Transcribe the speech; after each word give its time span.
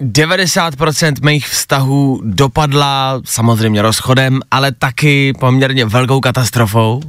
90% 0.00 1.14
mých 1.22 1.48
vztahů 1.48 2.20
dopadla 2.24 3.20
samozřejmě 3.24 3.82
rozchodem, 3.82 4.40
ale 4.50 4.72
taky 4.72 5.32
poměrně 5.40 5.84
velkou 5.84 6.20
katastrofou. 6.20 7.02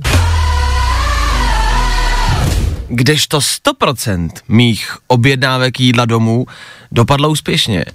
Kdežto 2.88 3.40
100% 3.40 4.30
mých 4.48 4.98
objednávek 5.08 5.80
jídla 5.80 6.06
domů 6.06 6.46
dopadlo 6.92 7.30
úspěšně. 7.30 7.86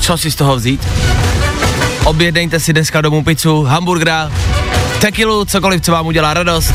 Co 0.00 0.18
si 0.18 0.30
z 0.30 0.34
toho 0.34 0.56
vzít? 0.56 0.88
Objednejte 2.04 2.60
si 2.60 2.72
dneska 2.72 3.00
domů 3.00 3.24
pizzu, 3.24 3.62
hamburgera, 3.62 4.32
tekilu, 5.00 5.44
cokoliv, 5.44 5.82
co 5.82 5.92
vám 5.92 6.06
udělá 6.06 6.34
radost. 6.34 6.72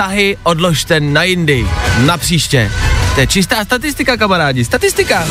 Vztahy 0.00 0.36
odložte 0.42 1.00
na 1.00 1.22
jindy, 1.22 1.66
na 1.98 2.16
příště. 2.16 2.72
To 3.14 3.20
je 3.20 3.26
čistá 3.26 3.64
statistika, 3.64 4.16
kamarádi, 4.16 4.64
statistika. 4.64 5.24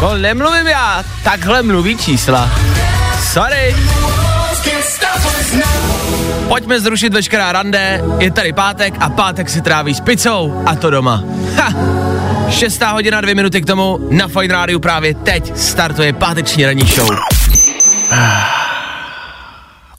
To 0.00 0.16
nemluvím 0.16 0.66
já, 0.66 1.04
takhle 1.24 1.62
mluví 1.62 1.96
čísla. 1.96 2.50
Sorry. 3.32 3.76
Pojďme 6.48 6.80
zrušit 6.80 7.12
veškerá 7.12 7.52
rande, 7.52 8.02
je 8.18 8.30
tady 8.30 8.52
pátek 8.52 8.94
a 9.00 9.08
pátek 9.10 9.50
si 9.50 9.60
tráví 9.60 9.94
s 9.94 10.00
pizzou 10.00 10.62
a 10.66 10.76
to 10.76 10.90
doma. 10.90 11.24
Ha! 11.56 11.72
Šestá 12.50 12.90
hodina, 12.90 13.20
dvě 13.20 13.34
minuty 13.34 13.60
k 13.60 13.66
tomu, 13.66 13.98
na 14.10 14.28
Fine 14.28 14.54
Rádiu 14.54 14.78
právě 14.78 15.14
teď 15.14 15.56
startuje 15.56 16.12
páteční 16.12 16.66
ranní 16.66 16.86
show. 16.86 17.10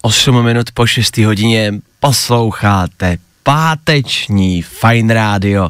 8 0.01 0.45
minut 0.45 0.71
po 0.71 0.87
6 0.87 1.17
hodině 1.17 1.73
posloucháte 1.99 3.17
páteční 3.43 4.61
Fine 4.61 5.13
Radio. 5.13 5.69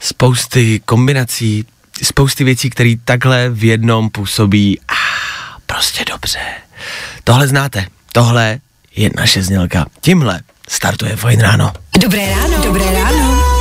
Spousty 0.00 0.80
kombinací, 0.84 1.64
spousty 2.02 2.44
věcí, 2.44 2.70
které 2.70 2.94
takhle 3.04 3.50
v 3.50 3.64
jednom 3.64 4.10
působí 4.10 4.80
ah, 4.88 5.60
prostě 5.66 6.04
dobře. 6.04 6.38
Tohle 7.24 7.48
znáte, 7.48 7.86
tohle 8.12 8.58
je 8.96 9.10
naše 9.16 9.42
znělka. 9.42 9.86
Tímhle 10.00 10.40
startuje 10.68 11.16
Fine 11.16 11.42
Ráno. 11.42 11.72
Dobré 11.98 12.30
ráno. 12.30 12.64
Dobré 12.64 12.92
ráno. 12.92 13.55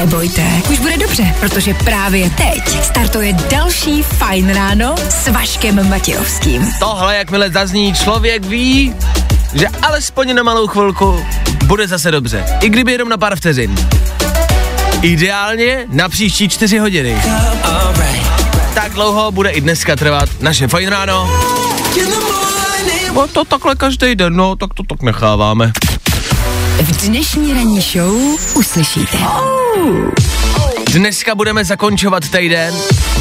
Nebojte, 0.00 0.42
už 0.70 0.78
bude 0.78 0.96
dobře, 0.96 1.34
protože 1.40 1.74
právě 1.74 2.30
teď 2.30 2.84
startuje 2.84 3.32
další 3.32 4.02
Fajn 4.02 4.54
ráno 4.54 4.94
s 5.08 5.28
Vaškem 5.28 5.88
Matějovským. 5.88 6.72
Tohle, 6.78 7.16
jakmile 7.16 7.50
zazní, 7.50 7.94
člověk 7.94 8.44
ví, 8.44 8.94
že 9.54 9.66
alespoň 9.82 10.34
na 10.34 10.42
malou 10.42 10.66
chvilku 10.66 11.26
bude 11.64 11.88
zase 11.88 12.10
dobře. 12.10 12.44
I 12.60 12.68
kdyby 12.68 12.92
jenom 12.92 13.08
na 13.08 13.16
pár 13.16 13.36
vteřin. 13.36 13.88
Ideálně 15.02 15.86
na 15.88 16.08
příští 16.08 16.48
čtyři 16.48 16.78
hodiny. 16.78 17.22
Tak 18.74 18.92
dlouho 18.92 19.32
bude 19.32 19.50
i 19.50 19.60
dneska 19.60 19.96
trvat 19.96 20.28
naše 20.40 20.68
fajn 20.68 20.88
ráno. 20.88 21.30
No 23.12 23.28
to 23.28 23.44
takhle 23.44 23.76
každý 23.76 24.14
den, 24.14 24.36
no, 24.36 24.56
tak 24.56 24.74
to 24.74 24.82
tak 24.82 25.02
necháváme. 25.02 25.72
V 26.82 27.06
dnešní 27.06 27.52
ranní 27.52 27.80
show 27.80 28.14
uslyšíte. 28.54 29.18
Dneska 30.92 31.34
budeme 31.34 31.64
zakončovat 31.64 32.28
týden, 32.28 32.74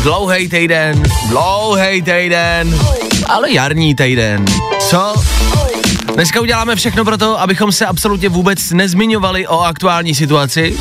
dlouhý 0.03 0.49
týden, 0.49 1.03
dlouhý 1.27 2.01
týden, 2.01 2.79
ale 3.25 3.51
jarní 3.51 3.95
týden. 3.95 4.45
Co? 4.79 5.13
Dneska 6.13 6.41
uděláme 6.41 6.75
všechno 6.75 7.05
pro 7.05 7.17
to, 7.17 7.41
abychom 7.41 7.71
se 7.71 7.85
absolutně 7.85 8.29
vůbec 8.29 8.71
nezmiňovali 8.71 9.47
o 9.47 9.59
aktuální 9.59 10.15
situaci 10.15 10.77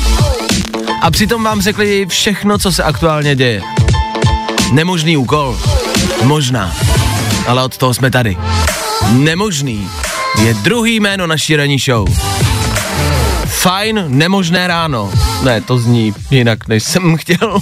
a 1.01 1.11
přitom 1.11 1.43
vám 1.43 1.61
řekli 1.61 2.05
všechno, 2.05 2.57
co 2.57 2.71
se 2.71 2.83
aktuálně 2.83 3.35
děje. 3.35 3.61
Nemožný 4.71 5.17
úkol. 5.17 5.59
Možná. 6.23 6.75
Ale 7.47 7.63
od 7.63 7.77
toho 7.77 7.93
jsme 7.93 8.11
tady. 8.11 8.37
Nemožný 9.11 9.89
je 10.43 10.53
druhý 10.53 10.99
jméno 10.99 11.27
naší 11.27 11.55
ranní 11.55 11.79
show. 11.79 12.07
Fajn, 13.45 14.05
nemožné 14.07 14.67
ráno. 14.67 15.11
Ne, 15.43 15.61
to 15.61 15.77
zní 15.77 16.13
jinak, 16.31 16.67
než 16.67 16.83
jsem 16.83 17.17
chtěl. 17.17 17.59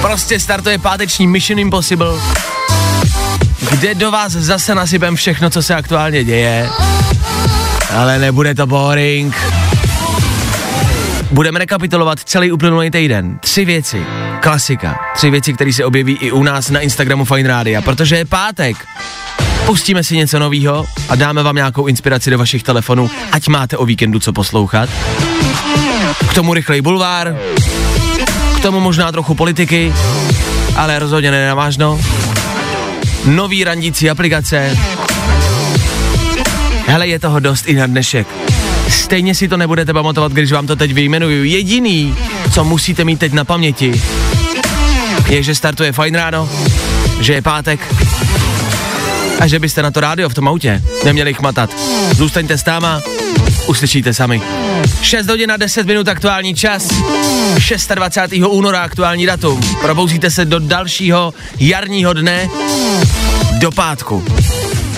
prostě 0.00 0.40
startuje 0.40 0.78
páteční 0.78 1.26
Mission 1.26 1.58
Impossible, 1.58 2.20
kde 3.70 3.94
do 3.94 4.10
vás 4.10 4.32
zase 4.32 4.74
nasypem 4.74 5.16
všechno, 5.16 5.50
co 5.50 5.62
se 5.62 5.74
aktuálně 5.74 6.24
děje. 6.24 6.68
Ale 7.96 8.18
nebude 8.18 8.54
to 8.54 8.66
boring. 8.66 9.36
Budeme 11.30 11.58
rekapitulovat 11.58 12.18
celý 12.24 12.52
uplynulý 12.52 12.90
týden. 12.90 13.38
Tři 13.38 13.64
věci. 13.64 14.02
Klasika. 14.40 15.00
Tři 15.14 15.30
věci, 15.30 15.52
které 15.52 15.72
se 15.72 15.84
objeví 15.84 16.12
i 16.12 16.32
u 16.32 16.42
nás 16.42 16.70
na 16.70 16.80
Instagramu 16.80 17.24
Fine 17.24 17.48
Radio, 17.48 17.82
protože 17.82 18.16
je 18.16 18.24
pátek. 18.24 18.76
Pustíme 19.66 20.04
si 20.04 20.16
něco 20.16 20.38
novýho 20.38 20.86
a 21.08 21.14
dáme 21.16 21.42
vám 21.42 21.56
nějakou 21.56 21.86
inspiraci 21.86 22.30
do 22.30 22.38
vašich 22.38 22.62
telefonů, 22.62 23.10
ať 23.32 23.48
máte 23.48 23.76
o 23.76 23.84
víkendu 23.84 24.20
co 24.20 24.32
poslouchat. 24.32 24.88
K 26.30 26.34
tomu 26.34 26.54
rychlej 26.54 26.80
bulvár, 26.80 27.36
k 28.56 28.60
tomu 28.60 28.80
možná 28.80 29.12
trochu 29.12 29.34
politiky, 29.34 29.92
ale 30.76 30.98
rozhodně 30.98 31.30
nenavážno. 31.30 32.00
Nový 33.24 33.64
randící 33.64 34.10
aplikace. 34.10 34.78
Hele, 36.86 37.08
je 37.08 37.18
toho 37.18 37.40
dost 37.40 37.68
i 37.68 37.74
na 37.74 37.86
dnešek. 37.86 38.26
Stejně 38.88 39.34
si 39.34 39.48
to 39.48 39.56
nebudete 39.56 39.92
pamatovat, 39.92 40.32
když 40.32 40.52
vám 40.52 40.66
to 40.66 40.76
teď 40.76 40.92
vyjmenuju. 40.92 41.44
Jediný, 41.44 42.16
co 42.52 42.64
musíte 42.64 43.04
mít 43.04 43.18
teď 43.20 43.32
na 43.32 43.44
paměti, 43.44 44.02
je, 45.28 45.42
že 45.42 45.54
startuje 45.54 45.92
fajn 45.92 46.14
ráno, 46.14 46.48
že 47.20 47.32
je 47.32 47.42
pátek 47.42 47.94
a 49.40 49.46
že 49.46 49.58
byste 49.58 49.82
na 49.82 49.90
to 49.90 50.00
rádio 50.00 50.28
v 50.28 50.34
tom 50.34 50.48
autě 50.48 50.82
neměli 51.04 51.34
chmatat. 51.34 51.70
Zůstaňte 52.12 52.58
s 52.58 52.64
náma, 52.64 53.00
uslyšíte 53.70 54.14
sami. 54.14 54.42
6 55.02 55.28
hodin 55.28 55.52
a 55.52 55.56
10 55.56 55.86
minut 55.86 56.08
aktuální 56.08 56.54
čas, 56.54 56.88
26. 57.94 58.42
února 58.48 58.80
aktuální 58.80 59.26
datum. 59.26 59.60
Probouzíte 59.80 60.30
se 60.30 60.44
do 60.44 60.58
dalšího 60.58 61.34
jarního 61.58 62.12
dne, 62.12 62.48
do 63.58 63.70
pátku. 63.70 64.24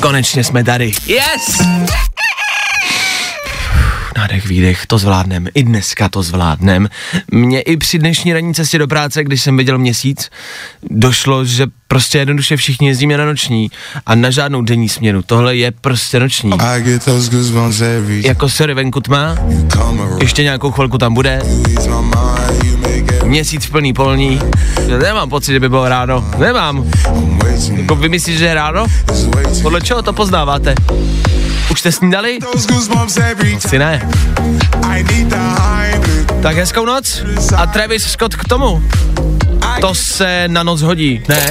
Konečně 0.00 0.44
jsme 0.44 0.64
tady. 0.64 0.92
Yes! 1.06 1.62
Nádech, 4.22 4.46
výdech, 4.46 4.86
to 4.86 4.98
zvládnem. 4.98 5.48
I 5.54 5.62
dneska 5.62 6.08
to 6.08 6.22
zvládnem. 6.22 6.88
Mně 7.32 7.60
i 7.60 7.76
při 7.76 7.98
dnešní 7.98 8.32
ranní 8.32 8.54
cestě 8.54 8.78
do 8.78 8.88
práce, 8.88 9.24
když 9.24 9.42
jsem 9.42 9.56
viděl 9.56 9.78
měsíc, 9.78 10.30
došlo, 10.90 11.44
že 11.44 11.66
prostě 11.88 12.18
jednoduše 12.18 12.56
všichni 12.56 12.88
jezdíme 12.88 13.16
na 13.16 13.24
noční 13.24 13.70
a 14.06 14.14
na 14.14 14.30
žádnou 14.30 14.62
denní 14.62 14.88
směnu. 14.88 15.22
Tohle 15.22 15.56
je 15.56 15.70
prostě 15.70 16.20
noční. 16.20 16.50
Jako 18.26 18.48
sorry, 18.48 18.74
venku 18.74 19.00
tma, 19.00 19.36
ještě 20.20 20.42
nějakou 20.42 20.70
chvilku 20.70 20.98
tam 20.98 21.14
bude, 21.14 21.42
měsíc 23.32 23.66
plný 23.66 23.92
polní. 23.92 24.40
Nemám 25.02 25.30
pocit, 25.30 25.52
že 25.52 25.60
by 25.60 25.68
bylo 25.68 25.88
ráno. 25.88 26.24
Nemám. 26.38 26.84
Jako 27.76 27.96
vy 27.96 28.08
myslíte, 28.08 28.38
že 28.38 28.44
je 28.44 28.54
ráno? 28.54 28.86
Podle 29.62 29.80
čeho 29.80 30.02
to 30.02 30.12
poznáváte? 30.12 30.74
Už 31.70 31.80
jste 31.80 31.92
snídali? 31.92 32.38
Those 32.52 32.72
goosebumps 32.72 33.16
every 33.16 33.50
time. 33.50 33.60
Si 33.60 33.78
ne. 33.78 34.08
Tak 36.42 36.56
hezkou 36.56 36.84
noc 36.84 37.22
a 37.56 37.66
Travis 37.66 38.04
Scott 38.04 38.34
k 38.34 38.44
tomu. 38.44 38.82
To 39.80 39.94
se 39.94 40.48
na 40.48 40.62
noc 40.62 40.82
hodí, 40.82 41.22
ne? 41.28 41.50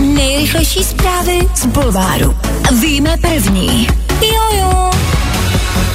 Nejrychlejší 0.00 0.84
zprávy 0.84 1.38
z 1.54 1.66
Bulváru. 1.66 2.36
Víme 2.80 3.16
první. 3.20 3.88
Jojo. 4.22 4.90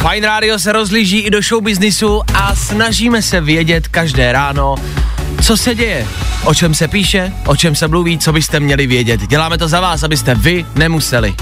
Fine 0.10 0.28
Radio 0.28 0.60
se 0.60 0.72
rozlíží 0.72 1.20
i 1.20 1.30
do 1.30 1.42
show 1.42 1.64
businessu 1.64 2.22
a 2.34 2.56
snažíme 2.56 3.22
se 3.22 3.42
vědět 3.42 3.88
každé 3.88 4.32
ráno, 4.32 4.76
co 5.42 5.58
se 5.58 5.76
děje. 5.76 6.08
o 6.46 6.54
čem 6.54 6.74
se 6.74 6.88
píše, 6.88 7.34
o 7.46 7.56
čem 7.56 7.76
se 7.76 7.88
mluví, 7.88 8.18
co 8.18 8.34
byste 8.34 8.60
měli 8.60 8.88
vědět. 8.88 9.22
Děláme 9.28 9.58
to 9.58 9.68
za 9.68 9.80
vás, 9.80 10.04
abyste 10.04 10.36
vy 10.36 10.66
nemuseli. 10.76 11.36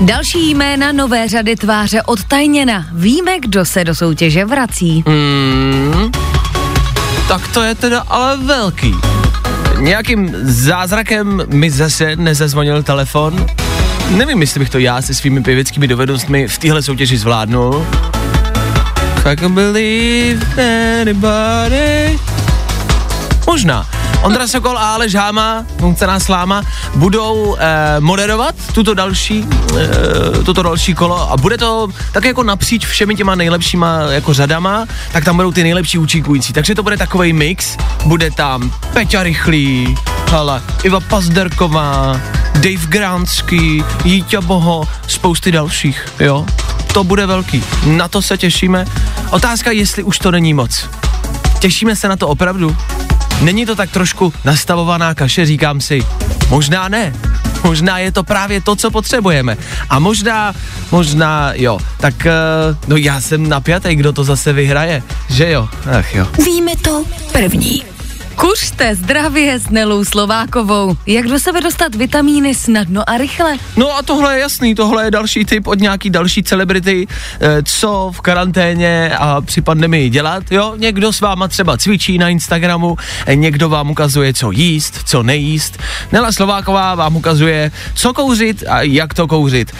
Další 0.00 0.50
jména 0.50 0.92
nové 0.92 1.28
řady 1.28 1.56
tváře 1.56 2.02
odtajněna. 2.02 2.86
Víme, 2.92 3.40
kdo 3.40 3.64
se 3.64 3.84
do 3.84 3.94
soutěže 3.94 4.44
vrací. 4.44 5.04
Mm, 5.08 6.12
tak 7.28 7.48
to 7.48 7.62
je 7.62 7.74
teda 7.74 8.00
ale 8.00 8.36
velký. 8.36 8.94
Nějakým 9.78 10.34
zázrakem 10.42 11.42
mi 11.48 11.70
zase 11.70 12.16
nezazvonil 12.16 12.82
telefon. 12.82 13.46
Nevím, 14.10 14.40
jestli 14.40 14.60
bych 14.60 14.70
to 14.70 14.78
já 14.78 15.02
se 15.02 15.14
svými 15.14 15.42
pěveckými 15.42 15.88
dovednostmi 15.88 16.48
v 16.48 16.58
téhle 16.58 16.82
soutěži 16.82 17.18
zvládnul. 17.18 17.86
I 19.24 19.36
can 19.36 19.54
believe 19.54 20.46
anybody. 21.00 22.18
Možná. 23.46 23.86
Ondra 24.22 24.46
Sokol 24.48 24.78
a 24.78 24.94
Aleš 24.94 25.14
Háma, 25.14 25.66
Cená 25.94 26.20
Sláma, 26.20 26.62
budou 26.94 27.56
eh, 27.58 28.00
moderovat 28.00 28.54
tuto 28.72 28.94
další, 28.94 29.46
eh, 29.78 30.42
toto 30.44 30.62
další 30.62 30.94
kolo 30.94 31.32
a 31.32 31.36
bude 31.36 31.58
to 31.58 31.88
tak 32.12 32.24
jako 32.24 32.42
napříč 32.42 32.86
všemi 32.86 33.14
těma 33.14 33.34
nejlepšíma 33.34 33.98
jako 34.10 34.34
řadama, 34.34 34.86
tak 35.12 35.24
tam 35.24 35.36
budou 35.36 35.52
ty 35.52 35.62
nejlepší 35.62 35.98
účinkující. 35.98 36.52
Takže 36.52 36.74
to 36.74 36.82
bude 36.82 36.96
takový 36.96 37.32
mix, 37.32 37.76
bude 38.04 38.30
tam 38.30 38.72
Peťa 38.92 39.22
Rychlý, 39.22 39.94
hele, 40.30 40.62
Iva 40.84 41.00
Pazderková, 41.00 42.20
Dave 42.56 42.86
Gránský, 42.88 43.84
Jíťa 44.04 44.40
Boho, 44.40 44.88
spousty 45.06 45.52
dalších, 45.52 46.06
jo. 46.20 46.46
To 46.94 47.04
bude 47.04 47.26
velký, 47.26 47.62
na 47.86 48.08
to 48.08 48.22
se 48.22 48.36
těšíme. 48.36 48.84
Otázka, 49.30 49.70
jestli 49.70 50.02
už 50.02 50.18
to 50.18 50.30
není 50.30 50.54
moc. 50.54 50.88
Těšíme 51.58 51.96
se 51.96 52.08
na 52.08 52.16
to 52.16 52.28
opravdu? 52.28 52.76
Není 53.40 53.66
to 53.66 53.76
tak 53.76 53.90
trošku 53.90 54.32
nastavovaná 54.44 55.14
kaše, 55.14 55.46
říkám 55.46 55.80
si, 55.80 56.02
možná 56.50 56.88
ne. 56.88 57.14
Možná 57.64 57.98
je 57.98 58.12
to 58.12 58.24
právě 58.24 58.60
to, 58.60 58.76
co 58.76 58.90
potřebujeme. 58.90 59.56
A 59.90 59.98
možná, 59.98 60.52
možná 60.90 61.52
jo. 61.54 61.78
Tak, 61.96 62.14
uh, 62.14 62.76
no 62.86 62.96
já 62.96 63.20
jsem 63.20 63.48
napjatý, 63.48 63.94
kdo 63.94 64.12
to 64.12 64.24
zase 64.24 64.52
vyhraje. 64.52 65.02
Že 65.30 65.50
jo? 65.50 65.68
Ach 65.98 66.14
jo. 66.14 66.26
Víme 66.44 66.76
to 66.76 67.04
první. 67.32 67.95
Kuřte 68.36 68.94
zdravě 68.94 69.58
s 69.58 69.70
Nelou 69.70 70.04
Slovákovou. 70.04 70.96
Jak 71.06 71.26
do 71.26 71.38
sebe 71.38 71.60
dostat 71.60 71.94
vitamíny 71.94 72.54
snadno 72.54 73.10
a 73.10 73.18
rychle? 73.18 73.56
No 73.76 73.96
a 73.96 74.02
tohle 74.02 74.34
je 74.34 74.40
jasný, 74.40 74.74
tohle 74.74 75.04
je 75.04 75.10
další 75.10 75.44
tip 75.44 75.66
od 75.66 75.80
nějaký 75.80 76.10
další 76.10 76.42
celebrity, 76.42 77.06
eh, 77.40 77.62
co 77.62 78.10
v 78.14 78.20
karanténě 78.20 79.12
a 79.18 79.40
při 79.40 79.60
pandemii 79.60 80.10
dělat, 80.10 80.52
jo? 80.52 80.74
Někdo 80.76 81.12
s 81.12 81.20
váma 81.20 81.48
třeba 81.48 81.76
cvičí 81.76 82.18
na 82.18 82.28
Instagramu, 82.28 82.96
někdo 83.34 83.68
vám 83.68 83.90
ukazuje, 83.90 84.34
co 84.34 84.50
jíst, 84.50 85.00
co 85.04 85.22
nejíst. 85.22 85.78
Nela 86.12 86.32
Slováková 86.32 86.94
vám 86.94 87.16
ukazuje, 87.16 87.70
co 87.94 88.12
kouřit 88.12 88.64
a 88.68 88.82
jak 88.82 89.14
to 89.14 89.26
kouřit. 89.26 89.72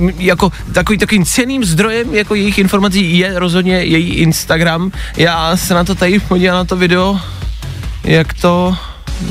Uh, 0.00 0.10
jako 0.18 0.52
takový 0.72 0.98
takovým 0.98 1.24
ceným 1.24 1.64
zdrojem 1.64 2.14
jako 2.14 2.34
jejich 2.34 2.58
informací 2.58 3.18
je 3.18 3.38
rozhodně 3.38 3.74
její 3.74 4.14
Instagram. 4.14 4.92
Já 5.16 5.56
se 5.56 5.74
na 5.74 5.84
to 5.84 5.94
tady 5.94 6.18
podívám 6.18 6.56
na 6.56 6.64
to 6.64 6.76
video, 6.76 7.05
jak 8.04 8.34
to 8.34 8.76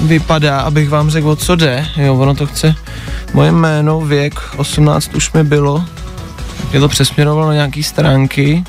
vypadá, 0.01 0.59
abych 0.59 0.89
vám 0.89 1.09
řekl, 1.09 1.29
o 1.29 1.35
co 1.35 1.55
jde. 1.55 1.87
Jo, 1.97 2.15
ono 2.15 2.35
to 2.35 2.45
chce 2.45 2.75
moje 3.33 3.51
jméno, 3.51 4.01
věk, 4.01 4.39
18 4.57 5.15
už 5.15 5.31
mi 5.31 5.43
bylo. 5.43 5.85
Je 6.71 6.79
to 6.79 6.87
přesměrovalo 6.87 7.47
na 7.47 7.53
nějaký 7.53 7.83
stránky. 7.83 8.63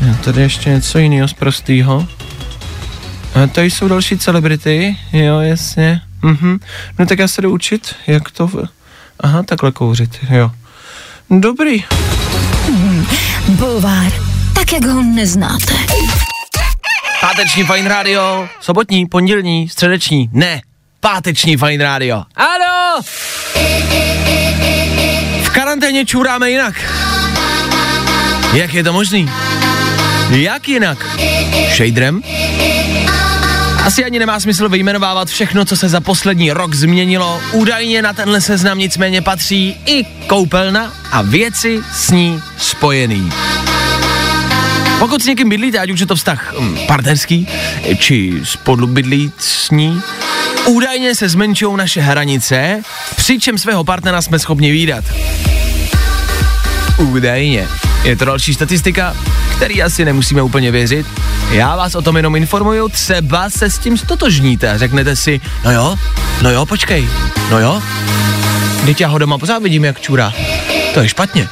Jo, 0.00 0.14
tady 0.24 0.40
ještě 0.42 0.70
něco 0.70 0.98
jiného 0.98 1.28
z 1.28 1.32
prostýho. 1.32 2.06
A 3.34 3.46
tady 3.46 3.70
jsou 3.70 3.88
další 3.88 4.18
celebrity, 4.18 4.96
jo, 5.12 5.40
jasně. 5.40 6.00
Mhm. 6.22 6.58
No 6.98 7.06
tak 7.06 7.18
já 7.18 7.28
se 7.28 7.42
jdu 7.42 7.50
učit, 7.50 7.94
jak 8.06 8.30
to... 8.30 8.46
V... 8.46 8.68
Aha, 9.20 9.42
takhle 9.42 9.72
kouřit, 9.72 10.18
jo. 10.30 10.50
Dobrý. 11.30 11.84
Bulvár, 13.48 14.12
tak 14.54 14.72
jak 14.72 14.84
ho 14.84 15.02
neznáte. 15.02 15.74
Páteční 17.38 17.64
Fine 17.64 17.88
Radio, 17.88 18.48
sobotní, 18.60 19.06
pondělní, 19.06 19.68
středeční, 19.68 20.30
ne, 20.32 20.60
páteční 21.00 21.56
Fine 21.56 21.84
Radio. 21.84 22.22
Ano! 22.36 23.02
V 25.42 25.50
karanténě 25.50 26.06
čuráme 26.06 26.50
jinak. 26.50 26.74
Jak 28.52 28.74
je 28.74 28.84
to 28.84 28.92
možný? 28.92 29.30
Jak 30.30 30.68
jinak? 30.68 31.06
Shaderem? 31.76 32.22
Asi 33.84 34.04
ani 34.04 34.18
nemá 34.18 34.40
smysl 34.40 34.68
vyjmenovávat 34.68 35.28
všechno, 35.28 35.64
co 35.64 35.76
se 35.76 35.88
za 35.88 36.00
poslední 36.00 36.52
rok 36.52 36.74
změnilo. 36.74 37.42
Údajně 37.52 38.02
na 38.02 38.12
tenhle 38.12 38.40
seznam 38.40 38.78
nicméně 38.78 39.22
patří 39.22 39.76
i 39.86 40.04
koupelna 40.04 40.92
a 41.12 41.22
věci 41.22 41.80
s 41.92 42.10
ní 42.10 42.42
spojený. 42.56 43.32
Pokud 44.98 45.22
s 45.22 45.26
někým 45.26 45.48
bydlíte, 45.48 45.78
ať 45.78 45.90
už 45.90 46.00
je 46.00 46.06
to 46.06 46.16
vztah 46.16 46.54
hm, 46.58 46.78
partnerský, 46.86 47.48
či 47.98 48.40
spolubydlí 48.44 49.32
s 49.38 49.70
ní, 49.70 50.02
údajně 50.66 51.14
se 51.14 51.28
zmenšují 51.28 51.76
naše 51.76 52.00
hranice, 52.00 52.82
přičem 53.16 53.58
svého 53.58 53.84
partnera 53.84 54.22
jsme 54.22 54.38
schopni 54.38 54.72
výdat. 54.72 55.04
Údajně. 56.98 57.68
Je 58.04 58.16
to 58.16 58.24
další 58.24 58.54
statistika, 58.54 59.16
který 59.56 59.82
asi 59.82 60.04
nemusíme 60.04 60.42
úplně 60.42 60.70
věřit. 60.70 61.06
Já 61.50 61.76
vás 61.76 61.94
o 61.94 62.02
tom 62.02 62.16
jenom 62.16 62.36
informuju, 62.36 62.88
třeba 62.88 63.50
se 63.50 63.70
s 63.70 63.78
tím 63.78 63.98
stotožníte 63.98 64.78
řeknete 64.78 65.16
si, 65.16 65.40
no 65.64 65.72
jo, 65.72 65.96
no 66.42 66.50
jo, 66.50 66.66
počkej, 66.66 67.08
no 67.50 67.58
jo, 67.60 67.82
teď 68.86 69.00
já 69.00 69.08
ho 69.08 69.18
doma 69.18 69.38
pořád 69.38 69.62
vidím, 69.62 69.84
jak 69.84 70.00
čůra. 70.00 70.32
To 70.94 71.00
je 71.00 71.08
špatně. 71.08 71.48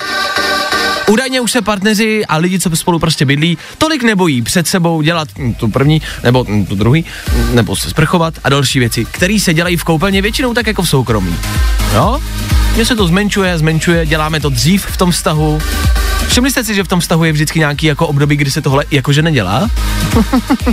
Údajně 1.08 1.40
už 1.40 1.52
se 1.52 1.62
partneři 1.62 2.26
a 2.26 2.36
lidi, 2.36 2.58
co 2.58 2.76
spolu 2.76 2.98
prostě 2.98 3.24
bydlí, 3.24 3.58
tolik 3.78 4.02
nebojí 4.02 4.42
před 4.42 4.66
sebou 4.66 5.02
dělat 5.02 5.28
hm, 5.38 5.54
tu 5.54 5.68
první, 5.68 6.02
nebo 6.22 6.44
hm, 6.48 6.66
tu 6.66 6.74
druhý, 6.74 7.04
hm, 7.32 7.54
nebo 7.54 7.76
se 7.76 7.90
sprchovat 7.90 8.34
a 8.44 8.48
další 8.48 8.78
věci, 8.78 9.04
které 9.04 9.38
se 9.40 9.54
dělají 9.54 9.76
v 9.76 9.84
koupelně 9.84 10.22
většinou 10.22 10.54
tak 10.54 10.66
jako 10.66 10.82
v 10.82 10.88
soukromí. 10.88 11.36
Jo? 11.94 12.20
Mně 12.74 12.84
se 12.84 12.96
to 12.96 13.06
zmenšuje, 13.06 13.58
zmenšuje, 13.58 14.06
děláme 14.06 14.40
to 14.40 14.48
dřív 14.48 14.86
v 14.86 14.96
tom 14.96 15.10
vztahu. 15.10 15.62
Všimli 16.28 16.50
jste 16.50 16.64
si, 16.64 16.74
že 16.74 16.84
v 16.84 16.88
tom 16.88 17.00
vztahu 17.00 17.24
je 17.24 17.32
vždycky 17.32 17.58
nějaký 17.58 17.86
jako 17.86 18.06
období, 18.06 18.36
kdy 18.36 18.50
se 18.50 18.62
tohle 18.62 18.84
jakože 18.90 19.22
nedělá? 19.22 19.70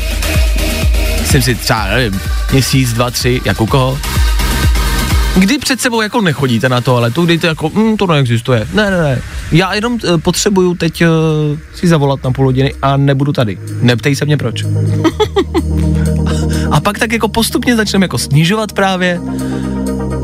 Jsem 1.25 1.41
si 1.41 1.55
třeba, 1.55 1.87
nevím, 1.87 2.21
měsíc, 2.51 2.93
dva, 2.93 3.11
tři, 3.11 3.41
jak 3.45 3.61
u 3.61 3.65
koho. 3.65 3.99
Kdy 5.35 5.57
před 5.57 5.81
sebou 5.81 6.01
jako 6.01 6.21
nechodíte 6.21 6.69
na 6.69 6.81
toaletu, 6.81 7.25
kdy 7.25 7.37
to 7.37 7.47
jako, 7.47 7.69
mm, 7.69 7.97
to 7.97 8.07
neexistuje. 8.07 8.67
Ne, 8.73 8.91
ne, 8.91 8.97
ne. 8.97 9.21
Já 9.53 9.73
jenom 9.73 9.93
uh, 9.93 10.17
potřebuju 10.17 10.75
teď 10.75 11.01
uh, 11.01 11.07
si 11.75 11.87
zavolat 11.87 12.23
na 12.23 12.31
půl 12.31 12.45
hodiny 12.45 12.73
a 12.81 12.97
nebudu 12.97 13.33
tady. 13.33 13.57
Neptej 13.81 14.15
se 14.15 14.25
mě 14.25 14.37
proč. 14.37 14.63
a 16.71 16.81
pak 16.81 16.99
tak 16.99 17.11
jako 17.11 17.27
postupně 17.27 17.75
začneme 17.75 18.03
jako 18.03 18.17
snižovat 18.17 18.71
právě. 18.71 19.21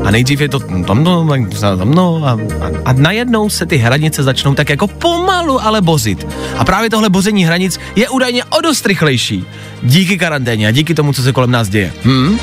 A 0.04 0.10
nejdřív 0.10 0.40
je 0.40 0.48
to 0.48 0.58
tam 0.58 1.04
no, 1.04 1.28
tam 1.60 1.94
no 1.94 2.22
a, 2.24 2.30
a, 2.30 2.70
a 2.84 2.92
najednou 2.92 3.50
se 3.50 3.66
ty 3.66 3.76
hranice 3.76 4.22
začnou 4.22 4.54
tak 4.54 4.68
jako 4.68 4.86
pomalu 4.86 5.62
ale 5.62 5.80
bozit. 5.80 6.26
A 6.58 6.64
právě 6.64 6.90
tohle 6.90 7.08
bození 7.08 7.44
hranic 7.44 7.78
je 7.96 8.08
údajně 8.08 8.44
o 8.44 8.60
dost 8.60 8.86
rychlejší. 8.86 9.44
Díky 9.82 10.18
karanténě 10.18 10.68
a 10.68 10.70
díky 10.70 10.94
tomu, 10.94 11.12
co 11.12 11.22
se 11.22 11.32
kolem 11.32 11.50
nás 11.50 11.68
děje. 11.68 11.92
Hm? 12.04 12.38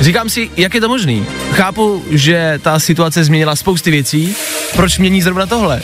Říkám 0.00 0.28
si, 0.28 0.50
jak 0.56 0.74
je 0.74 0.80
to 0.80 0.88
možný? 0.88 1.26
Chápu, 1.52 2.04
že 2.10 2.58
ta 2.62 2.78
situace 2.78 3.24
změnila 3.24 3.56
spousty 3.56 3.90
věcí, 3.90 4.36
proč 4.76 4.98
mění 4.98 5.22
zrovna 5.22 5.46
tohle? 5.46 5.82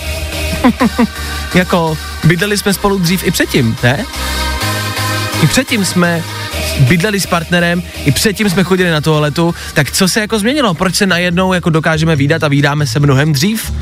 jako, 1.54 1.99
bydleli 2.25 2.58
jsme 2.58 2.73
spolu 2.73 2.99
dřív 2.99 3.25
i 3.26 3.30
předtím, 3.30 3.76
ne? 3.82 4.04
I 5.42 5.46
předtím 5.46 5.85
jsme 5.85 6.23
bydleli 6.80 7.20
s 7.20 7.26
partnerem, 7.26 7.82
i 8.04 8.12
předtím 8.12 8.50
jsme 8.50 8.64
chodili 8.64 8.90
na 8.90 9.00
toaletu, 9.00 9.54
tak 9.75 9.90
co 9.90 10.08
se 10.08 10.20
jako 10.20 10.38
změnilo? 10.38 10.75
Proč 10.75 10.94
se 10.94 11.06
najednou 11.06 11.52
jako 11.52 11.70
dokážeme 11.70 12.16
výdat 12.16 12.44
a 12.44 12.49
výdáme 12.49 12.87
se 12.87 13.00
mnohem 13.00 13.32
dřív? 13.32 13.73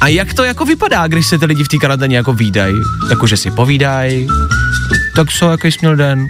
A 0.00 0.08
jak 0.08 0.34
to 0.34 0.44
jako 0.44 0.64
vypadá, 0.64 1.06
když 1.06 1.26
se 1.26 1.38
ty 1.38 1.46
lidi 1.46 1.64
v 1.64 1.68
té 1.68 1.76
karanténě 1.76 2.16
jako 2.16 2.32
výdají? 2.32 2.74
Jakože 3.10 3.36
si 3.36 3.50
povídají, 3.50 4.28
tak 5.16 5.32
co, 5.32 5.50
jaký 5.50 5.72
jsi 5.72 5.78
měl 5.80 5.96
den? 5.96 6.28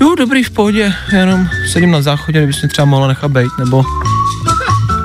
Jo, 0.00 0.14
dobrý, 0.18 0.42
v 0.42 0.50
pohodě, 0.50 0.94
jenom 1.12 1.48
sedím 1.72 1.90
na 1.90 2.02
záchodě, 2.02 2.38
kdybys 2.38 2.62
mě 2.62 2.68
třeba 2.68 2.86
mohla 2.86 3.08
nechat 3.08 3.30
bejt, 3.30 3.58
nebo... 3.58 3.84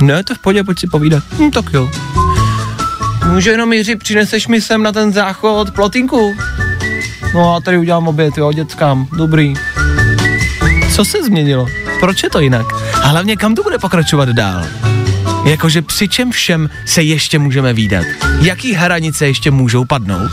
Ne, 0.02 0.24
to 0.24 0.36
v 0.36 0.40
pohodě, 0.40 0.64
pojď 0.64 0.80
si 0.80 0.88
povídat. 0.88 1.24
Hm, 1.40 1.52
tak 1.52 1.66
jo. 1.74 1.92
Může 3.32 3.52
jenom 3.52 3.74
Jiří, 3.74 3.96
přineseš 3.96 4.48
mi 4.48 4.62
sem 4.62 4.84
na 4.84 4.92
ten 4.92 5.14
záchod 5.14 5.72
plotinku? 5.72 6.36
No 7.34 7.56
a 7.56 7.62
tady 7.62 7.78
udělám 7.78 8.08
oběd, 8.08 8.38
jo, 8.38 8.52
dětskám, 8.54 9.08
dobrý. 9.18 9.54
Co 10.96 11.06
se 11.06 11.24
změnilo? 11.24 11.68
Proč 12.00 12.24
je 12.24 12.30
to 12.30 12.40
jinak? 12.40 12.66
A 13.04 13.08
hlavně 13.08 13.38
kam 13.38 13.56
to 13.56 13.64
bude 13.64 13.78
pokračovat 13.78 14.30
dál? 14.30 14.66
Jakože 15.46 15.82
při 15.82 16.08
čem 16.08 16.32
všem 16.32 16.70
se 16.86 17.04
ještě 17.04 17.40
můžeme 17.40 17.74
výdat? 17.74 18.06
Jaký 18.42 18.74
hranice 18.74 19.28
ještě 19.28 19.52
můžou 19.52 19.86
padnout? 19.86 20.32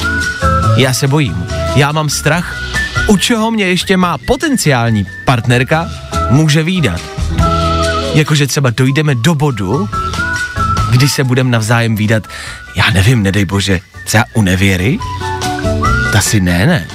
Já 0.76 0.92
se 0.94 1.08
bojím. 1.08 1.46
Já 1.76 1.92
mám 1.92 2.08
strach, 2.08 2.62
u 3.08 3.16
čeho 3.16 3.50
mě 3.50 3.64
ještě 3.64 3.96
má 3.96 4.18
potenciální 4.18 5.06
partnerka 5.24 5.88
může 6.30 6.62
výdat. 6.62 7.00
Jakože 8.14 8.46
třeba 8.46 8.70
dojdeme 8.70 9.14
do 9.14 9.34
bodu, 9.34 9.88
kdy 10.96 11.08
se 11.08 11.24
budeme 11.24 11.50
navzájem 11.50 11.96
výdat, 11.96 12.22
já 12.76 12.90
nevím, 12.90 13.22
nedej 13.22 13.44
bože, 13.44 13.80
třeba 14.04 14.24
u 14.34 14.42
nevěry? 14.42 14.98
Ta 16.12 16.20
si 16.20 16.40
ne, 16.40 16.66
ne. 16.66 16.86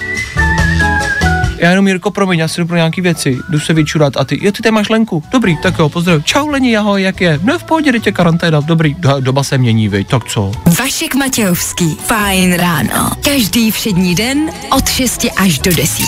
Já 1.57 1.69
jenom, 1.69 1.87
Jirko, 1.87 2.11
promiň, 2.11 2.39
já 2.39 2.47
si 2.47 2.61
jdu 2.61 2.67
pro 2.67 2.75
nějaký 2.75 3.01
věci, 3.01 3.37
jdu 3.49 3.59
se 3.59 3.73
vyčurat 3.73 4.17
a 4.17 4.23
ty, 4.23 4.45
jo, 4.45 4.51
ty 4.51 4.61
tady 4.61 4.71
máš 4.71 4.89
Lenku, 4.89 5.23
dobrý, 5.31 5.57
tak 5.57 5.79
jo, 5.79 5.89
pozdrav. 5.89 6.25
Čau 6.25 6.47
Leni, 6.47 6.77
ahoj, 6.77 7.01
jak 7.01 7.21
je? 7.21 7.39
No 7.43 7.59
v 7.59 7.63
pohodě, 7.63 7.99
tě 7.99 8.11
karanténa, 8.11 8.59
dobrý, 8.59 8.93
do, 8.93 9.19
doba 9.19 9.43
se 9.43 9.57
mění, 9.57 9.87
vej, 9.87 10.03
tak 10.03 10.25
co? 10.25 10.51
Vašek 10.79 11.15
Matějovský. 11.15 11.97
Fajn 12.05 12.53
ráno. 12.53 13.11
Každý 13.23 13.71
všední 13.71 14.15
den 14.15 14.49
od 14.71 14.89
6 14.89 15.25
až 15.37 15.59
do 15.59 15.75
10. 15.75 16.03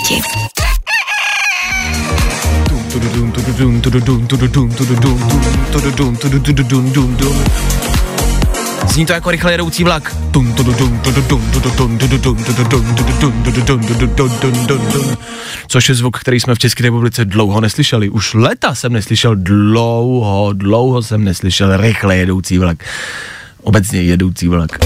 Tududum, 2.92 2.92
tududum, 2.92 2.92
tududum, 2.92 3.23
Zní 8.94 9.06
to 9.06 9.14
jako 9.14 9.32
rychle 9.32 9.52
jedoucí 9.52 9.84
vlak. 9.84 10.16
Což 15.68 15.90
je 15.90 15.96
zvuk, 15.96 16.20
který 16.20 16.40
jsme 16.40 16.56
v 16.56 16.60
České 16.60 16.84
republice 16.84 17.26
dlouho 17.26 17.62
neslyšeli. 17.62 18.10
Už 18.10 18.34
leta 18.34 18.76
jsem 18.76 18.94
neslyšel, 18.94 19.36
dlouho, 19.36 20.54
dlouho 20.54 21.02
jsem 21.02 21.24
neslyšel 21.24 21.78
rychle 21.78 22.18
jedoucí 22.18 22.58
vlak. 22.58 22.78
Obecně 23.64 24.02
jedoucí 24.02 24.48
vlak. 24.48 24.80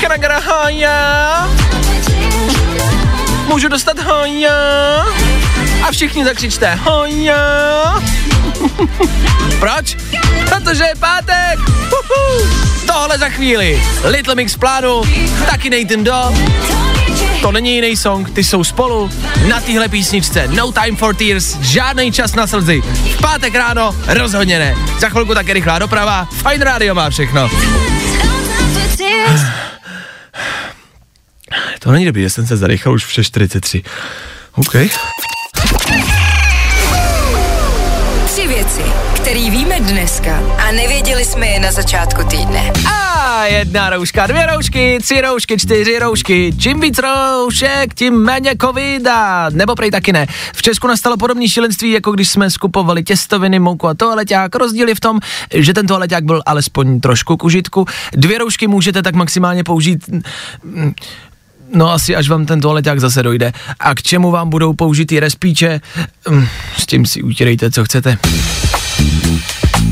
Kragrahaja! 0.00 1.55
Můžu 3.56 3.68
dostat 3.68 3.98
haja? 3.98 5.06
A 5.82 5.92
všichni 5.92 6.24
zakřičte 6.24 6.74
haja. 6.74 8.02
Proč? 9.60 9.96
Protože 10.48 10.84
je 10.84 10.94
pátek. 11.00 11.58
Uhu. 11.68 12.48
Tohle 12.86 13.18
za 13.18 13.28
chvíli. 13.28 13.82
Little 14.04 14.34
Mix 14.34 14.56
plánu, 14.56 15.02
taky 15.46 15.70
Nathan 15.70 16.04
Do. 16.04 16.34
To 17.42 17.52
není 17.52 17.74
jiný 17.74 17.96
song, 17.96 18.30
ty 18.30 18.44
jsou 18.44 18.64
spolu 18.64 19.10
na 19.48 19.60
téhle 19.60 19.88
písničce. 19.88 20.48
No 20.48 20.72
time 20.72 20.96
for 20.96 21.14
tears, 21.14 21.56
žádný 21.60 22.12
čas 22.12 22.34
na 22.34 22.46
slzy. 22.46 22.82
V 23.16 23.20
pátek 23.20 23.54
ráno 23.54 23.96
rozhodně 24.06 24.58
ne. 24.58 24.74
Za 25.00 25.08
chvilku 25.08 25.34
také 25.34 25.52
rychlá 25.52 25.78
doprava, 25.78 26.28
Fine 26.50 26.64
Radio 26.64 26.94
má 26.94 27.10
všechno. 27.10 27.50
To 31.78 31.92
není 31.92 32.04
dobrý, 32.04 32.22
že 32.22 32.30
jsem 32.30 32.46
se 32.46 32.56
zarychl 32.56 32.92
už 32.92 33.04
v 33.04 33.08
6.43. 33.08 33.84
OK. 34.52 34.72
Tři 38.26 38.48
věci, 38.48 38.82
které 39.16 39.50
víme 39.50 39.80
dneska 39.80 40.42
a 40.68 40.72
nevěděli 40.72 41.24
jsme 41.24 41.46
je 41.46 41.60
na 41.60 41.72
začátku 41.72 42.24
týdne. 42.24 42.72
A 42.92 43.44
jedna 43.44 43.90
rouška, 43.90 44.26
dvě 44.26 44.46
roušky, 44.46 44.98
tři 45.02 45.20
roušky, 45.20 45.58
čtyři 45.58 45.98
roušky. 45.98 46.52
Čím 46.58 46.80
víc 46.80 46.98
roušek, 46.98 47.94
tím 47.94 48.14
méně 48.14 48.54
covida. 48.60 49.50
Nebo 49.50 49.74
prej 49.74 49.90
taky 49.90 50.12
ne. 50.12 50.26
V 50.54 50.62
Česku 50.62 50.86
nastalo 50.86 51.16
podobné 51.16 51.48
šílenství, 51.48 51.90
jako 51.90 52.12
když 52.12 52.28
jsme 52.28 52.50
skupovali 52.50 53.04
těstoviny, 53.04 53.58
mouku 53.58 53.88
a 53.88 53.94
toaleťák. 53.94 54.54
Rozdíl 54.54 54.88
je 54.88 54.94
v 54.94 55.00
tom, 55.00 55.20
že 55.54 55.74
ten 55.74 55.86
toaleťák 55.86 56.24
byl 56.24 56.42
alespoň 56.46 57.00
trošku 57.00 57.36
k 57.36 57.44
užitku. 57.44 57.86
Dvě 58.12 58.38
roušky 58.38 58.66
můžete 58.66 59.02
tak 59.02 59.14
maximálně 59.14 59.64
použít 59.64 60.10
No 61.74 61.92
asi 61.92 62.16
až 62.16 62.28
vám 62.28 62.46
ten 62.46 62.60
toaleťák 62.60 63.00
zase 63.00 63.22
dojde. 63.22 63.52
A 63.80 63.94
k 63.94 64.02
čemu 64.02 64.30
vám 64.30 64.50
budou 64.50 64.72
použitý 64.72 65.20
respíče? 65.20 65.80
Mm, 66.28 66.46
S 66.76 66.86
tím 66.86 67.06
si 67.06 67.22
utírejte, 67.22 67.70
co 67.70 67.84
chcete. 67.84 68.18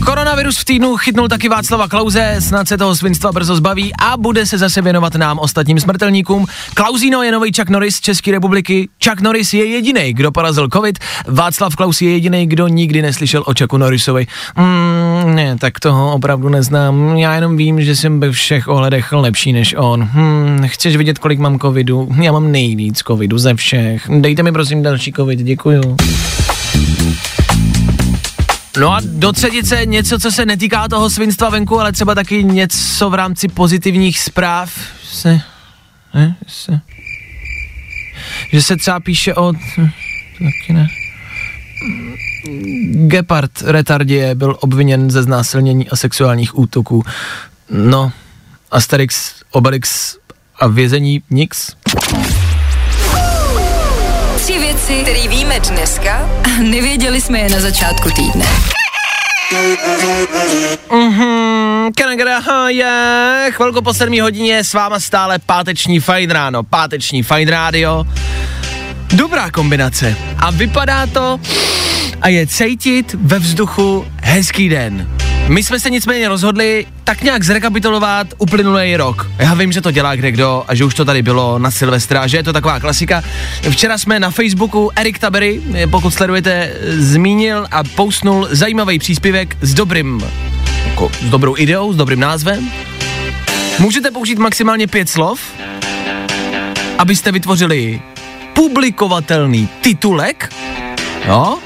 Koronavirus 0.05 0.59
v 0.59 0.65
týdnu 0.65 0.97
chytnul 0.97 1.29
taky 1.29 1.49
Václava 1.49 1.89
Klauze, 1.89 2.37
snad 2.39 2.69
se 2.69 2.79
toho 2.79 2.97
svinstva 2.97 3.33
brzo 3.33 3.57
zbaví 3.57 3.93
a 3.99 4.17
bude 4.17 4.47
se 4.47 4.59
zase 4.59 4.83
věnovat 4.83 5.15
nám 5.15 5.39
ostatním 5.39 5.81
smrtelníkům. 5.81 6.47
Klausino 6.75 7.23
je 7.23 7.33
nový 7.33 7.53
Chuck 7.57 7.71
Norris 7.71 7.97
z 7.97 8.01
České 8.01 8.31
republiky. 8.31 8.89
Chuck 9.05 9.21
Norris 9.21 9.55
je 9.55 9.65
jediný, 9.65 10.13
kdo 10.13 10.33
porazil 10.33 10.69
covid. 10.73 10.99
Václav 11.27 11.77
Klaus 11.77 12.03
je 12.03 12.11
jediný, 12.11 12.47
kdo 12.47 12.69
nikdy 12.69 13.03
neslyšel 13.03 13.43
o 13.47 13.53
Chucku 13.59 13.77
Norrisovi. 13.77 14.27
Mm, 14.57 15.35
ne, 15.35 15.59
tak 15.59 15.81
toho 15.81 16.13
opravdu 16.13 16.49
neznám. 16.49 17.17
Já 17.17 17.35
jenom 17.35 17.57
vím, 17.57 17.83
že 17.83 17.97
jsem 17.97 18.21
ve 18.21 18.33
všech 18.33 18.69
ohledech 18.69 19.13
lepší 19.13 19.53
než 19.53 19.75
on. 19.79 20.03
Hmm, 20.03 20.63
chceš 20.67 20.97
vidět, 20.97 21.19
kolik 21.19 21.39
mám 21.39 21.59
covidu? 21.65 22.09
Já 22.23 22.33
mám 22.33 22.53
nejvíc 22.53 22.99
covidu 22.99 23.39
ze 23.39 23.55
všech. 23.55 24.09
Dejte 24.21 24.43
mi 24.43 24.53
prosím 24.53 24.83
další 24.83 25.13
covid, 25.13 25.41
děkuju. 25.41 25.97
No 28.79 28.93
a 28.93 29.01
do 29.05 29.33
třetice 29.33 29.87
něco, 29.87 30.19
co 30.19 30.33
se 30.33 30.47
netýká 30.47 30.89
toho 30.89 31.11
svinstva 31.11 31.51
venku, 31.51 31.81
ale 31.81 31.93
třeba 31.93 32.15
taky 32.15 32.45
něco 32.45 33.11
v 33.11 33.15
rámci 33.15 33.49
pozitivních 33.49 34.19
zpráv 34.19 34.73
se, 35.05 35.41
ne, 36.15 36.37
se, 36.47 36.81
že 38.53 38.63
se 38.63 38.77
třeba 38.77 39.01
píše 39.01 39.35
o, 39.35 39.53
taky 39.53 40.73
ne, 40.73 40.89
Gepard 43.07 43.63
retardie 43.63 44.35
byl 44.35 44.57
obviněn 44.61 45.11
ze 45.11 45.23
znásilnění 45.23 45.89
a 45.89 45.97
sexuálních 45.97 46.59
útoků. 46.59 47.03
No, 47.71 48.13
Asterix, 48.71 49.35
Obelix 49.51 50.17
a 50.61 50.67
vězení 50.67 51.23
Nix. 51.31 51.73
Tři 54.37 54.59
věci, 54.59 55.03
které 55.03 55.29
víme 55.29 55.61
dneska 55.61 56.31
a 56.45 56.63
nevěděli 56.63 57.21
jsme 57.21 57.39
je 57.39 57.51
na 57.51 57.61
začátku 57.61 58.11
týdne. 58.11 58.47
Mhm, 60.93 61.91
je, 62.69 63.51
chvilku 63.51 63.83
po 63.83 63.95
7 63.95 64.21
hodině 64.21 64.65
s 64.65 64.75
váma 64.75 65.01
stále 65.01 65.39
páteční 65.39 66.01
fajn 66.01 66.31
ráno, 66.31 66.63
páteční 66.63 67.23
fajn 67.23 67.49
rádio. 67.49 68.05
Dobrá 69.13 69.51
kombinace. 69.51 70.17
A 70.39 70.51
vypadá 70.51 71.07
to 71.07 71.41
a 72.21 72.29
je 72.29 72.47
cítit 72.47 73.15
ve 73.15 73.39
vzduchu 73.39 74.07
hezký 74.23 74.69
den. 74.69 75.09
My 75.49 75.63
jsme 75.63 75.81
se 75.81 75.91
nicméně 75.91 76.29
rozhodli 76.29 76.87
tak 77.05 77.23
nějak 77.23 77.43
zrekapitulovat 77.43 78.27
uplynulý 78.39 78.97
rok. 78.97 79.31
Já 79.39 79.55
vím, 79.55 79.73
že 79.73 79.81
to 79.81 79.91
dělá 79.91 80.17
kde 80.17 80.31
kdo 80.31 80.65
a 80.69 80.75
že 80.75 80.85
už 80.85 80.95
to 80.95 81.05
tady 81.05 81.23
bylo 81.23 81.59
na 81.59 81.71
Silvestra, 81.71 82.27
že 82.27 82.37
je 82.37 82.43
to 82.43 82.53
taková 82.53 82.81
klasika. 82.81 83.23
Včera 83.71 83.99
jsme 83.99 84.21
na 84.21 84.31
Facebooku 84.31 84.91
Erik 84.97 85.19
Tabery, 85.19 85.61
pokud 85.91 86.15
sledujete, 86.15 86.73
zmínil 86.89 87.67
a 87.71 87.85
postnul 87.85 88.49
zajímavý 88.51 88.99
příspěvek 88.99 89.57
s 89.61 89.75
dobrým, 89.75 90.25
jako, 90.87 91.11
s 91.21 91.31
dobrou 91.31 91.55
ideou, 91.59 91.93
s 91.93 91.97
dobrým 91.97 92.21
názvem. 92.21 92.71
Můžete 93.79 94.11
použít 94.11 94.39
maximálně 94.39 94.87
pět 94.87 95.09
slov, 95.09 95.41
abyste 96.99 97.33
vytvořili 97.33 98.03
publikovatelný 98.55 99.69
titulek, 99.81 100.53
jo, 101.27 101.59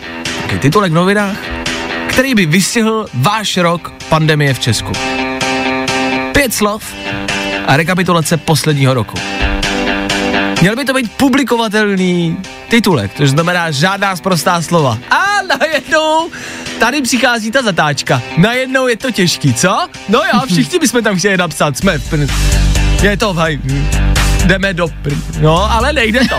takový 0.42 0.58
titulek 0.58 0.92
v 0.92 0.94
novinách, 0.94 1.57
který 2.18 2.34
by 2.34 2.46
vystihl 2.46 3.06
váš 3.14 3.56
rok 3.56 3.92
pandemie 4.08 4.54
v 4.54 4.58
Česku. 4.58 4.92
Pět 6.32 6.54
slov 6.54 6.94
a 7.66 7.76
rekapitulace 7.76 8.36
posledního 8.36 8.94
roku. 8.94 9.18
Měl 10.60 10.76
by 10.76 10.84
to 10.84 10.94
být 10.94 11.12
publikovatelný 11.12 12.36
titulek, 12.68 13.14
to 13.14 13.26
znamená 13.26 13.70
žádná 13.70 14.16
zprostá 14.16 14.62
slova. 14.62 14.98
A 15.10 15.42
najednou 15.58 16.30
tady 16.80 17.02
přichází 17.02 17.50
ta 17.50 17.62
zatáčka. 17.62 18.22
Najednou 18.38 18.86
je 18.86 18.96
to 18.96 19.10
těžký, 19.10 19.54
co? 19.54 19.88
No 20.08 20.18
jo, 20.18 20.40
všichni 20.46 20.78
bychom 20.78 21.02
tam 21.02 21.16
chtěli 21.18 21.36
napsat, 21.36 21.78
jsme 21.78 21.98
v 21.98 22.12
pr- 22.12 22.30
Je 23.02 23.16
to 23.16 23.34
vaj. 23.34 23.58
Jdeme 24.44 24.74
do 24.74 24.88
pr... 24.88 25.12
No, 25.40 25.72
ale 25.72 25.92
nejde 25.92 26.20
to. 26.20 26.38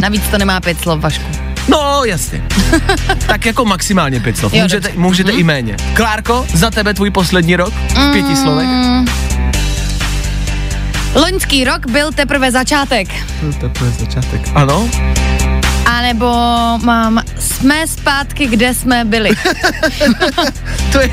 Navíc 0.00 0.22
to 0.30 0.38
nemá 0.38 0.60
pět 0.60 0.80
slov, 0.80 1.00
Vašku. 1.00 1.49
No, 1.70 2.02
jasně. 2.04 2.42
tak 3.26 3.46
jako 3.46 3.64
maximálně 3.64 4.20
pět 4.20 4.36
slov. 4.36 4.54
Jo, 4.54 4.62
Můžete, 4.62 4.88
dobře. 4.88 5.00
můžete 5.00 5.30
i 5.32 5.42
méně. 5.42 5.76
Klárko, 5.94 6.46
za 6.54 6.70
tebe 6.70 6.94
tvůj 6.94 7.10
poslední 7.10 7.56
rok 7.56 7.74
v 7.74 8.12
pěti 8.12 8.36
slovech? 8.36 8.68
Loňský 11.14 11.64
rok 11.64 11.86
byl 11.90 12.12
teprve 12.12 12.50
začátek. 12.52 13.08
To 13.78 13.84
je 13.84 13.90
začátek. 13.90 14.40
Ano? 14.54 14.88
A 15.86 16.00
nebo 16.02 16.26
mám, 16.84 17.22
jsme 17.38 17.86
zpátky, 17.86 18.46
kde 18.46 18.74
jsme 18.74 19.04
byli. 19.04 19.30
To 20.92 21.00
je 21.00 21.10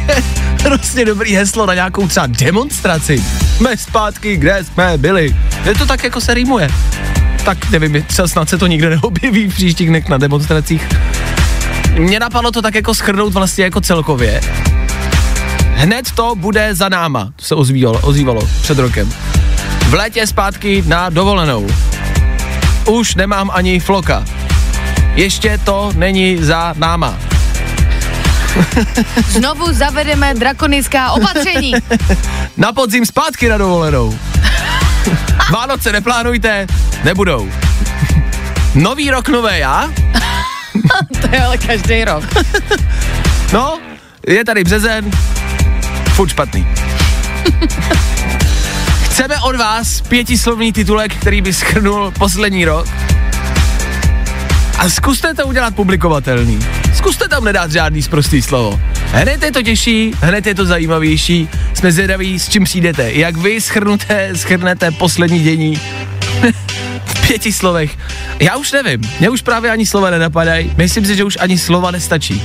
hrozně 0.64 1.06
dobrý 1.06 1.36
heslo 1.36 1.66
na 1.66 1.74
nějakou 1.74 2.08
třeba 2.08 2.28
demonstraci. 2.28 3.24
Jsme 3.58 3.78
zpátky, 3.78 4.38
kde 4.38 4.64
jsme 4.64 4.98
byli. 4.98 5.36
Je 5.66 5.76
to 5.76 5.86
tak, 5.86 6.04
jako 6.04 6.22
se 6.22 6.34
rýmuje. 6.34 6.70
Tak 7.48 7.70
nevím, 7.70 8.04
třeba 8.04 8.28
snad 8.28 8.50
se 8.50 8.58
to 8.58 8.68
nikde 8.68 8.90
neobjeví 8.96 9.48
v 9.48 9.54
příštích 9.54 9.90
dnech 9.90 10.10
na 10.10 10.18
demonstracích. 10.18 10.88
Mně 12.00 12.20
napadlo 12.20 12.52
to 12.52 12.62
tak 12.62 12.76
jako 12.76 12.94
schrnout 12.94 13.34
vlastně 13.34 13.64
jako 13.64 13.82
celkově. 13.82 14.42
Hned 15.74 16.12
to 16.12 16.36
bude 16.36 16.76
za 16.76 16.90
náma, 16.90 17.26
to 17.36 17.46
se 17.46 17.56
ozývalo, 17.56 18.00
ozývalo 18.00 18.42
před 18.62 18.80
rokem. 18.80 19.14
v 19.90 19.94
létě 19.94 20.28
zpátky 20.28 20.84
na 20.88 21.10
dovolenou. 21.10 21.68
Už 22.86 23.16
nemám 23.16 23.52
ani 23.54 23.80
floka. 23.80 24.26
Ještě 25.16 25.58
to 25.58 25.92
není 25.96 26.38
za 26.44 26.74
náma. 26.78 27.18
Znovu 29.30 29.74
zavedeme 29.74 30.34
drakonická 30.34 31.12
opatření. 31.12 31.74
Na 32.58 32.74
podzim 32.74 33.06
zpátky 33.06 33.50
na 33.50 33.58
dovolenou. 33.58 34.20
Vánoce 35.52 35.92
neplánujte, 35.92 36.68
nebudou. 37.04 37.52
Nový 38.76 39.10
rok, 39.10 39.30
nové 39.30 39.60
já? 39.60 39.92
to 41.22 41.28
je 41.32 41.42
ale 41.42 41.58
každý 41.58 42.04
rok. 42.04 42.24
No, 43.54 43.80
je 44.28 44.46
tady 44.46 44.64
březen, 44.64 45.12
furt 46.10 46.30
špatný. 46.30 46.68
Chceme 49.04 49.40
od 49.40 49.56
vás 49.56 50.02
pětislovný 50.02 50.74
titulek, 50.74 51.16
který 51.16 51.42
by 51.42 51.54
schrnul 51.54 52.12
poslední 52.12 52.66
rok. 52.66 52.88
A 54.78 54.90
zkuste 54.90 55.34
to 55.34 55.48
udělat 55.48 55.76
publikovatelný. 55.76 56.60
Zkuste 56.94 57.28
tam 57.28 57.44
nedat 57.44 57.72
žádný 57.72 58.02
zprostý 58.02 58.42
slovo. 58.42 58.82
Hned 59.12 59.44
je 59.44 59.52
to 59.52 59.62
těžší, 59.62 60.12
hned 60.22 60.46
je 60.46 60.56
to 60.56 60.66
zajímavější. 60.66 61.50
Jsme 61.74 61.92
zvědaví, 61.92 62.40
s 62.40 62.50
čím 62.50 62.64
přijdete. 62.64 63.14
Jak 63.14 63.38
vy 63.38 63.62
schrnuté, 63.62 64.30
schrnete 64.36 64.92
poslední 64.92 65.40
dění 65.40 65.82
pěti 67.28 67.54
slovech. 67.54 67.98
Já 68.40 68.56
už 68.56 68.72
nevím, 68.72 69.02
mě 69.20 69.30
už 69.30 69.42
právě 69.42 69.72
ani 69.72 69.86
slova 69.86 70.10
nenapadají. 70.10 70.74
Myslím 70.78 71.06
si, 71.06 71.16
že 71.16 71.24
už 71.24 71.38
ani 71.40 71.58
slova 71.58 71.92
nestačí. 71.92 72.44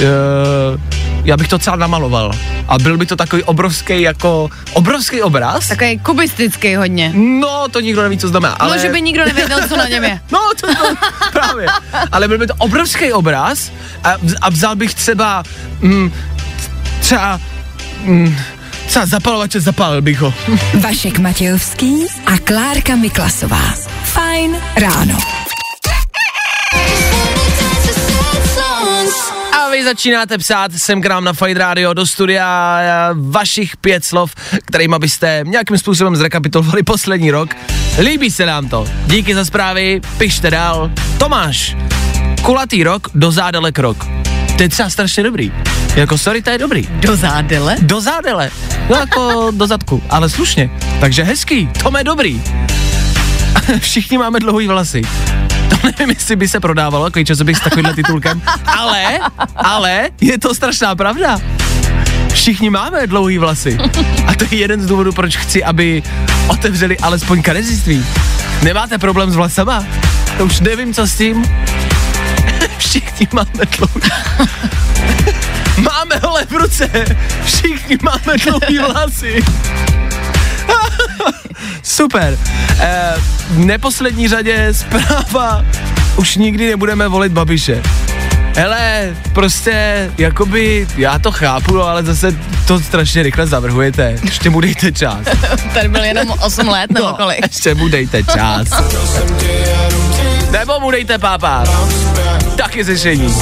Uh, 0.00 0.80
já 1.24 1.36
bych 1.36 1.48
to 1.48 1.58
celá 1.58 1.76
namaloval. 1.76 2.32
A 2.68 2.78
byl 2.78 2.96
by 2.96 3.06
to 3.06 3.16
takový 3.16 3.42
obrovský 3.44 4.02
jako, 4.02 4.50
obrovský 4.72 5.22
obraz. 5.22 5.68
Takový 5.68 5.98
kubistický 5.98 6.74
hodně. 6.74 7.12
No, 7.14 7.68
to 7.68 7.80
nikdo 7.80 8.02
neví, 8.02 8.18
co 8.18 8.28
znamená. 8.28 8.54
Ale... 8.54 8.70
Ale... 8.70 8.76
No, 8.76 8.82
že 8.82 8.92
by 8.92 9.02
nikdo 9.02 9.24
nevěděl, 9.24 9.68
co 9.68 9.76
na 9.76 9.88
něm 9.88 10.04
je. 10.04 10.20
No, 10.32 10.40
to, 10.60 10.66
to 10.66 10.96
právě. 11.32 11.66
Ale 12.12 12.28
byl 12.28 12.38
by 12.38 12.46
to 12.46 12.54
obrovský 12.58 13.12
obraz 13.12 13.72
a, 14.04 14.14
a 14.40 14.50
vzal 14.50 14.76
bych 14.76 14.94
třeba 14.94 15.42
mm, 15.80 16.12
třeba 17.00 17.40
mm, 18.04 18.36
třeba 18.86 19.06
zapalovače, 19.06 19.60
zapálil 19.60 20.02
bych 20.02 20.20
ho. 20.20 20.34
Vašek 20.80 21.18
Matějovský 21.18 22.06
a 22.26 22.38
Klárka 22.38 22.96
Miklasová. 22.96 23.89
Fajn 24.10 24.56
ráno. 24.76 25.18
A 29.58 29.70
vy 29.70 29.84
začínáte 29.84 30.38
psát 30.38 30.72
sem 30.72 31.02
k 31.02 31.06
nám 31.06 31.24
na 31.24 31.32
Fight 31.32 31.56
Radio 31.56 31.92
do 31.94 32.06
studia 32.06 32.78
eh, 32.80 33.14
vašich 33.14 33.76
pět 33.76 34.04
slov, 34.04 34.34
kterými 34.64 34.94
byste 34.98 35.44
nějakým 35.46 35.78
způsobem 35.78 36.16
zrekapitulovali 36.16 36.82
poslední 36.82 37.30
rok. 37.30 37.54
Líbí 37.98 38.30
se 38.30 38.46
nám 38.46 38.68
to. 38.68 38.86
Díky 39.06 39.34
za 39.34 39.44
zprávy, 39.44 40.00
pište 40.18 40.50
dál. 40.50 40.90
Tomáš, 41.18 41.76
kulatý 42.42 42.84
rok, 42.84 43.08
do 43.14 43.32
zádele 43.32 43.72
krok. 43.72 44.06
To 44.56 44.62
je 44.62 44.68
třeba 44.68 44.90
strašně 44.90 45.22
dobrý. 45.22 45.52
Jako 45.96 46.18
sorry, 46.18 46.42
to 46.42 46.50
je 46.50 46.58
dobrý. 46.58 46.88
Do 46.90 47.16
zádele? 47.16 47.76
Do 47.80 48.00
zádele. 48.00 48.50
No 48.90 48.96
jako 48.96 49.50
do 49.50 49.66
zadku, 49.66 50.02
ale 50.10 50.28
slušně. 50.30 50.70
Takže 51.00 51.22
hezký, 51.22 51.68
to 51.82 51.98
je 51.98 52.04
dobrý. 52.04 52.42
Všichni 53.80 54.18
máme 54.18 54.40
dlouhý 54.40 54.68
vlasy. 54.68 55.02
To 55.68 55.76
nevím, 55.84 56.10
jestli 56.10 56.36
by 56.36 56.48
se 56.48 56.60
prodávalo, 56.60 57.04
takový 57.04 57.24
časopis 57.24 57.58
s 57.58 57.60
takovýmhle 57.60 57.94
titulkem, 57.94 58.42
ale, 58.78 59.18
ale 59.56 60.10
je 60.20 60.38
to 60.38 60.54
strašná 60.54 60.94
pravda. 60.94 61.38
Všichni 62.32 62.70
máme 62.70 63.06
dlouhý 63.06 63.38
vlasy. 63.38 63.78
A 64.26 64.34
to 64.34 64.44
je 64.50 64.58
jeden 64.58 64.80
z 64.82 64.86
důvodů, 64.86 65.12
proč 65.12 65.36
chci, 65.36 65.64
aby 65.64 66.02
otevřeli 66.48 66.98
alespoň 66.98 67.42
kadeziství. 67.42 68.04
Nemáte 68.62 68.98
problém 68.98 69.30
s 69.30 69.36
vlasama? 69.36 69.84
To 70.38 70.44
už 70.44 70.60
nevím, 70.60 70.94
co 70.94 71.06
s 71.06 71.16
tím. 71.16 71.44
Všichni 72.78 73.28
máme 73.32 73.66
dlouhý. 73.78 74.10
Máme 75.80 76.16
hole 76.22 76.44
v 76.44 76.52
ruce. 76.52 76.90
Všichni 77.44 77.98
máme 78.02 78.38
dlouhý 78.38 78.78
vlasy. 78.78 79.44
Super. 81.82 82.38
E, 82.80 83.12
v 83.50 83.58
neposlední 83.58 84.28
řadě 84.28 84.68
zpráva. 84.74 85.64
Už 86.16 86.36
nikdy 86.36 86.68
nebudeme 86.68 87.08
volit 87.08 87.32
Babiše. 87.32 87.82
Hele, 88.56 89.16
prostě, 89.32 90.10
jakoby, 90.18 90.86
já 90.96 91.18
to 91.18 91.32
chápu, 91.32 91.82
ale 91.82 92.02
zase 92.04 92.36
to 92.66 92.80
strašně 92.80 93.22
rychle 93.22 93.46
zavrhujete. 93.46 94.16
Ještě 94.24 94.50
mu 94.50 94.60
dejte 94.60 94.92
čas. 94.92 95.18
Tady 95.74 95.88
byl 95.88 96.04
jenom 96.04 96.34
8 96.40 96.68
let 96.68 96.90
nebo 96.90 97.12
kolik. 97.12 97.38
ještě 97.42 97.74
mu 97.74 97.88
dejte 97.88 98.22
čas. 98.22 98.68
Nebo 100.50 100.80
mu 100.80 100.90
dejte 100.90 101.18
pápa. 101.18 101.64
Taky 102.56 102.84
řešení. 102.84 103.34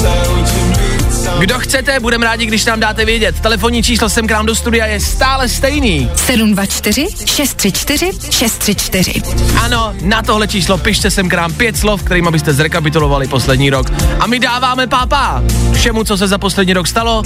Kdo 1.39 1.59
chcete, 1.59 1.99
budeme 1.99 2.25
rádi, 2.25 2.45
když 2.45 2.65
nám 2.65 2.79
dáte 2.79 3.05
vědět. 3.05 3.39
Telefonní 3.39 3.83
číslo 3.83 4.09
sem 4.09 4.27
k 4.27 4.31
nám 4.31 4.45
do 4.45 4.55
studia 4.55 4.85
je 4.85 4.99
stále 4.99 5.49
stejný. 5.49 6.11
724 6.15 7.07
634 7.25 8.11
634. 8.31 9.21
Ano, 9.61 9.93
na 10.01 10.21
tohle 10.21 10.47
číslo 10.47 10.77
pište 10.77 11.11
sem 11.11 11.29
k 11.29 11.33
nám 11.33 11.53
pět 11.53 11.77
slov, 11.77 12.03
kterými 12.03 12.27
byste 12.31 12.53
zrekapitulovali 12.53 13.27
poslední 13.27 13.69
rok. 13.69 13.91
A 14.19 14.27
my 14.27 14.39
dáváme 14.39 14.87
pápa 14.87 15.43
všemu, 15.73 16.03
co 16.03 16.17
se 16.17 16.27
za 16.27 16.37
poslední 16.37 16.73
rok 16.73 16.87
stalo. 16.87 17.23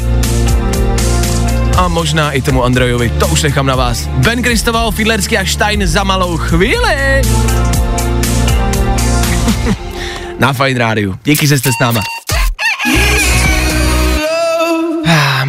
A 1.77 1.87
možná 1.87 2.31
i 2.31 2.41
tomu 2.41 2.63
Andrejovi, 2.63 3.09
to 3.09 3.27
už 3.27 3.43
nechám 3.43 3.65
na 3.65 3.75
vás. 3.75 4.07
Ben 4.07 4.43
Kristoval, 4.43 4.91
Fiedlerský 4.91 5.37
a 5.37 5.45
Stein 5.45 5.87
za 5.87 6.03
malou 6.03 6.37
chvíli. 6.37 7.21
na 10.39 10.53
Fine 10.53 10.79
Rádiu. 10.79 11.15
Díky, 11.23 11.47
že 11.47 11.57
jste 11.57 11.69
s 11.69 11.79
náma. 11.81 12.01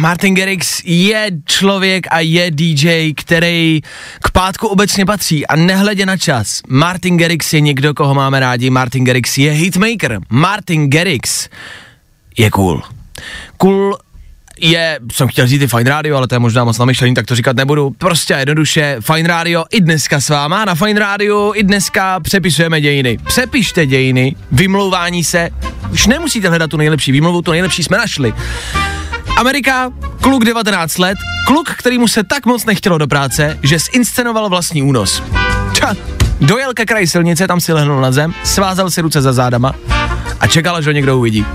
Martin 0.05 0.35
Garrix 0.35 0.81
je 0.85 1.31
člověk 1.45 2.07
a 2.11 2.19
je 2.19 2.51
DJ, 2.51 3.13
který 3.13 3.81
k 4.23 4.31
pátku 4.31 4.67
obecně 4.67 5.05
patří 5.05 5.47
a 5.47 5.55
nehledě 5.55 6.05
na 6.05 6.17
čas. 6.17 6.61
Martin 6.67 7.17
Garrix 7.17 7.53
je 7.53 7.61
někdo, 7.61 7.93
koho 7.93 8.13
máme 8.13 8.39
rádi. 8.39 8.69
Martin 8.69 9.03
Garrix 9.03 9.37
je 9.37 9.51
hitmaker. 9.51 10.19
Martin 10.29 10.89
Garrix 10.89 11.49
je 12.37 12.51
cool. 12.51 12.81
Cool 13.57 13.97
je, 14.59 14.99
jsem 15.11 15.27
chtěl 15.27 15.47
říct 15.47 15.61
i 15.61 15.67
Fine 15.67 15.89
Radio, 15.89 16.17
ale 16.17 16.27
to 16.27 16.35
je 16.35 16.39
možná 16.39 16.63
moc 16.63 16.77
namyšlený, 16.77 17.13
tak 17.13 17.25
to 17.25 17.35
říkat 17.35 17.55
nebudu. 17.55 17.89
Prostě 17.97 18.35
a 18.35 18.39
jednoduše, 18.39 18.97
Fine 18.99 19.27
Radio 19.27 19.65
i 19.71 19.81
dneska 19.81 20.21
s 20.21 20.29
váma, 20.29 20.65
na 20.65 20.75
Fine 20.75 20.99
Radio 20.99 21.51
i 21.55 21.63
dneska 21.63 22.19
přepisujeme 22.19 22.81
dějiny. 22.81 23.17
Přepište 23.17 23.85
dějiny, 23.85 24.35
vymlouvání 24.51 25.23
se, 25.23 25.49
už 25.91 26.07
nemusíte 26.07 26.49
hledat 26.49 26.69
tu 26.69 26.77
nejlepší 26.77 27.11
výmluvu, 27.11 27.41
tu 27.41 27.51
nejlepší 27.51 27.83
jsme 27.83 27.97
našli. 27.97 28.33
Amerika, 29.35 29.91
kluk 30.21 30.45
19 30.45 30.97
let, 30.97 31.17
kluk, 31.47 31.69
kterýmu 31.69 32.07
se 32.07 32.23
tak 32.23 32.45
moc 32.45 32.65
nechtělo 32.65 32.97
do 32.97 33.07
práce, 33.07 33.59
že 33.63 33.77
zinscenoval 33.79 34.49
vlastní 34.49 34.83
únos. 34.83 35.23
Ča, 35.73 35.93
dojel 36.41 36.73
ke 36.73 36.85
kraji 36.85 37.07
silnice, 37.07 37.47
tam 37.47 37.59
si 37.59 37.73
lehnul 37.73 38.01
na 38.01 38.11
zem, 38.11 38.33
svázal 38.43 38.91
si 38.91 39.01
ruce 39.01 39.21
za 39.21 39.33
zádama 39.33 39.73
a 40.39 40.47
čekal, 40.47 40.81
že 40.81 40.89
ho 40.89 40.93
někdo 40.93 41.17
uvidí. 41.17 41.45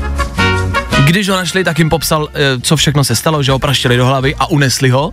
Když 1.10 1.28
ho 1.28 1.36
našli, 1.36 1.64
tak 1.64 1.78
jim 1.78 1.90
popsal, 1.90 2.28
eh, 2.34 2.60
co 2.62 2.76
všechno 2.76 3.04
se 3.04 3.16
stalo, 3.16 3.42
že 3.42 3.52
ho 3.52 3.58
praštili 3.58 3.96
do 3.96 4.06
hlavy 4.06 4.34
a 4.38 4.46
unesli 4.50 4.90
ho. 4.90 5.12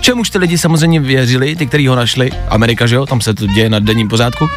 Čemuž 0.00 0.30
ty 0.30 0.38
lidi 0.38 0.58
samozřejmě 0.58 1.00
věřili, 1.00 1.56
ty, 1.56 1.66
kteří 1.66 1.86
ho 1.86 1.96
našli. 1.96 2.30
Amerika, 2.48 2.86
že 2.86 2.94
jo, 2.94 3.06
tam 3.06 3.20
se 3.20 3.34
to 3.34 3.46
děje 3.46 3.70
na 3.70 3.78
denním 3.78 4.08
pořádku. 4.08 4.48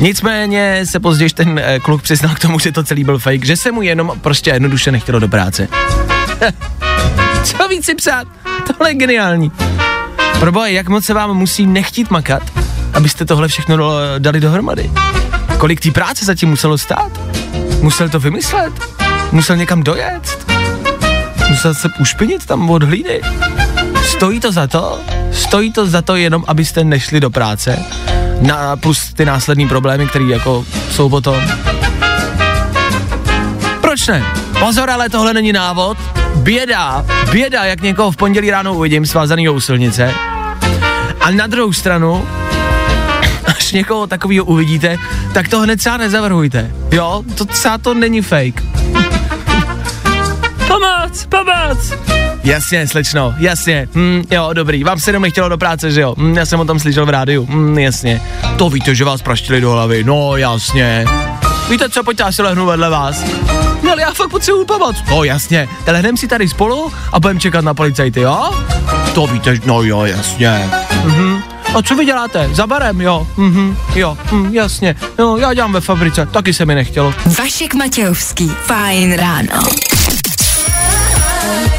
Nicméně 0.00 0.80
se 0.84 1.00
později 1.00 1.30
ten 1.30 1.60
eh, 1.64 1.80
kluk 1.80 2.02
přiznal 2.02 2.34
k 2.34 2.38
tomu, 2.38 2.58
že 2.58 2.72
to 2.72 2.84
celý 2.84 3.04
byl 3.04 3.18
fake, 3.18 3.44
že 3.44 3.56
se 3.56 3.72
mu 3.72 3.82
jenom 3.82 4.12
prostě 4.20 4.50
jednoduše 4.50 4.92
nechtělo 4.92 5.18
do 5.18 5.28
práce. 5.28 5.68
Co 7.44 7.68
víc 7.68 7.84
si 7.84 7.94
psát? 7.94 8.28
Tohle 8.66 8.90
je 8.90 8.94
geniální. 8.94 9.52
Proboha, 10.40 10.66
jak 10.66 10.88
moc 10.88 11.04
se 11.04 11.14
vám 11.14 11.34
musí 11.36 11.66
nechtít 11.66 12.10
makat, 12.10 12.42
abyste 12.94 13.24
tohle 13.24 13.48
všechno 13.48 13.76
do- 13.76 14.00
dali 14.18 14.40
dohromady? 14.40 14.90
Kolik 15.58 15.80
té 15.80 15.90
práce 15.90 16.24
zatím 16.24 16.48
muselo 16.48 16.78
stát? 16.78 17.20
Musel 17.82 18.08
to 18.08 18.20
vymyslet? 18.20 18.97
Musel 19.32 19.56
někam 19.56 19.82
dojet? 19.82 20.52
Musel 21.48 21.74
se 21.74 21.88
ušpinit 22.00 22.46
tam 22.46 22.70
od 22.70 22.82
hlíny? 22.82 23.20
Stojí 24.04 24.40
to 24.40 24.52
za 24.52 24.66
to? 24.66 25.00
Stojí 25.32 25.72
to 25.72 25.86
za 25.86 26.02
to 26.02 26.16
jenom, 26.16 26.44
abyste 26.46 26.84
nešli 26.84 27.20
do 27.20 27.30
práce? 27.30 27.84
Na, 28.40 28.76
plus 28.76 29.12
ty 29.12 29.24
následní 29.24 29.68
problémy, 29.68 30.06
které 30.06 30.24
jako 30.24 30.64
jsou 30.90 31.08
potom. 31.08 31.42
Proč 33.80 34.06
ne? 34.06 34.24
Pozor, 34.58 34.90
ale 34.90 35.08
tohle 35.08 35.34
není 35.34 35.52
návod. 35.52 35.98
Běda, 36.34 37.06
běda, 37.32 37.64
jak 37.64 37.80
někoho 37.80 38.10
v 38.10 38.16
pondělí 38.16 38.50
ráno 38.50 38.74
uvidím 38.74 39.06
svázanýho 39.06 39.54
u 39.54 39.60
silnice. 39.60 40.14
A 41.20 41.30
na 41.30 41.46
druhou 41.46 41.72
stranu, 41.72 42.28
až 43.46 43.72
někoho 43.72 44.06
takového 44.06 44.44
uvidíte, 44.44 44.96
tak 45.34 45.48
to 45.48 45.60
hned 45.60 45.76
třeba 45.76 45.96
nezavrhujte. 45.96 46.70
Jo, 46.92 47.22
to 47.34 47.44
třeba 47.44 47.78
to 47.78 47.94
není 47.94 48.22
fake. 48.22 48.62
Pomoc, 50.78 51.26
pomoc! 51.26 51.92
Jasně, 52.44 52.88
slečno, 52.88 53.34
jasně, 53.38 53.88
hm, 53.94 54.22
jo, 54.30 54.50
dobrý, 54.52 54.84
vám 54.84 54.98
se 55.00 55.10
jenom 55.10 55.22
nechtělo 55.22 55.48
do 55.48 55.58
práce, 55.58 55.90
že 55.90 56.00
jo, 56.00 56.14
hm, 56.18 56.36
já 56.36 56.46
jsem 56.46 56.60
o 56.60 56.64
tom 56.64 56.78
slyšel 56.78 57.06
v 57.06 57.08
rádiu, 57.08 57.46
hm, 57.50 57.78
jasně, 57.78 58.22
to 58.56 58.70
víte, 58.70 58.94
že 58.94 59.04
vás 59.04 59.22
praštili 59.22 59.60
do 59.60 59.70
hlavy, 59.70 60.04
no 60.04 60.36
jasně, 60.36 61.04
víte 61.70 61.88
co, 61.88 62.04
pojďte, 62.04 62.22
já 62.22 62.32
si 62.32 62.42
lehnu 62.42 62.66
vedle 62.66 62.90
vás. 62.90 63.24
No 63.82 63.92
ale 63.92 64.02
já 64.02 64.12
fakt 64.12 64.30
potřebuji 64.30 64.64
pomoc. 64.64 64.96
No 65.10 65.24
jasně, 65.24 65.68
tak 65.84 65.92
lehneme 65.92 66.18
si 66.18 66.28
tady 66.28 66.48
spolu 66.48 66.92
a 67.12 67.20
budeme 67.20 67.40
čekat 67.40 67.64
na 67.64 67.74
policajty, 67.74 68.20
jo? 68.20 68.50
To 69.14 69.26
víte, 69.26 69.54
no 69.66 69.82
jo, 69.82 70.04
jasně. 70.04 70.70
Mhm. 71.04 71.42
A 71.74 71.82
co 71.82 71.94
vy 71.94 72.04
děláte? 72.04 72.48
Za 72.52 72.66
barem, 72.66 73.00
jo? 73.00 73.26
Mhm, 73.36 73.76
jo, 73.94 74.18
hm, 74.32 74.50
jasně. 74.52 74.96
Jo, 75.18 75.36
já 75.36 75.54
dělám 75.54 75.72
ve 75.72 75.80
fabrice, 75.80 76.26
taky 76.26 76.54
se 76.54 76.66
mi 76.66 76.74
nechtělo. 76.74 77.14
Vašek 77.38 77.74
Matějovský, 77.74 78.48
fajn 78.48 79.12
ráno. 79.12 79.62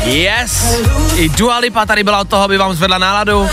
Yes! 0.06 0.82
I 1.16 1.30
Dua 1.30 1.58
Lipa 1.58 1.86
tady 1.86 2.04
byla 2.04 2.20
od 2.20 2.30
toho, 2.30 2.44
aby 2.44 2.58
vám 2.58 2.74
zvedla 2.74 2.98
náladu. 2.98 3.50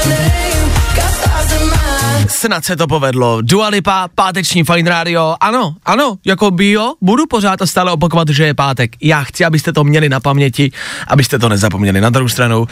Snad 2.28 2.64
se 2.64 2.76
to 2.76 2.86
povedlo. 2.86 3.42
Dua 3.42 3.68
Lipa, 3.68 4.08
páteční 4.14 4.64
Fine 4.64 4.90
Radio. 4.90 5.36
Ano, 5.40 5.76
ano, 5.84 6.16
jako 6.24 6.50
bio, 6.50 6.94
budu 7.00 7.26
pořád 7.26 7.62
a 7.62 7.66
stále 7.66 7.92
opakovat, 7.92 8.28
že 8.28 8.44
je 8.46 8.54
pátek. 8.54 8.92
Já 9.02 9.24
chci, 9.24 9.44
abyste 9.44 9.72
to 9.72 9.84
měli 9.84 10.08
na 10.08 10.20
paměti, 10.20 10.72
abyste 11.08 11.38
to 11.38 11.48
nezapomněli. 11.48 12.00
Na 12.00 12.10
druhou 12.10 12.28
stranu, 12.28 12.66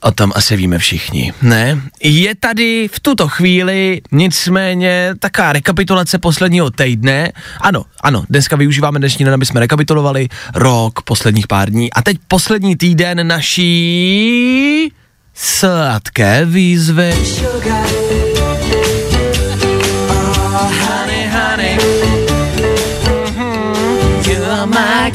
o 0.00 0.12
tom 0.12 0.32
asi 0.34 0.56
víme 0.56 0.78
všichni. 0.78 1.32
Ne? 1.42 1.80
Je 2.02 2.34
tady 2.34 2.88
v 2.92 3.00
tuto 3.00 3.28
chvíli 3.28 4.00
nicméně 4.12 5.14
taká 5.18 5.52
rekapitulace 5.52 6.18
posledního 6.18 6.70
týdne. 6.70 7.32
Ano, 7.60 7.84
ano, 8.00 8.24
dneska 8.30 8.56
využíváme 8.56 8.98
dnešní 8.98 9.24
den, 9.24 9.34
aby 9.34 9.46
jsme 9.46 9.60
rekapitulovali 9.60 10.28
rok, 10.54 11.02
posledních 11.02 11.46
pár 11.46 11.70
dní. 11.70 11.92
A 11.92 12.02
teď 12.02 12.16
poslední 12.28 12.76
týden 12.76 13.26
naší 13.26 14.92
sladké 15.34 16.44
výzvy. 16.44 17.12
honey, 17.76 18.05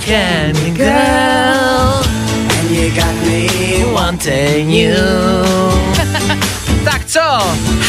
candy 0.05 0.71
girl. 0.71 2.03
And 2.59 2.69
you 2.69 2.89
got 2.95 3.15
me 3.25 3.85
wanting 3.93 4.69
you. 4.69 4.95
tak 6.83 7.05
co? 7.05 7.19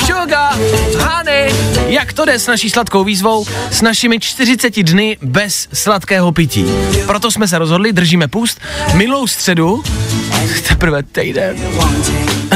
Sugar, 0.07 0.55
honey. 0.99 1.55
Jak 1.87 2.13
to 2.13 2.25
jde 2.25 2.39
s 2.39 2.47
naší 2.47 2.71
sladkou 2.71 3.05
výzvou? 3.05 3.45
S 3.71 3.83
našimi 3.83 4.21
40 4.21 4.83
dny 4.83 5.17
bez 5.23 5.69
sladkého 5.73 6.33
pití. 6.33 6.65
Proto 7.07 7.31
jsme 7.31 7.49
se 7.49 7.59
rozhodli, 7.59 7.93
držíme 7.93 8.29
půst. 8.29 8.61
Minulou 8.95 9.27
středu, 9.27 9.83
teprve 10.69 11.03
týden, 11.03 11.57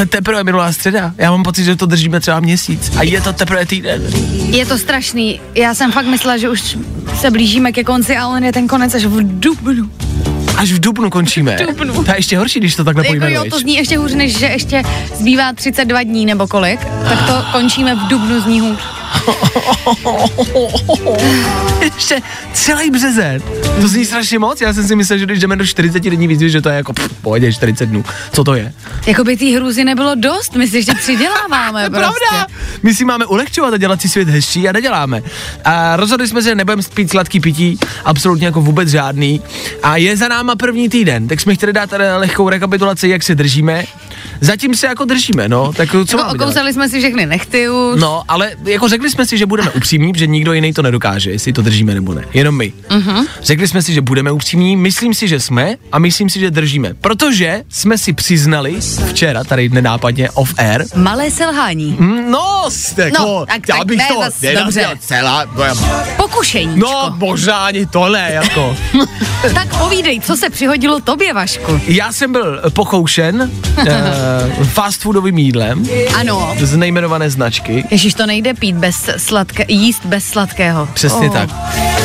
teprve 0.08 0.44
minulá 0.44 0.72
středa. 0.72 1.14
Já 1.18 1.30
mám 1.30 1.42
pocit, 1.42 1.64
že 1.64 1.76
to 1.76 1.86
držíme 1.86 2.20
třeba 2.20 2.40
měsíc. 2.40 2.92
A 2.96 3.02
je 3.02 3.20
to 3.20 3.32
teprve 3.32 3.66
týden. 3.66 4.02
Je 4.50 4.66
to 4.66 4.78
strašný. 4.78 5.40
Já 5.54 5.74
jsem 5.74 5.92
fakt 5.92 6.06
myslela, 6.06 6.36
že 6.36 6.48
už 6.50 6.78
se 7.20 7.30
blížíme 7.30 7.72
ke 7.72 7.84
konci 7.84 8.16
a 8.16 8.28
on 8.28 8.44
je 8.44 8.52
ten 8.52 8.68
konec 8.68 8.94
až 8.94 9.04
v 9.04 9.40
dubnu. 9.40 9.90
Až 10.56 10.72
v 10.72 10.80
dubnu 10.80 11.10
končíme. 11.10 11.56
V 11.56 11.66
dubnu. 11.66 12.04
To 12.04 12.10
je 12.10 12.18
ještě 12.18 12.38
horší, 12.38 12.60
když 12.60 12.76
to 12.76 12.84
takhle 12.84 13.06
Jako 13.06 13.26
jo, 13.26 13.44
to 13.50 13.58
zní 13.58 13.76
ještě 13.76 13.98
hůř, 13.98 14.14
než 14.14 14.38
že 14.38 14.46
ještě 14.46 14.82
zbývá 15.14 15.52
32 15.52 16.02
dní 16.02 16.26
nebo 16.26 16.46
kolik, 16.46 16.80
tak 17.08 17.26
to 17.26 17.44
končíme 17.52 17.94
v 17.94 18.08
dubnu 18.08 18.40
zní 18.40 18.60
hůř. 18.60 18.95
Ještě 21.84 22.20
celý 22.52 22.90
březen. 22.90 23.42
To 23.80 23.88
zní 23.88 24.04
strašně 24.04 24.38
moc. 24.38 24.60
Já 24.60 24.72
jsem 24.72 24.88
si 24.88 24.96
myslel, 24.96 25.18
že 25.18 25.26
když 25.26 25.40
jdeme 25.40 25.56
do 25.56 25.66
40 25.66 26.02
denní 26.02 26.28
výzvy, 26.28 26.50
že 26.50 26.60
to 26.60 26.68
je 26.68 26.76
jako 26.76 26.92
pff, 26.92 27.12
pohodě 27.22 27.52
40 27.52 27.86
dnů. 27.86 28.04
Co 28.32 28.44
to 28.44 28.54
je? 28.54 28.72
Jako 29.06 29.24
by 29.24 29.36
té 29.36 29.44
hrůzy 29.44 29.84
nebylo 29.84 30.14
dost, 30.14 30.54
my 30.54 30.68
si 30.68 30.76
ještě 30.76 30.94
přiděláváme 30.94 31.90
prostě. 31.90 32.06
Pravda. 32.30 32.46
My 32.82 32.94
si 32.94 33.04
máme 33.04 33.26
ulehčovat 33.26 33.74
a 33.74 33.76
dělat 33.76 34.00
si 34.00 34.08
svět 34.08 34.28
hezčí 34.28 34.68
a 34.68 34.72
neděláme. 34.72 35.22
A 35.64 35.96
rozhodli 35.96 36.28
jsme 36.28 36.42
se, 36.42 36.48
že 36.48 36.54
nebudeme 36.54 36.82
pít 36.94 37.10
sladký 37.10 37.40
pití, 37.40 37.78
absolutně 38.04 38.46
jako 38.46 38.60
vůbec 38.60 38.88
žádný. 38.88 39.42
A 39.82 39.96
je 39.96 40.16
za 40.16 40.28
náma 40.28 40.56
první 40.56 40.88
týden, 40.88 41.28
tak 41.28 41.40
jsme 41.40 41.54
chtěli 41.54 41.72
dát 41.72 41.92
eh, 41.92 42.16
lehkou 42.16 42.48
rekapitulaci, 42.48 43.08
jak 43.08 43.22
se 43.22 43.34
držíme. 43.34 43.84
Zatím 44.40 44.74
se 44.74 44.86
jako 44.86 45.04
držíme, 45.04 45.48
no. 45.48 45.72
Tak 45.72 45.88
co 46.06 46.18
Jako 46.18 46.34
okousali 46.34 46.72
jsme 46.72 46.88
si 46.88 46.98
všechny 46.98 47.26
nechty 47.26 47.68
už. 47.68 48.00
No, 48.00 48.22
ale 48.28 48.50
jako 48.64 48.88
řekli 48.88 49.10
jsme 49.10 49.26
si, 49.26 49.38
že 49.38 49.46
budeme 49.46 49.70
upřímní, 49.70 50.12
že 50.16 50.26
nikdo 50.26 50.52
jiný 50.52 50.72
to 50.72 50.82
nedokáže, 50.82 51.30
jestli 51.30 51.52
to 51.52 51.62
držíme 51.62 51.94
nebo 51.94 52.14
ne. 52.14 52.24
Jenom 52.34 52.56
my. 52.56 52.72
Uh-huh. 52.90 53.26
Řekli 53.42 53.68
jsme 53.68 53.82
si, 53.82 53.92
že 53.92 54.00
budeme 54.00 54.32
upřímní, 54.32 54.76
myslím 54.76 55.14
si, 55.14 55.28
že 55.28 55.40
jsme 55.40 55.74
a 55.92 55.98
myslím 55.98 56.30
si, 56.30 56.40
že 56.40 56.50
držíme. 56.50 56.94
Protože 57.00 57.62
jsme 57.68 57.98
si 57.98 58.12
přiznali 58.12 58.76
včera, 59.08 59.44
tady 59.44 59.68
nenápadně 59.68 60.30
off 60.30 60.54
air, 60.58 60.84
Malé 60.94 61.30
selhání. 61.30 61.96
Mm, 61.98 62.30
No, 62.30 62.68
jako, 62.96 63.16
No, 63.22 63.46
tak- 63.46 63.68
já 63.68 63.76
tak 63.76 63.86
bych 63.86 63.98
ne 63.98 64.04
to 64.14 64.20
zas 64.22 64.40
dobře. 64.60 64.86
celá, 65.00 65.44
Pokušení. 66.16 66.72
no 66.78 67.14
možná 67.16 67.56
ani 67.66 67.86
to 67.86 68.08
ne, 68.08 68.30
jako. 68.32 68.76
Tak 69.54 69.78
povídej, 69.78 70.20
co 70.20 70.36
se 70.36 70.50
přihodilo 70.50 71.00
tobě, 71.00 71.32
Vašku? 71.34 71.80
Já 71.86 72.12
jsem 72.12 72.32
byl 72.32 72.60
pokoušen 72.72 73.50
uh, 73.78 73.84
fast 74.64 75.00
foodovým 75.02 75.38
jídlem 75.38 75.86
Ano. 76.20 76.54
z 76.60 76.76
nejmenované 76.76 77.30
značky. 77.30 77.84
Ježíš, 77.90 78.14
to 78.14 78.26
nejde 78.26 78.54
pít 78.54 78.76
bez 78.76 79.10
sladké, 79.16 79.64
jíst 79.68 80.04
bez 80.06 80.24
sladkého. 80.24 80.88
Přesně 80.94 81.26
Oh, 81.28 81.32
tak. 81.32 81.50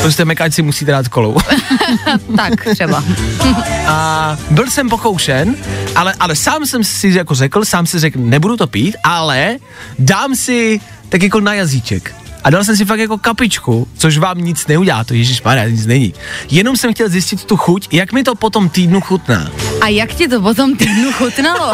Prostě 0.02 0.24
mekáč 0.24 0.52
si 0.54 0.62
musí 0.62 0.84
dát 0.84 1.08
kolou. 1.08 1.36
Tak 2.36 2.66
třeba. 2.74 3.04
A 3.86 4.36
byl 4.50 4.70
jsem 4.70 4.88
pokoušen, 4.88 5.54
ale, 5.96 6.14
ale 6.20 6.36
sám 6.36 6.66
jsem 6.66 6.84
si 6.84 7.08
jako 7.08 7.34
řekl, 7.34 7.64
sám 7.64 7.86
si 7.86 7.98
řekl, 7.98 8.18
nebudu 8.18 8.56
to 8.56 8.66
pít, 8.66 8.96
ale 9.04 9.56
dám 9.98 10.36
si 10.36 10.80
tak 11.08 11.22
jako 11.22 11.40
na 11.40 11.54
jazyček. 11.54 12.14
A 12.44 12.50
dal 12.50 12.64
jsem 12.64 12.76
si 12.76 12.84
fakt 12.84 12.98
jako 12.98 13.18
kapičku, 13.18 13.88
což 13.96 14.18
vám 14.18 14.38
nic 14.38 14.66
neudělá, 14.66 15.04
to 15.04 15.14
Ježíš 15.14 15.42
nic 15.68 15.86
není. 15.86 16.14
Jenom 16.50 16.76
jsem 16.76 16.94
chtěl 16.94 17.08
zjistit 17.08 17.44
tu 17.44 17.56
chuť, 17.56 17.88
jak 17.92 18.12
mi 18.12 18.22
to 18.22 18.34
po 18.34 18.50
tom 18.50 18.68
týdnu 18.68 19.00
chutná. 19.00 19.50
A 19.80 19.88
jak 19.88 20.14
ti 20.14 20.28
to 20.28 20.40
potom 20.40 20.76
týdnu 20.76 21.12
chutnalo? 21.12 21.72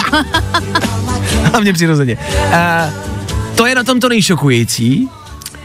Hlavně 1.43 1.73
přirozeně. 1.73 2.17
Uh, 2.17 3.55
to 3.57 3.67
je 3.67 3.75
na 3.75 3.85
tom 3.85 4.01
to 4.01 4.09
nejšokující. 4.09 5.09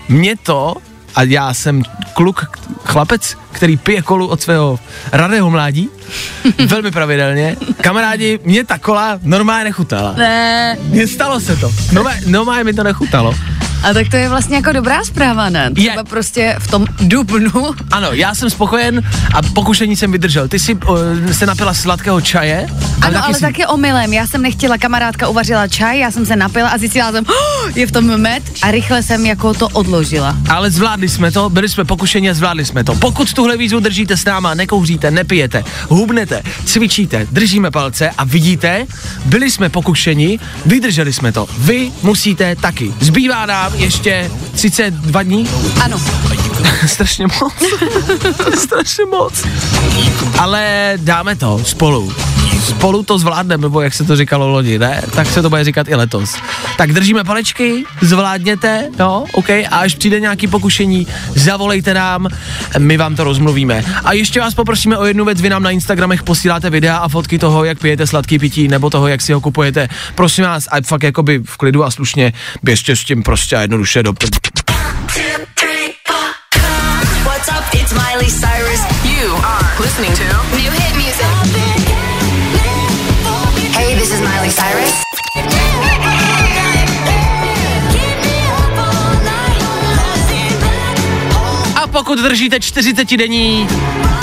Mě 0.10 0.36
to, 0.44 0.76
a 1.16 1.24
já 1.24 1.54
jsem 1.54 1.84
kluk, 2.14 2.60
chlapec, 2.84 3.38
který 3.52 3.78
pije 3.78 4.02
kolu 4.02 4.28
od 4.28 4.42
svého 4.42 4.80
radého 5.12 5.50
mládí, 5.50 5.90
velmi 6.68 6.92
pravidelně. 6.92 7.56
Kamarádi, 7.82 8.40
mě 8.44 8.64
ta 8.64 8.78
kola 8.78 9.20
normálně 9.24 9.64
nechutnala. 9.64 10.14
ne. 10.18 10.78
Mně 10.84 11.08
stalo 11.08 11.40
se 11.40 11.56
to. 11.56 11.72
Normálně, 11.92 12.22
normálně 12.26 12.64
mi 12.64 12.74
to 12.74 12.84
nechutalo. 12.84 13.36
A 13.84 13.94
tak 13.94 14.10
to 14.10 14.16
je 14.16 14.30
vlastně 14.30 14.56
jako 14.56 14.72
dobrá 14.72 15.04
zpráva, 15.04 15.50
ne? 15.50 15.72
Třeba 15.72 15.96
Je. 15.96 16.04
prostě 16.04 16.56
v 16.60 16.68
tom 16.68 16.86
dubnu. 17.00 17.52
Ano, 17.92 18.08
já 18.12 18.36
jsem 18.36 18.50
spokojen 18.50 19.02
a 19.34 19.42
pokušení 19.42 19.96
jsem 19.96 20.12
vydržel. 20.12 20.48
Ty 20.48 20.60
jsi 20.60 20.76
uh, 20.76 20.98
se 21.32 21.46
napila 21.46 21.74
sladkého 21.74 22.22
čaje. 22.22 22.68
Ano, 23.02 23.26
ale 23.26 23.34
jsi- 23.34 23.42
taky 23.42 23.66
omylem. 23.66 24.14
Já 24.14 24.28
jsem 24.28 24.42
nechtěla, 24.42 24.78
kamarádka 24.78 25.28
uvařila 25.28 25.68
čaj, 25.68 26.00
já 26.00 26.12
jsem 26.12 26.26
se 26.26 26.36
napila 26.36 26.70
a 26.70 26.78
zjistila 26.78 27.12
jsem, 27.12 27.26
oh, 27.28 27.72
je 27.76 27.88
v 27.88 27.92
tom 27.92 28.18
med 28.18 28.44
a 28.62 28.72
rychle 28.72 29.04
jsem 29.04 29.26
jako 29.26 29.54
to 29.54 29.70
odložila. 29.70 30.38
Ale 30.50 30.72
zvládli 30.72 31.10
jsme 31.10 31.32
to, 31.32 31.50
byli 31.50 31.70
jsme 31.70 31.86
pokušeni 31.86 32.30
a 32.30 32.34
zvládli 32.34 32.66
jsme 32.66 32.84
to. 32.84 32.96
Pokud 32.96 33.34
tuhle 33.34 33.58
výzvu 33.58 33.80
držíte 33.80 34.18
s 34.18 34.26
náma, 34.26 34.54
nekouříte, 34.54 35.12
nepijete, 35.12 35.64
hubnete, 35.90 36.44
cvičíte, 36.66 37.28
držíme 37.32 37.72
palce 37.72 38.10
a 38.10 38.24
vidíte, 38.24 38.86
byli 39.26 39.52
jsme 39.52 39.70
pokušeni, 39.70 40.40
vydrželi 40.66 41.14
jsme 41.14 41.32
to. 41.32 41.48
Vy 41.58 41.92
musíte 42.04 42.56
taky. 42.56 42.94
Zbývá 43.00 43.46
nám 43.46 43.73
ještě 43.76 44.32
32 44.54 45.24
dní. 45.24 45.50
Ano, 45.82 46.02
Strašně 46.88 47.28
moc. 47.42 47.54
Strašně 48.64 49.06
moc. 49.06 49.46
Ale 50.40 50.94
dáme 50.98 51.36
to 51.36 51.62
spolu. 51.64 52.14
Spolu 52.64 53.04
to 53.04 53.20
zvládneme, 53.20 53.62
nebo 53.62 53.82
jak 53.82 53.94
se 53.94 54.04
to 54.04 54.16
říkalo 54.16 54.48
loni, 54.48 54.80
ne? 54.80 55.02
Tak 55.16 55.28
se 55.28 55.42
to 55.42 55.50
bude 55.50 55.64
říkat 55.64 55.88
i 55.88 55.96
letos. 55.96 56.36
Tak 56.78 56.94
držíme 56.94 57.24
palečky, 57.24 57.84
zvládněte, 58.02 58.90
no, 59.00 59.26
OK, 59.34 59.50
a 59.50 59.68
až 59.72 59.96
přijde 59.96 60.20
nějaký 60.20 60.48
pokušení, 60.48 61.08
zavolejte 61.36 61.94
nám, 61.94 62.28
my 62.78 62.98
vám 62.98 63.16
to 63.16 63.24
rozmluvíme. 63.24 63.84
A 64.04 64.14
ještě 64.14 64.40
vás 64.40 64.54
poprosíme 64.54 64.98
o 64.98 65.06
jednu 65.06 65.26
věc, 65.26 65.42
vy 65.42 65.50
nám 65.50 65.64
na 65.64 65.70
Instagramech 65.70 66.24
posíláte 66.24 66.70
videa 66.70 66.98
a 66.98 67.08
fotky 67.08 67.40
toho, 67.40 67.64
jak 67.64 67.80
pijete 67.80 68.08
sladký 68.08 68.40
pití, 68.40 68.68
nebo 68.68 68.90
toho, 68.90 69.08
jak 69.08 69.22
si 69.22 69.34
ho 69.34 69.42
kupujete. 69.42 69.90
Prosím 70.16 70.44
vás, 70.44 70.68
a 70.72 70.82
fakt 70.86 71.04
jakoby 71.04 71.42
v 71.46 71.58
klidu 71.58 71.84
a 71.84 71.92
slušně, 71.92 72.34
běžte 72.64 72.96
s 72.96 73.04
tím 73.04 73.24
prostě 73.24 73.58
jednoduše 73.64 74.04
do... 74.04 74.14
What's 77.24 77.48
up? 77.48 77.64
It's 77.74 77.94
Miley 77.94 78.30
Cyrus. 78.30 78.82
You 79.04 79.32
are 79.44 79.64
listening 79.80 80.14
to 80.14 80.24
new 80.56 80.72
hit 80.72 80.96
music. 80.96 81.28
Hey, 83.72 83.96
this 83.96 84.12
is 84.12 84.20
Miley 84.20 84.52
Cyrus. 84.52 84.94
A 91.76 91.88
pokud 91.88 92.20
držíte 92.20 92.60
40 92.60 93.18
denní 93.18 93.68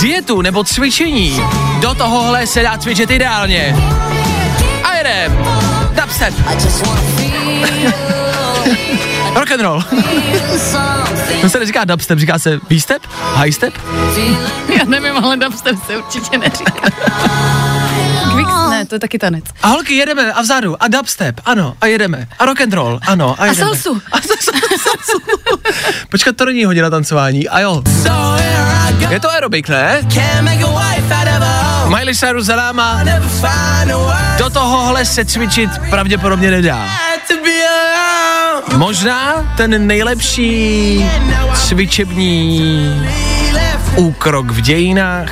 dietu 0.01 0.41
nebo 0.41 0.63
cvičení, 0.63 1.41
do 1.79 1.95
tohohle 1.95 2.47
se 2.47 2.63
dá 2.63 2.77
cvičit 2.77 3.11
ideálně. 3.11 3.75
Dubstep. 5.95 6.33
Rock 9.35 9.51
and 9.51 9.61
roll. 9.61 9.83
To 11.41 11.49
se 11.49 11.59
neříká 11.59 11.85
dubstep, 11.85 12.19
říká 12.19 12.39
se 12.39 12.59
V-step? 12.69 13.01
High 13.35 13.51
step? 13.51 13.73
Já 14.77 14.85
nevím, 14.85 15.17
ale 15.17 15.37
dubstep 15.37 15.75
se 15.87 15.97
určitě 15.97 16.37
neříká. 16.37 16.73
Quicks, 18.35 18.51
ne, 18.69 18.85
to 18.85 18.95
je 18.95 18.99
taky 18.99 19.19
tanec. 19.19 19.43
A 19.63 19.67
holky, 19.67 19.95
jedeme 19.95 20.33
a 20.33 20.41
vzadu. 20.41 20.83
A 20.83 20.87
dubstep, 20.87 21.41
ano. 21.45 21.73
A 21.81 21.85
jedeme. 21.85 22.27
A 22.39 22.45
rock 22.45 22.61
and 22.61 22.73
roll, 22.73 22.99
ano. 23.07 23.35
A, 23.39 23.45
jedeme. 23.45 23.65
salsu. 23.65 24.01
A 24.11 24.17
salsu. 24.21 24.51
salsu. 24.77 25.21
Počkat, 26.09 26.35
to 26.35 26.45
není 26.45 26.65
hodina 26.65 26.89
tancování. 26.89 27.49
A 27.49 27.59
jo. 27.59 27.83
Je 29.09 29.19
to 29.19 29.31
aerobik, 29.31 29.69
ne? 29.69 30.01
Miley 31.97 32.15
Cyrus 32.15 32.45
za 32.45 32.55
náma. 32.55 32.99
Do 34.37 34.49
tohohle 34.49 35.05
se 35.05 35.25
cvičit 35.25 35.69
pravděpodobně 35.89 36.51
nedá. 36.51 36.89
Možná 38.77 39.53
ten 39.57 39.87
nejlepší 39.87 41.05
cvičební 41.53 42.71
úkrok 43.95 44.51
v 44.51 44.61
dějinách 44.61 45.31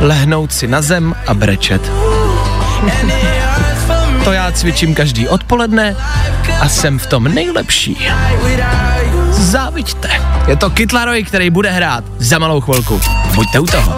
lehnout 0.00 0.52
si 0.52 0.68
na 0.68 0.82
zem 0.82 1.14
a 1.26 1.34
brečet. 1.34 1.92
To 4.24 4.32
já 4.32 4.52
cvičím 4.52 4.94
každý 4.94 5.28
odpoledne 5.28 5.96
a 6.60 6.68
jsem 6.68 6.98
v 6.98 7.06
tom 7.06 7.24
nejlepší. 7.24 8.08
Záviďte. 9.30 10.10
Je 10.48 10.56
to 10.56 10.70
Kytlaroj, 10.70 11.24
který 11.24 11.50
bude 11.50 11.70
hrát 11.70 12.04
za 12.18 12.38
malou 12.38 12.60
chvilku. 12.60 13.00
Buďte 13.34 13.60
u 13.60 13.66
toho. 13.66 13.96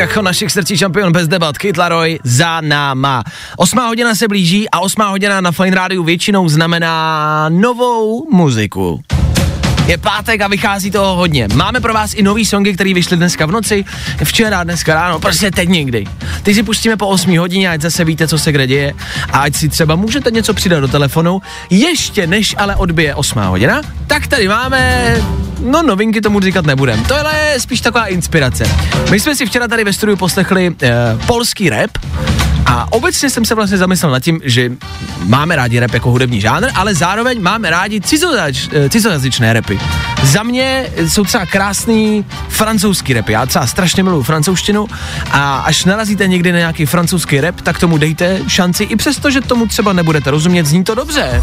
Jako 0.00 0.22
našich 0.22 0.52
srdcí 0.52 0.76
šampion 0.76 1.12
bez 1.12 1.28
debat, 1.28 1.58
Kytlaroj 1.58 2.18
za 2.24 2.60
náma. 2.60 3.22
Osmá 3.56 3.86
hodina 3.86 4.14
se 4.14 4.28
blíží 4.28 4.70
a 4.70 4.80
osmá 4.80 5.08
hodina 5.08 5.40
na 5.40 5.52
Fine 5.52 5.76
Rádiu 5.76 6.02
většinou 6.02 6.48
znamená 6.48 7.48
novou 7.48 8.30
muziku. 8.32 9.00
Je 9.90 9.98
pátek 9.98 10.40
a 10.40 10.48
vychází 10.48 10.90
toho 10.90 11.16
hodně. 11.16 11.48
Máme 11.54 11.80
pro 11.80 11.94
vás 11.94 12.14
i 12.14 12.22
nový 12.22 12.46
songy, 12.46 12.74
které 12.74 12.94
vyšly 12.94 13.16
dneska 13.16 13.46
v 13.46 13.50
noci, 13.50 13.84
včera, 14.24 14.64
dneska 14.64 14.94
ráno, 14.94 15.20
prostě 15.20 15.50
teď 15.50 15.68
někdy. 15.68 16.06
Ty 16.42 16.54
si 16.54 16.62
pustíme 16.62 16.96
po 16.96 17.08
8 17.08 17.38
hodině, 17.38 17.70
ať 17.70 17.80
zase 17.80 18.04
víte, 18.04 18.28
co 18.28 18.38
se 18.38 18.52
kde 18.52 18.66
děje 18.66 18.92
a 19.32 19.38
ať 19.38 19.54
si 19.54 19.68
třeba 19.68 19.96
můžete 19.96 20.30
něco 20.30 20.54
přidat 20.54 20.80
do 20.80 20.88
telefonu, 20.88 21.42
ještě 21.70 22.26
než 22.26 22.54
ale 22.58 22.76
odbije 22.76 23.14
8 23.14 23.38
hodina, 23.42 23.82
tak 24.06 24.26
tady 24.26 24.48
máme, 24.48 25.16
no 25.60 25.82
novinky 25.82 26.20
tomu 26.20 26.40
říkat 26.40 26.66
nebudem. 26.66 27.04
Tohle 27.04 27.38
je 27.38 27.60
spíš 27.60 27.80
taková 27.80 28.06
inspirace. 28.06 28.64
My 29.10 29.20
jsme 29.20 29.36
si 29.36 29.46
včera 29.46 29.68
tady 29.68 29.84
ve 29.84 29.92
studiu 29.92 30.16
poslechli 30.16 30.76
eh, 30.82 30.90
polský 31.26 31.70
rap, 31.70 31.90
a 32.70 32.86
obecně 32.90 33.30
jsem 33.30 33.44
se 33.44 33.54
vlastně 33.54 33.78
zamyslel 33.78 34.12
nad 34.12 34.20
tím, 34.20 34.40
že 34.44 34.70
máme 35.24 35.56
rádi 35.56 35.80
rap 35.80 35.94
jako 35.94 36.10
hudební 36.10 36.40
žánr, 36.40 36.68
ale 36.74 36.94
zároveň 36.94 37.42
máme 37.42 37.70
rádi 37.70 38.00
cizojač, 38.00 38.68
eh, 38.72 38.88
cizojazyčné 38.88 39.52
rapy. 39.52 39.80
Za 40.22 40.42
mě 40.42 40.86
jsou 41.08 41.24
třeba 41.24 41.46
krásný 41.46 42.24
francouzský 42.48 43.12
rap. 43.12 43.28
Já 43.28 43.46
třeba 43.46 43.66
strašně 43.66 44.02
miluju 44.02 44.22
francouzštinu 44.22 44.86
a 45.30 45.58
až 45.58 45.84
narazíte 45.84 46.26
někdy 46.26 46.52
na 46.52 46.58
nějaký 46.58 46.86
francouzský 46.86 47.40
rap, 47.40 47.60
tak 47.60 47.78
tomu 47.78 47.98
dejte 47.98 48.40
šanci, 48.48 48.84
i 48.84 48.96
přesto, 48.96 49.30
že 49.30 49.40
tomu 49.40 49.66
třeba 49.66 49.92
nebudete 49.92 50.30
rozumět, 50.30 50.66
zní 50.66 50.84
to 50.84 50.94
dobře. 50.94 51.40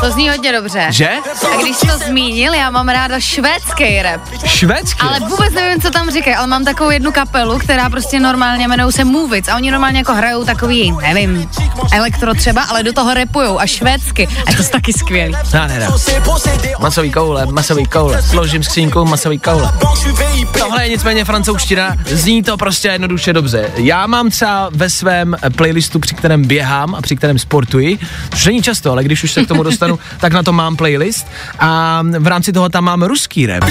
To 0.00 0.10
zní 0.10 0.28
hodně 0.28 0.52
dobře. 0.52 0.86
Že? 0.90 1.08
A 1.52 1.62
když 1.62 1.76
jsi 1.76 1.86
to 1.86 1.98
zmínil, 1.98 2.54
já 2.54 2.70
mám 2.70 2.88
ráda 2.88 3.20
švédský 3.20 4.02
rap. 4.02 4.20
Švédsky. 4.46 5.00
Ale 5.00 5.20
vůbec 5.20 5.54
nevím, 5.54 5.82
co 5.82 5.90
tam 5.90 6.10
říkají, 6.10 6.36
ale 6.36 6.46
mám 6.46 6.64
takovou 6.64 6.90
jednu 6.90 7.12
kapelu, 7.12 7.58
která 7.58 7.90
prostě 7.90 8.20
normálně 8.20 8.64
jmenují 8.64 8.92
se 8.92 9.04
Movic 9.04 9.48
a 9.48 9.56
oni 9.56 9.70
normálně 9.70 9.98
jako 9.98 10.14
hrajou 10.14 10.44
takový, 10.44 10.92
nevím, 10.92 11.50
elektro 11.92 12.34
třeba, 12.34 12.62
ale 12.62 12.82
do 12.82 12.92
toho 12.92 13.14
repujou 13.14 13.60
a 13.60 13.66
švédsky. 13.66 14.28
A 14.46 14.52
to 14.52 14.62
je 14.62 14.68
taky 14.68 14.92
skvělý. 14.92 15.34
Nádhera. 15.54 15.88
Masový 16.80 17.10
koule, 17.12 17.46
masový 17.46 17.86
koule. 17.86 18.22
Složím 18.22 18.62
skřínku, 18.62 19.04
masový 19.04 19.38
koule. 19.38 19.72
Tohle 20.58 20.84
je 20.84 20.88
nicméně 20.88 21.24
francouzština, 21.24 21.96
zní 22.06 22.42
to 22.42 22.56
prostě 22.56 22.88
jednoduše 22.88 23.32
dobře. 23.32 23.70
Já 23.76 24.06
mám 24.06 24.30
třeba 24.30 24.70
ve 24.72 24.90
svém 24.90 25.36
playlistu, 25.56 25.98
při 25.98 26.14
kterém 26.14 26.44
běhám 26.44 26.94
a 26.94 27.02
při 27.02 27.16
kterém 27.16 27.38
sportuji, 27.38 27.98
což 28.30 28.46
není 28.46 28.62
často, 28.62 28.92
ale 28.92 29.04
když 29.04 29.24
už 29.24 29.32
se 29.32 29.44
k 29.44 29.48
tomu 29.48 29.62
dostanu, 29.62 29.87
dostanu, 29.96 30.18
tak 30.20 30.32
na 30.32 30.42
to 30.42 30.52
mám 30.52 30.76
playlist 30.76 31.26
a 31.58 32.02
v 32.02 32.26
rámci 32.26 32.52
toho 32.52 32.68
tam 32.68 32.84
mám 32.84 33.02
ruský 33.02 33.46
rap. 33.46 33.64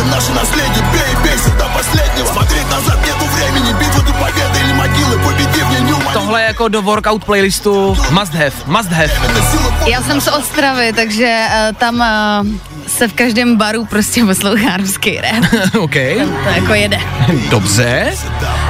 воли 0.00 0.10
наше 0.10 0.32
наследие 0.32 0.84
Бей, 0.92 1.14
бейся 1.24 1.50
до 1.58 1.64
последнего 1.78 2.26
Смотреть 2.32 2.70
назад 2.70 2.98
нету 3.06 3.24
времени 3.34 3.72
Битва 3.80 4.02
до 4.02 4.12
победы 4.12 4.58
или 4.64 4.72
могилы 4.72 5.18
Победи 5.24 5.62
в 5.64 5.70
ней 5.70 5.80
неумолимо 5.80 6.12
Tohle 6.12 6.40
je 6.40 6.46
jako 6.46 6.68
do 6.68 6.82
workout 6.82 7.24
playlistu 7.24 7.96
must 8.10 8.32
have, 8.34 8.52
must 8.66 8.90
have. 8.90 9.08
Сила 9.08 9.70
воли 9.80 9.90
Já 9.90 10.02
jsem 10.02 10.20
z 10.20 10.28
Ostravy, 10.28 10.92
takže 10.92 11.44
uh, 11.70 11.76
tam 11.76 11.94
uh, 11.96 12.46
se 12.86 13.08
v 13.08 13.12
každém 13.12 13.56
baru 13.56 13.84
prostě 13.84 14.24
poslouchá 14.24 14.76
ruský 14.76 15.18
rap. 15.20 15.44
OK, 15.78 15.94
To 16.44 16.50
jako 16.54 16.74
jede. 16.74 17.00
dobře. 17.50 18.12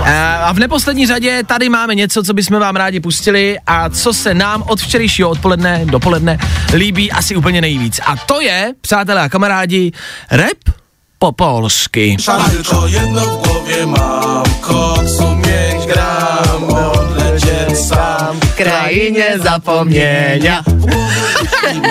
A 0.04 0.36
a 0.36 0.52
v 0.52 0.58
neposlední 0.58 1.06
řadě 1.06 1.42
tady 1.46 1.68
máme 1.68 1.94
něco, 1.94 2.22
co 2.22 2.34
bychom 2.34 2.60
vám 2.60 2.76
rádi 2.76 3.00
pustili 3.00 3.58
a 3.66 3.88
co 3.90 4.12
se 4.12 4.34
nám 4.34 4.62
od 4.66 4.80
včerejšího 4.80 5.30
odpoledne, 5.30 5.80
dopoledne 5.84 6.38
líbí 6.74 7.12
asi 7.12 7.36
úplně 7.36 7.60
nejvíc. 7.60 8.00
A 8.06 8.16
to 8.16 8.40
je, 8.40 8.72
přátelé 8.80 9.22
a 9.22 9.28
kamarádi, 9.28 9.92
rap 10.30 10.76
po 11.21 11.33
polsky. 11.33 12.17
Tylko 12.51 12.87
jedno 12.87 13.21
w 13.21 13.47
głowie 13.47 13.85
mam 13.85 14.43
Koksu 14.61 15.35
mieć 15.35 15.85
gram 15.85 16.63
Odlecieć 16.63 17.77
sam 17.77 18.39
V 18.39 18.55
krajině 18.55 19.39
zapomněňa. 19.43 20.63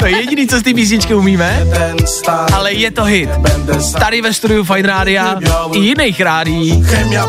to 0.00 0.06
je 0.06 0.16
jediný, 0.16 0.48
co 0.48 0.58
z 0.58 0.62
té 0.62 0.74
písničky 0.74 1.14
umíme, 1.14 1.66
ale 2.52 2.72
je 2.72 2.90
to 2.90 3.04
hit. 3.04 3.30
Tady 3.98 4.22
ve 4.22 4.34
studiu 4.34 4.64
Fine 4.64 4.88
Rádia 4.88 5.38
i 5.72 5.78
jiných 5.78 6.20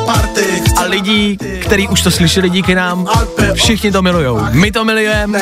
party 0.06 0.46
a 0.78 0.84
lidí, 0.84 1.38
který 1.62 1.88
už 1.88 2.02
to 2.02 2.12
slyšeli 2.12 2.50
díky 2.50 2.76
nám, 2.76 3.08
všichni 3.54 3.92
to 3.92 4.02
milujou. 4.02 4.40
My 4.52 4.72
to 4.72 4.86
milujeme 4.86 5.42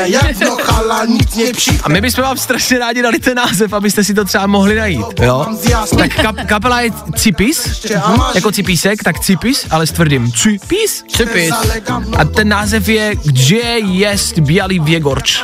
a 1.83 1.89
my 1.89 2.01
bychom 2.01 2.23
vám 2.23 2.37
strašně 2.37 2.79
rádi 2.79 3.01
dali 3.01 3.19
ten 3.19 3.37
název, 3.37 3.73
abyste 3.73 4.03
si 4.03 4.13
to 4.13 4.25
třeba 4.25 4.47
mohli 4.47 4.75
najít, 4.75 5.19
jo? 5.21 5.45
Tak 5.97 6.15
kap, 6.15 6.35
kapela 6.45 6.81
je 6.81 6.91
Cipis, 7.15 7.85
jako 8.35 8.51
Cipísek, 8.51 9.03
tak 9.03 9.19
Cipis, 9.19 9.67
ale 9.69 9.87
s 9.87 9.91
tvrdým 9.91 10.31
Cipis. 10.31 11.03
Cipis. 11.07 11.53
A 12.17 12.25
ten 12.25 12.49
název 12.49 12.87
je 12.87 13.15
Gdzie 13.25 13.79
jest 13.79 14.39
Bialý 14.39 14.79
Věgorč. 14.79 15.43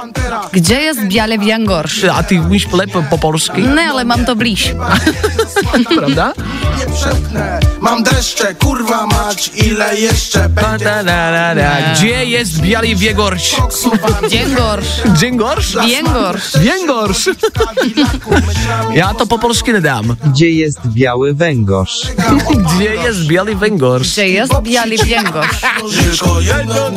Kde 0.51 0.75
je 0.75 0.93
zběli 0.93 1.37
v 1.37 1.43
Jangorš? 1.43 2.03
A 2.03 2.23
ty 2.23 2.39
umíš 2.39 2.67
lépe 2.71 3.01
po 3.09 3.17
polsky, 3.17 3.61
Ne, 3.61 3.89
ale 3.91 4.03
mám 4.03 4.25
to 4.25 4.35
blíž. 4.35 4.75
pravda? 5.95 6.33
Nie 7.85 8.03
przepnę 8.03 8.03
Mam 8.03 8.03
deszcze, 8.03 8.55
kurwa 8.55 9.05
mać 9.07 9.51
Ile 9.55 9.99
jeszcze 9.99 10.49
będzie 10.49 11.03
Gdzie 11.93 12.25
jest 12.25 12.61
Bialý 12.61 12.95
Věgorč? 12.95 13.55
Jangorš. 14.31 14.87
Dżingorš? 15.13 15.73
Jangorš. 15.87 16.53
Věngorš. 16.59 17.29
Já 18.93 19.13
to 19.13 19.25
po 19.25 19.39
polsky 19.39 19.73
nedám. 19.73 20.15
Gdzie 20.25 20.49
jest 20.49 20.87
biały 20.87 21.33
węgorz? 21.33 22.01
Gdzie 22.75 22.95
jest 22.95 23.19
Bialý 23.27 23.55
Věgorš? 23.55 24.13
Kde 24.13 24.27
je 24.27 24.47
zběli 24.47 24.97
v 24.97 25.07
Jangorš? 25.07 25.61
Tylko 26.01 26.39
jedno 26.39 26.91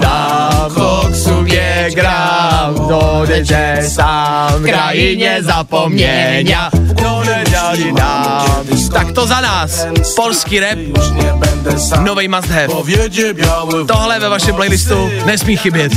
dám, 0.00 0.70
koksu 0.74 1.42
nie 1.42 1.90
gram, 1.94 2.74
dodeče 2.88 3.88
sám, 3.94 4.62
v 4.62 4.64
krajině 4.64 5.38
zapomněňa, 5.40 6.70
dodeče 6.72 7.92
dám. 7.92 8.66
Tak 8.92 9.12
to 9.12 9.26
za 9.26 9.40
nás, 9.40 9.86
polský 10.28 10.60
rap, 10.60 10.78
novej 12.04 12.28
must 12.28 12.48
have. 12.48 12.68
Tohle 13.86 14.20
ve 14.20 14.28
vašem 14.28 14.54
playlistu 14.54 15.10
nesmí 15.24 15.56
chybět. 15.56 15.92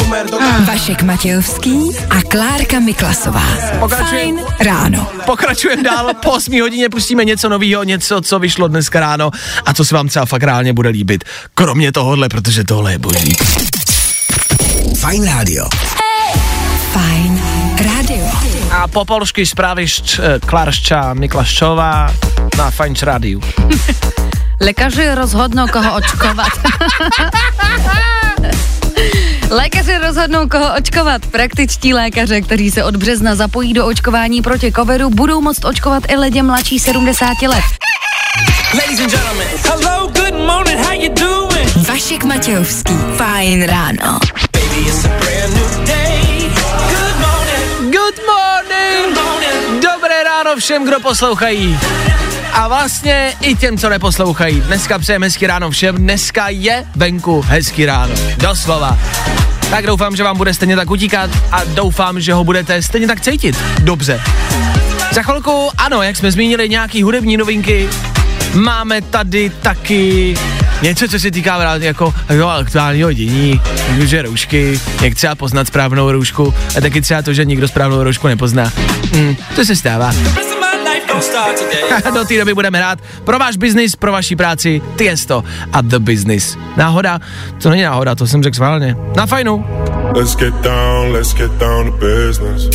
Vašek 0.65 1.01
Matějovský 1.01 1.91
a 2.09 2.21
Klárka 2.21 2.79
Miklasová. 2.79 3.45
Pokračujem. 3.79 4.37
Fajn 4.37 4.45
ráno. 4.59 5.07
Pokračujeme 5.25 5.83
dál, 5.83 6.13
po 6.13 6.31
8 6.31 6.61
hodině 6.61 6.89
pustíme 6.89 7.25
něco 7.25 7.49
nového, 7.49 7.83
něco, 7.83 8.21
co 8.21 8.39
vyšlo 8.39 8.67
dneska 8.67 8.99
ráno 8.99 9.31
a 9.65 9.73
co 9.73 9.85
se 9.85 9.95
vám 9.95 10.07
třeba 10.07 10.25
fakt 10.25 10.43
reálně 10.43 10.73
bude 10.73 10.89
líbit. 10.89 11.23
Kromě 11.55 11.91
tohohle, 11.91 12.29
protože 12.29 12.63
tohle 12.63 12.91
je 12.91 12.97
boží. 12.97 13.35
Fajn 14.99 15.25
rádio. 15.25 15.65
Fajn 16.91 17.41
rádio. 17.79 18.27
A 18.71 18.87
po 18.87 19.05
polsky 19.05 19.45
zprávy 19.45 19.87
šč, 19.87 20.19
Klaršča 20.45 21.13
Miklasčová 21.13 22.11
na 22.57 22.71
Fajn 22.71 22.93
rádiu. 23.01 23.39
Lékaři 24.61 25.15
rozhodnou, 25.15 25.67
koho 25.67 25.95
očkovat. 25.95 26.51
Lékaři 29.49 29.97
rozhodnou, 29.97 30.47
koho 30.47 30.75
očkovat. 30.77 31.25
Praktičtí 31.25 31.93
lékaře, 31.93 32.41
kteří 32.41 32.71
se 32.71 32.83
od 32.83 32.95
března 32.95 33.35
zapojí 33.35 33.73
do 33.73 33.85
očkování 33.85 34.41
proti 34.41 34.71
covidu, 34.71 35.09
budou 35.09 35.41
moct 35.41 35.65
očkovat 35.65 36.03
i 36.07 36.15
lidi 36.15 36.41
mladší 36.41 36.79
70 36.79 37.41
let. 37.41 37.63
Ladies 38.73 38.99
and 38.99 39.11
gentlemen. 39.11 39.47
Hello, 39.63 40.07
good 40.07 40.47
morning, 40.47 40.79
how 40.79 40.93
you 40.93 41.13
doing? 41.13 41.87
Vašek 41.87 42.23
Matějovský. 42.23 42.93
Fajn 43.17 43.63
ráno. 43.63 44.19
Baby, 44.53 44.91
Good 47.91 48.21
morning! 48.25 49.19
Dobré 49.83 50.23
ráno 50.23 50.55
všem, 50.55 50.85
kdo 50.85 50.99
poslouchají. 50.99 51.79
A 52.53 52.67
vlastně 52.67 53.33
i 53.41 53.55
těm, 53.55 53.77
co 53.77 53.89
neposlouchají. 53.89 54.61
Dneska 54.61 54.99
přejeme 54.99 55.25
hezky 55.25 55.47
ráno 55.47 55.71
všem. 55.71 55.95
Dneska 55.95 56.49
je 56.49 56.85
venku 56.95 57.41
hezky 57.41 57.85
ráno. 57.85 58.13
Doslova. 58.37 58.99
Tak 59.69 59.85
doufám, 59.85 60.15
že 60.15 60.23
vám 60.23 60.37
bude 60.37 60.53
stejně 60.53 60.75
tak 60.75 60.89
utíkat 60.89 61.29
a 61.51 61.63
doufám, 61.63 62.19
že 62.19 62.33
ho 62.33 62.43
budete 62.43 62.81
stejně 62.81 63.07
tak 63.07 63.21
cítit. 63.21 63.57
Dobře. 63.79 64.21
Za 65.11 65.23
chvilku, 65.23 65.69
ano, 65.77 66.01
jak 66.01 66.17
jsme 66.17 66.31
zmínili, 66.31 66.69
nějaký 66.69 67.03
hudební 67.03 67.37
novinky. 67.37 67.89
Máme 68.53 69.01
tady 69.01 69.49
taky 69.49 70.35
něco, 70.81 71.07
co 71.07 71.19
se 71.19 71.31
týká 71.31 71.75
jako, 71.75 72.13
jako 72.29 72.49
aktuálního 72.49 73.13
dění, 73.13 73.61
že 73.99 74.21
roušky, 74.21 74.79
jak 75.01 75.15
třeba 75.15 75.35
poznat 75.35 75.67
správnou 75.67 76.11
roušku 76.11 76.53
a 76.77 76.81
taky 76.81 77.01
třeba 77.01 77.21
to, 77.21 77.33
že 77.33 77.45
nikdo 77.45 77.67
správnou 77.67 78.03
roušku 78.03 78.27
nepozná. 78.27 78.71
Hmm, 79.13 79.35
to 79.55 79.65
se 79.65 79.75
stává. 79.75 80.13
Do 82.13 82.25
té 82.25 82.37
doby 82.37 82.53
budeme 82.53 82.77
hrát 82.77 82.99
pro 83.23 83.39
váš 83.39 83.57
biznis, 83.57 83.95
pro 83.95 84.11
vaši 84.11 84.35
práci, 84.35 84.81
Tiesto 84.95 85.43
a 85.73 85.81
The 85.81 85.99
Business. 85.99 86.57
Náhoda? 86.77 87.19
To 87.61 87.69
není 87.69 87.81
náhoda, 87.81 88.15
to 88.15 88.27
jsem 88.27 88.43
řekl 88.43 88.55
schválně. 88.55 88.95
Na 89.15 89.25
fajnu. 89.25 89.65
Let's 90.15 90.35
get 90.35 90.53
down, 90.53 91.11
let's 91.11 91.33
get 91.33 91.51
down 91.51 91.91
to 91.91 91.97
business. 91.97 92.69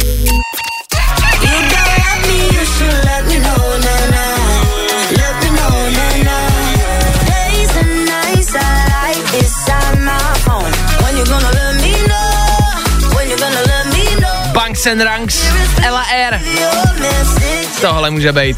Banks 14.77 14.87
and 14.87 15.01
Ranks, 15.01 15.45
Air. 16.12 16.41
Tohle 17.81 18.11
může 18.11 18.33
být. 18.33 18.57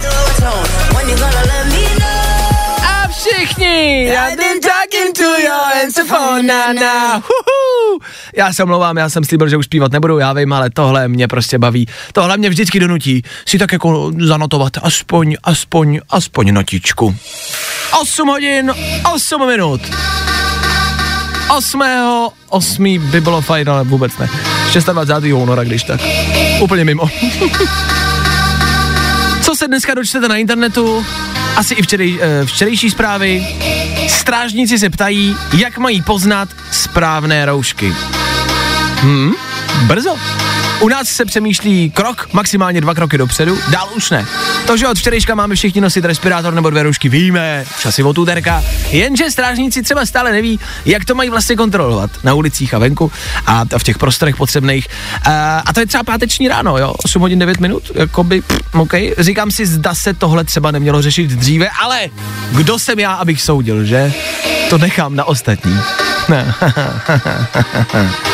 A 2.87 3.09
všichni! 3.09 4.04
Já 4.04 4.28
jdem 4.28 4.61
talking 4.61 5.16
to 5.16 5.22
your 5.22 5.85
answer 5.85 6.04
phone, 6.04 6.42
na, 6.42 6.72
na. 6.72 7.14
Huhu. 7.14 8.00
Já 8.37 8.52
se 8.52 8.62
omlouvám, 8.62 8.96
já 8.96 9.09
jsem 9.09 9.24
slíbil, 9.24 9.48
že 9.48 9.57
už 9.57 9.64
zpívat 9.64 9.92
nebudu, 9.92 10.18
já 10.18 10.33
vím, 10.33 10.52
ale 10.52 10.70
tohle 10.70 11.09
mě 11.09 11.28
prostě 11.28 11.59
baví. 11.59 11.87
Tohle 12.12 12.37
mě 12.37 12.50
vždycky 12.50 12.81
donutí 12.81 13.22
si 13.46 13.59
tak 13.59 13.72
jako 13.72 14.12
zanotovat 14.20 14.72
aspoň, 14.83 15.37
aspoň, 15.44 16.00
aspoň 16.11 16.52
notičku. 16.54 17.16
8 18.00 18.28
hodin, 18.28 18.74
8 19.14 19.46
minut. 19.46 19.81
8. 21.57 21.83
8. 22.48 22.98
by 23.11 23.20
bylo 23.20 23.40
fajn, 23.40 23.70
ale 23.70 23.85
vůbec 23.85 24.18
ne. 24.18 24.57
26. 24.72 25.33
února, 25.35 25.64
když 25.64 25.83
tak. 25.83 26.00
Úplně 26.61 26.85
mimo. 26.85 27.11
Co 29.42 29.57
se 29.57 29.68
dneska 29.68 29.94
dočtete 29.94 30.28
na 30.28 30.37
internetu? 30.37 31.07
Asi 31.57 31.74
i 31.74 31.83
včerej, 31.83 32.18
eh, 32.22 32.46
včerejší 32.46 32.90
zprávy. 32.90 33.46
Strážníci 34.09 34.78
se 34.78 34.90
ptají, 34.90 35.37
jak 35.57 35.78
mají 35.78 36.02
poznat 36.02 36.48
správné 36.70 37.46
roušky. 37.46 37.94
Hmm, 39.00 39.33
brzo. 39.87 40.16
U 40.80 40.88
nás 40.88 41.08
se 41.08 41.24
přemýšlí 41.24 41.90
krok, 41.90 42.28
maximálně 42.32 42.80
dva 42.80 42.94
kroky 42.94 43.18
dopředu, 43.18 43.58
dál 43.70 43.88
už 43.96 44.10
ne. 44.10 44.26
To, 44.66 44.76
že 44.76 44.88
od 44.88 44.98
včerejška 44.98 45.34
máme 45.34 45.54
všichni 45.54 45.80
nosit 45.80 46.04
respirátor 46.04 46.54
nebo 46.54 46.70
dvě 46.70 46.82
roušky, 46.82 47.08
víme, 47.08 47.64
asi 47.84 48.02
od 48.02 48.18
úterka, 48.18 48.64
jenže 48.90 49.30
strážníci 49.30 49.82
třeba 49.82 50.06
stále 50.06 50.32
neví, 50.32 50.60
jak 50.84 51.04
to 51.04 51.14
mají 51.14 51.30
vlastně 51.30 51.56
kontrolovat 51.56 52.10
na 52.24 52.34
ulicích 52.34 52.74
a 52.74 52.78
venku 52.78 53.12
a 53.46 53.64
v 53.78 53.82
těch 53.82 53.98
prostorech 53.98 54.36
potřebných. 54.36 54.88
A, 55.24 55.62
a 55.66 55.72
to 55.72 55.80
je 55.80 55.86
třeba 55.86 56.04
páteční 56.04 56.48
ráno, 56.48 56.78
jo, 56.78 56.94
8 57.04 57.22
hodin 57.22 57.38
9 57.38 57.60
minut, 57.60 57.82
jakoby, 57.94 58.40
pff, 58.40 58.74
OK. 58.74 58.94
Říkám 59.18 59.50
si, 59.50 59.66
zda 59.66 59.94
se 59.94 60.14
tohle 60.14 60.44
třeba 60.44 60.70
nemělo 60.70 61.02
řešit 61.02 61.30
dříve, 61.30 61.68
ale 61.82 62.00
kdo 62.52 62.78
jsem 62.78 62.98
já, 62.98 63.12
abych 63.12 63.42
soudil, 63.42 63.84
že? 63.84 64.12
To 64.70 64.78
nechám 64.78 65.16
na 65.16 65.24
ostatní. 65.24 65.78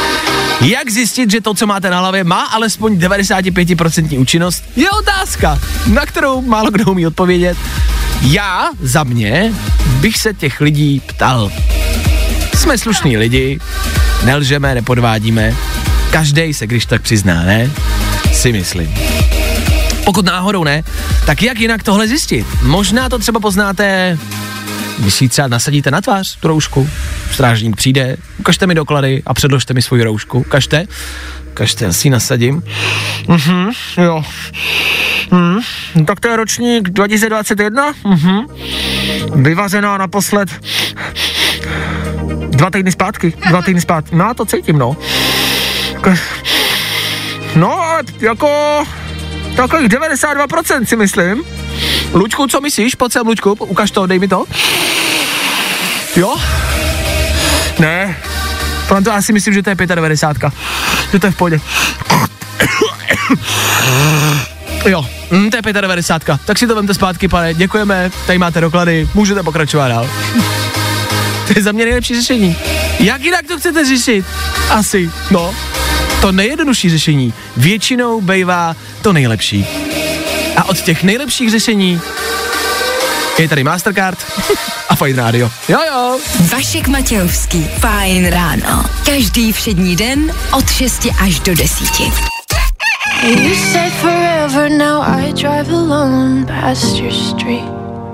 Jak 0.64 0.90
zjistit, 0.90 1.30
že 1.30 1.40
to, 1.40 1.54
co 1.54 1.66
máte 1.66 1.90
na 1.90 1.98
hlavě, 1.98 2.24
má 2.24 2.42
alespoň 2.42 2.98
95% 2.98 4.20
účinnost, 4.20 4.64
je 4.76 4.90
otázka, 4.90 5.58
na 5.86 6.06
kterou 6.06 6.42
málo 6.42 6.70
kdo 6.70 6.84
umí 6.84 7.06
odpovědět. 7.06 7.56
Já, 8.22 8.70
za 8.80 9.04
mě, 9.04 9.52
bych 10.00 10.18
se 10.18 10.34
těch 10.34 10.60
lidí 10.60 11.02
ptal. 11.06 11.50
Jsme 12.54 12.78
slušní 12.78 13.16
lidi, 13.16 13.60
nelžeme, 14.24 14.74
nepodvádíme, 14.74 15.54
každý 16.10 16.54
se 16.54 16.66
když 16.66 16.86
tak 16.86 17.02
přizná, 17.02 17.42
ne? 17.42 17.70
Si 18.32 18.52
myslím. 18.52 18.94
Pokud 20.04 20.24
náhodou 20.24 20.64
ne, 20.64 20.82
tak 21.26 21.42
jak 21.42 21.60
jinak 21.60 21.82
tohle 21.82 22.08
zjistit? 22.08 22.46
Možná 22.62 23.08
to 23.08 23.18
třeba 23.18 23.40
poznáte, 23.40 24.18
když 24.98 25.14
si 25.14 25.28
třeba 25.28 25.48
nasadíte 25.48 25.90
na 25.90 26.00
tvář, 26.00 26.36
tu 26.40 26.48
roušku, 26.48 26.88
strážník 27.32 27.76
přijde, 27.76 28.16
ukažte 28.38 28.66
mi 28.66 28.74
doklady 28.74 29.22
a 29.26 29.34
předložte 29.34 29.74
mi 29.74 29.82
svoji 29.82 30.02
roušku. 30.02 30.38
Ukažte, 30.38 30.86
ukažte, 31.50 31.84
já 31.84 31.92
si 31.92 32.06
ji 32.08 32.10
nasadím. 32.10 32.62
Mhm, 33.28 33.70
jo. 33.96 34.22
Mhm, 35.30 35.60
tak 36.06 36.20
to 36.20 36.28
je 36.28 36.36
ročník 36.36 36.90
2021? 36.90 37.92
Mhm. 38.04 38.46
Vyvařená 39.34 39.98
naposled 39.98 40.48
dva 42.50 42.70
týdny 42.70 42.92
zpátky, 42.92 43.32
dva 43.48 43.62
týdny 43.62 43.80
zpátky. 43.80 44.16
No, 44.16 44.34
to 44.34 44.44
cítím, 44.46 44.78
no. 44.78 44.96
No, 47.56 47.98
jako 48.20 48.82
takových 49.56 49.88
92% 49.88 50.84
si 50.84 50.96
myslím. 50.96 51.42
Luďku, 52.14 52.46
co 52.46 52.60
myslíš? 52.60 52.94
Pojď 52.94 53.12
sem, 53.12 53.26
Luďku, 53.26 53.52
ukaž 53.52 53.90
to, 53.90 54.06
dej 54.06 54.18
mi 54.18 54.28
to. 54.28 54.44
Jo? 56.16 56.36
Ne. 57.78 58.16
Tohle 58.88 59.02
to 59.02 59.12
asi 59.12 59.32
myslím, 59.32 59.54
že 59.54 59.62
to 59.62 59.70
je 59.70 59.76
95. 59.86 60.52
Že 61.12 61.18
to 61.18 61.26
je 61.26 61.30
v 61.32 61.36
pohodě. 61.36 61.60
Jo, 64.86 65.06
mm, 65.30 65.50
to 65.50 65.56
je 65.56 65.72
95. 65.72 66.40
Tak 66.44 66.58
si 66.58 66.66
to 66.66 66.74
vemte 66.74 66.94
zpátky, 66.94 67.28
pane, 67.28 67.54
děkujeme, 67.54 68.10
tady 68.26 68.38
máte 68.38 68.60
doklady, 68.60 69.08
můžete 69.14 69.42
pokračovat 69.42 69.88
dál. 69.88 70.10
To 71.46 71.52
je 71.56 71.62
za 71.62 71.72
mě 71.72 71.84
nejlepší 71.84 72.14
řešení. 72.14 72.56
Jak 73.00 73.22
jinak 73.22 73.46
to 73.46 73.58
chcete 73.58 73.84
řešit? 73.84 74.24
Asi, 74.70 75.10
no. 75.30 75.54
To 76.20 76.32
nejjednodušší 76.32 76.90
řešení 76.90 77.34
většinou 77.56 78.20
bývá 78.20 78.76
to 79.02 79.12
nejlepší. 79.12 79.83
A 80.56 80.64
od 80.64 80.80
těch 80.80 81.02
nejlepších 81.02 81.50
řešení 81.50 82.00
je 83.38 83.48
tady 83.48 83.64
Mastercard 83.64 84.18
a 84.88 84.96
Fine 84.96 85.22
Radio. 85.22 85.50
Jo, 85.68 85.78
jo. 85.92 86.18
Vašek 86.52 86.88
Matějovský. 86.88 87.64
Fajn 87.78 88.26
ráno. 88.26 88.84
Každý 89.06 89.52
všední 89.52 89.96
den 89.96 90.32
od 90.52 90.70
6 90.70 91.06
až 91.20 91.40
do 91.40 91.54
10. 91.54 92.00
You 93.22 93.54
said 93.72 93.92
forever, 93.92 94.70
now 94.70 95.02
I 95.02 95.32
drive 95.32 95.72
alone 95.72 96.46
past 96.46 96.96
your 96.96 97.12
street. 97.12 97.64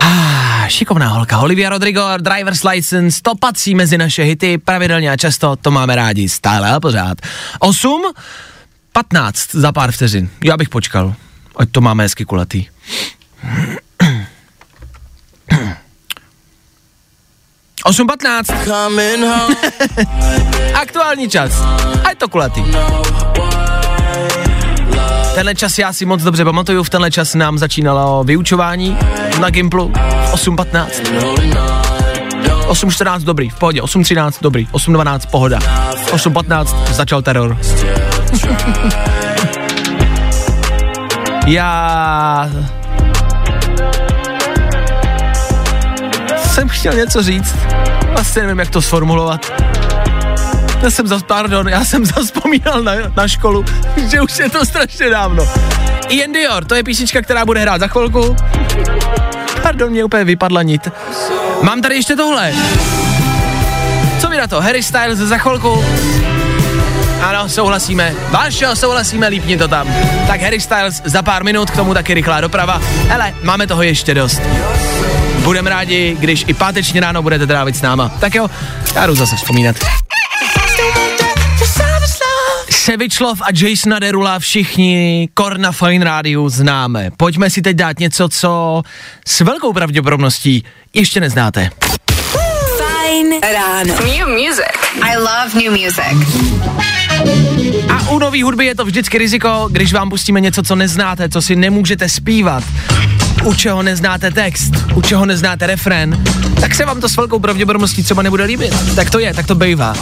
Ah, 0.03 0.68
šikovná 0.68 1.09
holka. 1.09 1.38
Olivia 1.38 1.68
Rodrigo, 1.68 2.03
Driver's 2.16 2.64
License, 2.64 3.20
to 3.22 3.35
patří 3.35 3.74
mezi 3.74 3.98
naše 3.98 4.22
hity, 4.22 4.59
pravidelně 4.59 5.11
a 5.11 5.16
často, 5.16 5.57
to 5.57 5.70
máme 5.70 5.96
rádi, 5.96 6.29
stále 6.29 6.70
a 6.70 6.81
pořád. 6.81 7.18
8, 7.59 8.03
15 8.92 9.55
za 9.55 9.72
pár 9.72 9.92
vteřin. 9.92 10.29
Já 10.44 10.57
bych 10.57 10.68
počkal, 10.68 11.14
ať 11.56 11.70
to 11.70 11.80
máme 11.80 12.02
hezky 12.02 12.24
kulatý. 12.24 12.66
Osm 17.84 18.07
patnáct. 18.07 18.51
Aktuální 20.74 21.28
čas. 21.28 21.53
Ať 22.05 22.18
to 22.18 22.28
kulatý. 22.28 22.64
Tenhle 25.34 25.55
čas 25.55 25.78
já 25.78 25.92
si 25.92 26.05
moc 26.05 26.22
dobře 26.22 26.44
pamatuju, 26.44 26.82
v 26.82 26.90
tenhle 26.90 27.11
čas 27.11 27.34
nám 27.34 27.59
začínalo 27.59 28.24
vyučování 28.24 28.96
na 29.40 29.51
Gimplu 29.51 29.92
8.15. 30.32 30.86
8.14 32.66 33.20
dobrý, 33.20 33.48
v 33.48 33.55
pohodě, 33.55 33.82
8.13 33.82 34.32
dobrý, 34.40 34.66
8.12 34.72 35.30
pohoda, 35.30 35.59
8.15 36.12 36.92
začal 36.92 37.22
teror. 37.22 37.59
já 41.47 42.51
jsem 46.36 46.68
chtěl 46.68 46.93
něco 46.95 47.22
říct. 47.22 47.55
Vlastně 48.12 48.43
nevím, 48.43 48.59
jak 48.59 48.70
to 48.70 48.82
sformulovat. 48.82 49.53
Já 50.82 50.91
jsem 50.91 51.07
zas, 51.07 51.22
pardon, 51.22 51.68
já 51.68 51.84
jsem 51.84 52.05
zaspomínal 52.16 52.82
na, 52.82 52.93
na 53.16 53.28
školu, 53.28 53.64
že 54.11 54.20
už 54.20 54.38
je 54.38 54.51
to 54.51 54.64
strašně 54.64 55.11
dávno. 55.11 55.49
Ian 56.09 56.32
Dior, 56.32 56.64
to 56.64 56.74
je 56.74 56.82
písnička, 56.82 57.22
která 57.22 57.45
bude 57.45 57.61
hrát 57.61 57.80
za 57.80 57.86
chvilku. 57.86 58.36
Pardon, 59.62 59.91
mě 59.91 60.05
úplně 60.05 60.24
vypadla 60.24 60.62
nit. 60.62 60.88
Mám 61.62 61.82
tady 61.82 61.95
ještě 61.95 62.16
tohle. 62.16 62.53
Co 64.20 64.28
mi 64.28 64.36
na 64.36 64.47
to? 64.47 64.61
Harry 64.61 64.82
Styles 64.82 65.18
za 65.18 65.38
chvilku. 65.38 65.84
Ano, 67.20 67.48
souhlasíme. 67.48 68.14
Vašo, 68.30 68.76
souhlasíme, 68.76 69.28
lípni 69.28 69.56
to 69.58 69.68
tam. 69.68 69.88
Tak 70.26 70.40
Harry 70.40 70.60
Styles 70.60 71.02
za 71.04 71.22
pár 71.22 71.44
minut, 71.44 71.70
k 71.70 71.76
tomu 71.76 71.94
taky 71.94 72.14
rychlá 72.14 72.40
doprava. 72.40 72.80
Hele, 73.08 73.34
máme 73.42 73.66
toho 73.66 73.82
ještě 73.82 74.14
dost. 74.14 74.42
Budeme 75.38 75.70
rádi, 75.70 76.16
když 76.20 76.44
i 76.46 76.54
páteční 76.54 77.00
ráno 77.00 77.22
budete 77.22 77.46
trávit 77.46 77.76
s 77.76 77.82
náma. 77.82 78.08
Tak 78.20 78.34
jo, 78.34 78.50
já 78.94 79.06
jdu 79.06 79.14
zase 79.14 79.36
vzpomínat. 79.36 79.76
Sevičlov 82.70 83.42
a 83.42 83.46
Jasona 83.54 83.98
Derula 83.98 84.38
všichni 84.38 85.28
Korna 85.34 85.72
Fine 85.72 86.04
Radio 86.04 86.48
známe. 86.48 87.10
Pojďme 87.16 87.50
si 87.50 87.62
teď 87.62 87.76
dát 87.76 87.98
něco, 87.98 88.28
co 88.28 88.82
s 89.26 89.40
velkou 89.40 89.72
pravděpodobností 89.72 90.64
ještě 90.94 91.20
neznáte. 91.20 91.70
Fajn 92.78 93.40
ráno. 93.52 93.94
New 93.94 94.28
music. 94.28 94.76
I 95.02 95.16
love 95.16 95.54
new 95.54 95.70
music. 95.72 96.40
A 97.88 98.10
u 98.10 98.18
nový 98.18 98.42
hudby 98.42 98.66
je 98.66 98.74
to 98.74 98.84
vždycky 98.84 99.18
riziko, 99.18 99.68
když 99.72 99.92
vám 99.92 100.10
pustíme 100.10 100.40
něco, 100.40 100.62
co 100.62 100.76
neznáte, 100.76 101.28
co 101.28 101.42
si 101.42 101.56
nemůžete 101.56 102.08
zpívat, 102.08 102.64
u 103.45 103.55
čeho 103.55 103.82
neznáte 103.82 104.30
text, 104.30 104.72
u 104.95 105.03
čeho 105.03 105.26
neznáte 105.26 105.66
refrén, 105.66 106.24
tak 106.61 106.74
se 106.74 106.84
vám 106.84 107.01
to 107.01 107.09
s 107.09 107.16
velkou 107.16 107.38
pravděpodobností 107.38 108.03
třeba 108.03 108.22
nebude 108.22 108.45
líbit. 108.45 108.74
Tak 108.95 109.11
to 109.11 109.18
je, 109.18 109.34
tak 109.34 109.47
to 109.47 109.55
bejvá. 109.55 109.95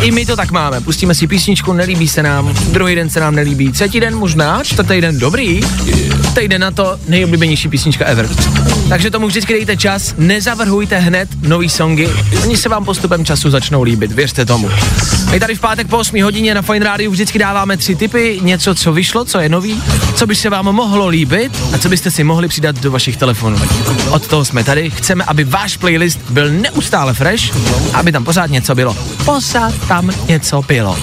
I 0.00 0.10
my 0.10 0.26
to 0.26 0.36
tak 0.36 0.50
máme. 0.50 0.80
Pustíme 0.80 1.14
si 1.14 1.26
písničku, 1.26 1.72
nelíbí 1.72 2.08
se 2.08 2.22
nám, 2.22 2.54
druhý 2.72 2.94
den 2.94 3.10
se 3.10 3.20
nám 3.20 3.34
nelíbí, 3.34 3.72
třetí 3.72 4.00
den 4.00 4.16
možná, 4.16 4.64
čtvrtý 4.64 5.00
den 5.00 5.18
dobrý, 5.18 5.60
týden 6.34 6.60
na 6.60 6.70
to 6.70 6.98
nejoblíbenější 7.08 7.68
písnička 7.68 8.04
ever. 8.04 8.28
Takže 8.88 9.10
tomu 9.10 9.26
vždycky 9.26 9.52
dejte 9.52 9.76
čas, 9.76 10.14
nezavrhujte 10.18 10.98
hned 10.98 11.28
nový 11.42 11.68
songy, 11.68 12.08
oni 12.42 12.56
se 12.56 12.68
vám 12.68 12.84
postupem 12.84 13.24
času 13.24 13.50
začnou 13.50 13.82
líbit, 13.82 14.12
věřte 14.12 14.44
tomu. 14.44 14.70
My 15.30 15.40
tady 15.40 15.54
v 15.54 15.60
pátek 15.60 15.88
po 15.88 15.98
8 15.98 16.22
hodině 16.22 16.54
na 16.54 16.62
Fine 16.62 16.84
Radio 16.84 17.10
vždycky 17.10 17.38
dáváme 17.38 17.76
tři 17.76 17.94
typy, 17.94 18.38
něco, 18.42 18.74
co 18.74 18.92
vyšlo, 18.92 19.24
co 19.24 19.38
je 19.38 19.48
nový, 19.48 19.82
co 20.14 20.26
by 20.26 20.34
se 20.34 20.50
vám 20.50 20.64
mohlo 20.64 21.08
líbit 21.08 21.52
a 21.74 21.78
co 21.78 21.88
byste 21.88 22.10
si 22.10 22.24
mohli 22.24 22.48
přidat 22.48 22.76
do 22.80 22.85
vašich 22.90 23.16
telefonů. 23.16 23.58
Od 24.10 24.26
toho 24.26 24.44
jsme 24.44 24.64
tady, 24.64 24.90
chceme, 24.90 25.24
aby 25.24 25.44
váš 25.44 25.76
playlist 25.76 26.20
byl 26.30 26.50
neustále 26.50 27.14
fresh, 27.14 27.56
aby 27.94 28.12
tam 28.12 28.24
pořád 28.24 28.50
něco 28.50 28.74
bylo. 28.74 28.96
Pořád 29.24 29.74
tam 29.88 30.10
něco 30.28 30.62
bylo. 30.62 30.98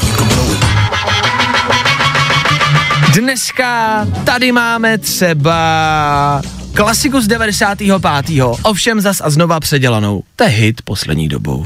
Dneska 3.14 4.06
tady 4.24 4.52
máme 4.52 4.98
třeba 4.98 6.42
klasiku 6.74 7.22
z 7.22 7.28
95. 7.28 8.42
Ovšem 8.62 9.02
zas 9.02 9.22
a 9.24 9.30
znova 9.30 9.60
předělanou. 9.60 10.24
To 10.36 10.44
je 10.44 10.50
hit 10.50 10.82
poslední 10.82 11.28
dobou. 11.28 11.66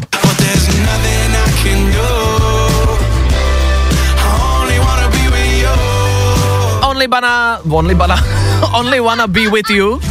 Only 6.90 7.08
Bana, 7.08 7.60
Only 7.70 7.96
Bana, 7.96 8.24
Only 8.72 9.00
Wanna 9.00 9.28
Be 9.28 9.50
With 9.50 9.70
You, 9.70 10.02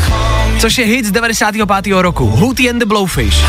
což 0.58 0.78
je 0.78 0.84
hit 0.84 1.06
z 1.06 1.10
95. 1.10 1.86
roku. 1.92 2.26
Hootie 2.26 2.70
and 2.70 2.78
the 2.78 2.86
Blowfish. 2.86 3.44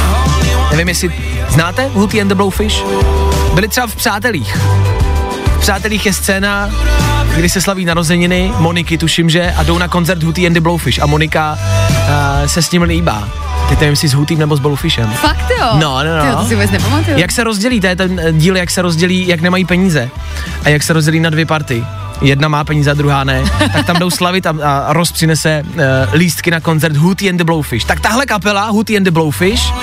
Nevím, 0.72 0.88
jestli 0.88 1.14
znáte 1.50 1.90
Hootie 1.94 2.22
and 2.22 2.28
the 2.28 2.36
Blowfish? 2.36 2.84
Byli 3.54 3.68
třeba 3.68 3.88
v 3.88 3.96
Přátelích. 3.96 4.58
V 5.58 5.60
Přátelích 5.60 6.06
je 6.06 6.14
scéna, 6.14 6.70
kdy 7.36 7.50
se 7.50 7.62
slaví 7.62 7.86
narozeniny, 7.86 8.54
Moniky 8.58 8.98
tuším, 8.98 9.30
že, 9.30 9.54
a 9.58 9.64
jdou 9.64 9.78
na 9.78 9.88
koncert 9.88 10.24
Hootie 10.24 10.48
and 10.48 10.54
the 10.54 10.62
Blowfish 10.62 11.00
a 11.02 11.06
Monika 11.06 11.58
uh, 11.92 12.48
se 12.48 12.62
s 12.62 12.72
ním 12.72 12.82
líbá. 12.82 13.30
Teď 13.70 13.80
nevím, 13.80 13.92
jestli 13.92 14.08
s 14.08 14.14
Hootiem 14.14 14.40
nebo 14.40 14.56
s 14.56 14.60
Blowfishem. 14.60 15.10
Fakt 15.10 15.50
jo? 15.60 15.68
No, 15.74 16.04
no, 16.04 16.18
no. 16.18 16.24
Tyjo, 16.24 16.36
to 16.36 16.46
si 16.46 16.56
vůbec 16.56 16.72
nepamatuju. 16.72 17.18
Jak 17.18 17.32
se 17.32 17.44
rozdělí, 17.44 17.82
to 17.82 17.88
je 17.88 17.96
ten 17.96 18.22
díl, 18.32 18.58
jak 18.58 18.70
se 18.72 18.82
rozdělí, 18.82 19.28
jak 19.28 19.42
nemají 19.42 19.66
peníze 19.66 20.10
a 20.64 20.70
jak 20.70 20.84
se 20.84 20.94
rozdělí 20.94 21.20
na 21.20 21.30
dvě 21.30 21.46
party. 21.46 21.86
Jedna 22.22 22.48
má 22.48 22.64
peníze 22.64 22.92
a 22.92 22.94
druhá 22.94 23.24
ne, 23.24 23.44
tak 23.74 23.86
tam 23.86 23.96
jdou 24.00 24.10
slavit 24.10 24.48
a, 24.48 24.54
a 24.64 24.94
Ross 24.94 25.12
přinese 25.12 25.64
uh, 25.66 25.82
lístky 26.14 26.52
na 26.52 26.60
koncert 26.60 26.96
Hootie 26.96 27.30
and 27.30 27.38
the 27.38 27.44
Blowfish. 27.44 27.86
Tak 27.86 28.00
tahle 28.00 28.26
kapela 28.26 28.66
Hootie 28.66 28.98
and 28.98 29.04
the 29.04 29.12
Blowfish 29.12 29.74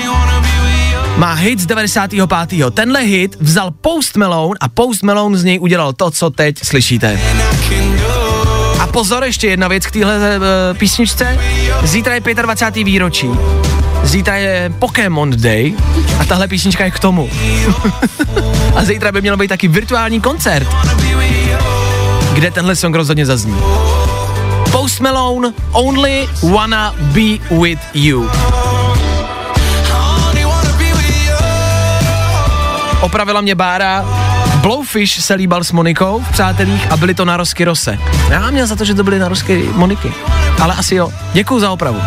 má 1.16 1.34
hit 1.34 1.60
z 1.60 1.66
95. 1.66 2.74
Tenhle 2.74 3.00
hit 3.00 3.36
vzal 3.40 3.70
Post 3.70 4.16
Malone 4.16 4.54
a 4.60 4.68
Post 4.68 5.02
Malone 5.02 5.38
z 5.38 5.44
něj 5.44 5.58
udělal 5.60 5.92
to, 5.92 6.10
co 6.10 6.30
teď 6.30 6.64
slyšíte. 6.64 7.20
A 8.80 8.86
pozor, 8.86 9.24
ještě 9.24 9.46
jedna 9.46 9.68
věc 9.68 9.86
k 9.86 9.90
téhle 9.90 10.18
uh, 10.18 10.78
písničce. 10.78 11.38
Zítra 11.82 12.14
je 12.14 12.20
25. 12.34 12.84
výročí. 12.84 13.30
Zítra 14.02 14.36
je 14.36 14.72
Pokémon 14.78 15.30
Day 15.36 15.74
a 16.20 16.24
tahle 16.24 16.48
písnička 16.48 16.84
je 16.84 16.90
k 16.90 16.98
tomu. 16.98 17.30
a 18.74 18.84
zítra 18.84 19.12
by 19.12 19.20
měl 19.20 19.36
být 19.36 19.48
taky 19.48 19.68
virtuální 19.68 20.20
koncert, 20.20 20.68
kde 22.38 22.50
tenhle 22.50 22.76
song 22.76 22.94
rozhodně 22.94 23.26
zazní. 23.26 23.56
Post 24.72 25.00
Malone, 25.00 25.52
Only 25.72 26.28
Wanna 26.52 26.94
Be 26.98 27.56
With 27.60 27.80
You. 27.94 28.30
Opravila 33.00 33.40
mě 33.40 33.54
Bára, 33.54 34.04
Blowfish 34.60 35.20
se 35.20 35.34
líbal 35.34 35.64
s 35.64 35.72
Monikou 35.72 36.24
v 36.28 36.32
Přátelích 36.32 36.92
a 36.92 36.96
byly 36.96 37.14
to 37.14 37.24
narosky 37.24 37.64
Rose. 37.64 37.98
Já 38.30 38.50
měl 38.50 38.66
za 38.66 38.76
to, 38.76 38.84
že 38.84 38.94
to 38.94 39.04
byly 39.04 39.18
narosky 39.18 39.70
Moniky. 39.72 40.12
Ale 40.60 40.74
asi 40.74 40.94
jo. 40.94 41.10
Děkuju 41.32 41.60
za 41.60 41.70
opravu. 41.70 42.00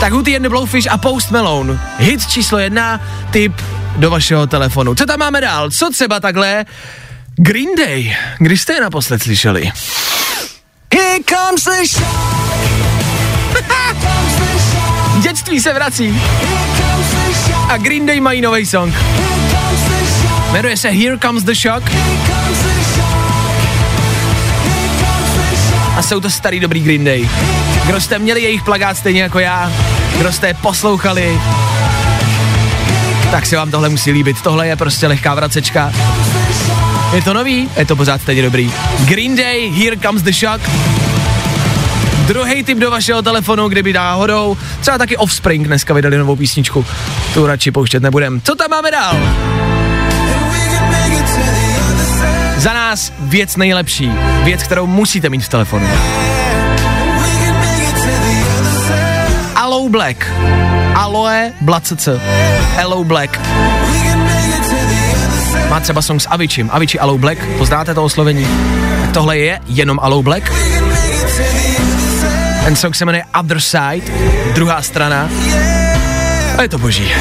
Tak 0.00 0.12
and 0.12 0.24
the 0.24 0.48
Blowfish 0.48 0.86
a 0.90 0.98
Post 0.98 1.30
Malone. 1.30 1.80
Hit 1.98 2.26
číslo 2.26 2.58
jedna, 2.58 3.00
tip 3.30 3.52
do 3.96 4.10
vašeho 4.10 4.46
telefonu. 4.46 4.94
Co 4.94 5.06
tam 5.06 5.18
máme 5.18 5.40
dál? 5.40 5.70
Co 5.70 5.90
třeba 5.90 6.20
takhle? 6.20 6.64
Green 7.38 7.68
Day. 7.78 8.16
Když 8.38 8.60
jste 8.60 8.72
je 8.72 8.80
naposled 8.80 9.22
slyšeli? 9.22 9.72
Here 10.94 11.18
comes 11.28 11.64
the 11.64 11.86
shock. 11.86 12.06
Dětství 15.22 15.60
se 15.60 15.72
vrací. 15.72 16.22
A 17.68 17.76
Green 17.76 18.06
Day 18.06 18.20
mají 18.20 18.40
nový 18.40 18.66
song. 18.66 18.94
Jmenuje 20.52 20.76
se 20.76 20.90
Here 20.90 21.18
Comes 21.18 21.42
the 21.44 21.54
Shock. 21.54 21.90
A 25.96 26.02
jsou 26.02 26.20
to 26.20 26.30
starý 26.30 26.60
dobrý 26.60 26.80
Green 26.80 27.04
Day. 27.04 27.28
Kdo 27.86 28.00
jste 28.00 28.18
měli 28.18 28.42
jejich 28.42 28.62
plagát 28.62 28.96
stejně 28.96 29.22
jako 29.22 29.38
já, 29.38 29.72
kdo 30.18 30.32
jste 30.32 30.46
je 30.46 30.54
poslouchali, 30.54 31.40
tak 33.30 33.46
se 33.46 33.56
vám 33.56 33.70
tohle 33.70 33.88
musí 33.88 34.12
líbit. 34.12 34.42
Tohle 34.42 34.68
je 34.68 34.76
prostě 34.76 35.06
lehká 35.06 35.34
vracečka. 35.34 35.92
Je 37.12 37.22
to 37.22 37.34
nový, 37.34 37.70
je 37.76 37.86
to 37.86 37.96
pořád 37.96 38.22
stejně 38.22 38.42
dobrý. 38.42 38.72
Green 39.04 39.36
Day, 39.36 39.70
Here 39.70 39.96
Comes 39.96 40.22
the 40.22 40.32
Shock. 40.32 40.60
Druhý 42.26 42.64
tip 42.64 42.78
do 42.78 42.90
vašeho 42.90 43.22
telefonu, 43.22 43.68
kdyby 43.68 43.92
náhodou, 43.92 44.56
třeba 44.80 44.98
taky 44.98 45.16
Offspring 45.16 45.66
dneska 45.66 45.94
vydali 45.94 46.18
novou 46.18 46.36
písničku. 46.36 46.86
Tu 47.34 47.46
radši 47.46 47.70
pouštět 47.70 48.02
nebudem. 48.02 48.40
Co 48.40 48.54
tam 48.54 48.70
máme 48.70 48.90
dál? 48.90 49.16
Za 52.56 52.72
nás 52.72 53.12
věc 53.18 53.56
nejlepší, 53.56 54.12
věc, 54.44 54.62
kterou 54.62 54.86
musíte 54.86 55.28
mít 55.28 55.44
v 55.44 55.48
telefonu. 55.48 55.88
Aloe 59.54 59.90
Black. 59.90 60.26
Aloe 60.94 61.52
Blacc. 61.60 62.08
Hello 62.74 63.04
Black. 63.04 63.40
Má 65.70 65.80
třeba 65.80 66.02
song 66.02 66.20
s 66.20 66.28
Avicim. 66.30 66.70
Avicii 66.72 67.00
Aloe 67.00 67.18
Black. 67.18 67.38
Poznáte 67.58 67.94
to 67.94 68.04
oslovení? 68.04 68.46
Tak 69.00 69.12
tohle 69.12 69.38
je 69.38 69.60
jenom 69.66 70.00
Aloe 70.02 70.22
Black. 70.22 70.52
Ten 72.64 72.76
song 72.76 72.94
se 72.94 73.04
jmenuje 73.04 73.24
Other 73.40 73.60
Side, 73.60 74.12
druhá 74.54 74.82
strana. 74.82 75.28
A 76.58 76.62
je 76.62 76.68
to 76.68 76.78
boží. 76.78 77.12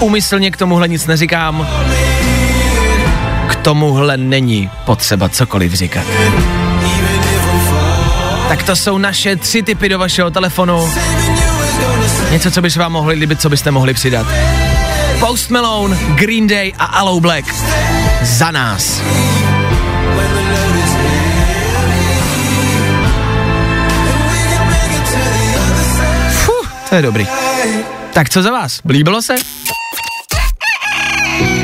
Umyslně 0.00 0.50
k 0.50 0.56
tomuhle 0.56 0.88
nic 0.88 1.06
neříkám. 1.06 1.66
Tomuhle 3.68 4.16
není 4.16 4.70
potřeba 4.84 5.28
cokoliv 5.28 5.72
říkat. 5.72 6.04
Tak 8.48 8.62
to 8.62 8.76
jsou 8.76 8.98
naše 8.98 9.36
tři 9.36 9.62
typy 9.62 9.88
do 9.88 9.98
vašeho 9.98 10.30
telefonu. 10.30 10.92
Něco, 12.30 12.50
co 12.50 12.62
by 12.62 12.70
se 12.70 12.78
vám 12.78 12.92
mohli 12.92 13.14
líbit, 13.14 13.40
co 13.40 13.48
byste 13.48 13.70
mohli 13.70 13.94
přidat. 13.94 14.26
Post 15.20 15.50
Malone, 15.50 15.96
Green 16.14 16.46
Day 16.46 16.72
a 16.78 16.84
Aloe 16.84 17.20
Black. 17.20 17.54
Za 18.22 18.50
nás. 18.50 19.02
Fuh, 26.30 26.72
to 26.88 26.94
je 26.94 27.02
dobrý. 27.02 27.26
Tak 28.12 28.28
co 28.28 28.42
za 28.42 28.50
vás? 28.50 28.80
Líbilo 28.88 29.22
se? 29.22 29.57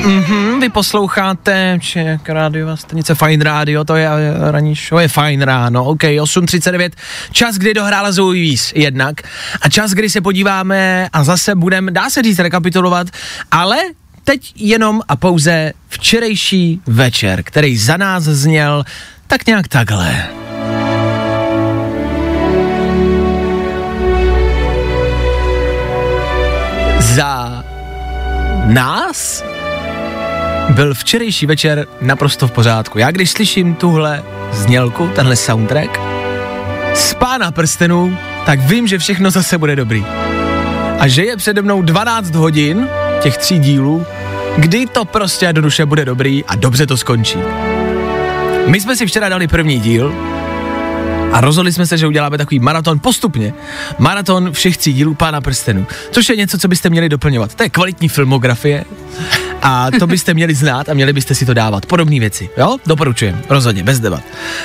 Mhm, 0.04 0.60
vy 0.60 0.68
posloucháte 0.68 1.78
Ček 1.80 2.28
rádio, 2.28 2.76
stanice 2.76 3.14
Fine 3.14 3.44
Radio, 3.44 3.84
to 3.84 3.96
je 3.96 4.08
eh, 4.08 4.50
ranní 4.50 4.74
show, 4.74 5.00
je 5.00 5.08
Fine 5.08 5.44
ráno, 5.44 5.84
ok, 5.84 6.02
8.39, 6.02 6.90
čas, 7.32 7.56
kdy 7.56 7.74
dohrála 7.74 8.12
Zoe 8.12 8.40
Víz 8.40 8.72
jednak 8.76 9.20
a 9.60 9.68
čas, 9.68 9.90
kdy 9.90 10.10
se 10.10 10.20
podíváme 10.20 11.08
a 11.12 11.24
zase 11.24 11.54
budeme, 11.54 11.90
dá 11.90 12.10
se 12.10 12.22
říct, 12.22 12.38
rekapitulovat, 12.38 13.06
ale 13.50 13.76
teď 14.24 14.52
jenom 14.56 15.02
a 15.08 15.16
pouze 15.16 15.72
včerejší 15.88 16.80
večer, 16.86 17.42
který 17.42 17.76
za 17.76 17.96
nás 17.96 18.22
zněl 18.24 18.84
tak 19.26 19.46
nějak 19.46 19.68
takhle. 19.68 20.26
Za 26.98 27.64
nás 28.64 29.44
byl 30.70 30.94
včerejší 30.94 31.46
večer 31.46 31.86
naprosto 32.00 32.48
v 32.48 32.52
pořádku. 32.52 32.98
Já 32.98 33.10
když 33.10 33.30
slyším 33.30 33.74
tuhle 33.74 34.22
znělku, 34.52 35.10
tenhle 35.14 35.36
soundtrack 35.36 36.00
z 36.94 37.14
pána 37.14 37.50
prstenů, 37.50 38.18
tak 38.46 38.60
vím, 38.60 38.86
že 38.86 38.98
všechno 38.98 39.30
zase 39.30 39.58
bude 39.58 39.76
dobrý. 39.76 40.04
A 40.98 41.08
že 41.08 41.24
je 41.24 41.36
přede 41.36 41.62
mnou 41.62 41.82
12 41.82 42.34
hodin 42.34 42.88
těch 43.22 43.38
tří 43.38 43.58
dílů, 43.58 44.06
kdy 44.56 44.86
to 44.86 45.04
prostě 45.04 45.52
do 45.52 45.62
duše 45.62 45.86
bude 45.86 46.04
dobrý 46.04 46.44
a 46.44 46.54
dobře 46.54 46.86
to 46.86 46.96
skončí. 46.96 47.38
My 48.66 48.80
jsme 48.80 48.96
si 48.96 49.06
včera 49.06 49.28
dali 49.28 49.46
první 49.46 49.80
díl 49.80 50.14
a 51.32 51.40
rozhodli 51.40 51.72
jsme 51.72 51.86
se, 51.86 51.98
že 51.98 52.06
uděláme 52.06 52.38
takový 52.38 52.60
maraton 52.60 52.98
postupně. 52.98 53.54
Maraton 53.98 54.52
všech 54.52 54.76
tří 54.76 54.92
dílů 54.92 55.14
Pána 55.14 55.40
prstenů, 55.40 55.86
což 56.10 56.28
je 56.28 56.36
něco, 56.36 56.58
co 56.58 56.68
byste 56.68 56.90
měli 56.90 57.08
doplňovat. 57.08 57.54
To 57.54 57.62
je 57.62 57.68
kvalitní 57.68 58.08
filmografie 58.08 58.84
a 59.66 59.90
to 59.98 60.06
byste 60.06 60.34
měli 60.34 60.54
znát 60.54 60.88
a 60.88 60.94
měli 60.94 61.12
byste 61.12 61.34
si 61.34 61.46
to 61.46 61.54
dávat. 61.54 61.86
Podobné 61.86 62.20
věci, 62.20 62.48
jo? 62.56 62.76
Doporučujem, 62.86 63.42
rozhodně, 63.48 63.82
bez 63.82 64.00
debat. 64.00 64.22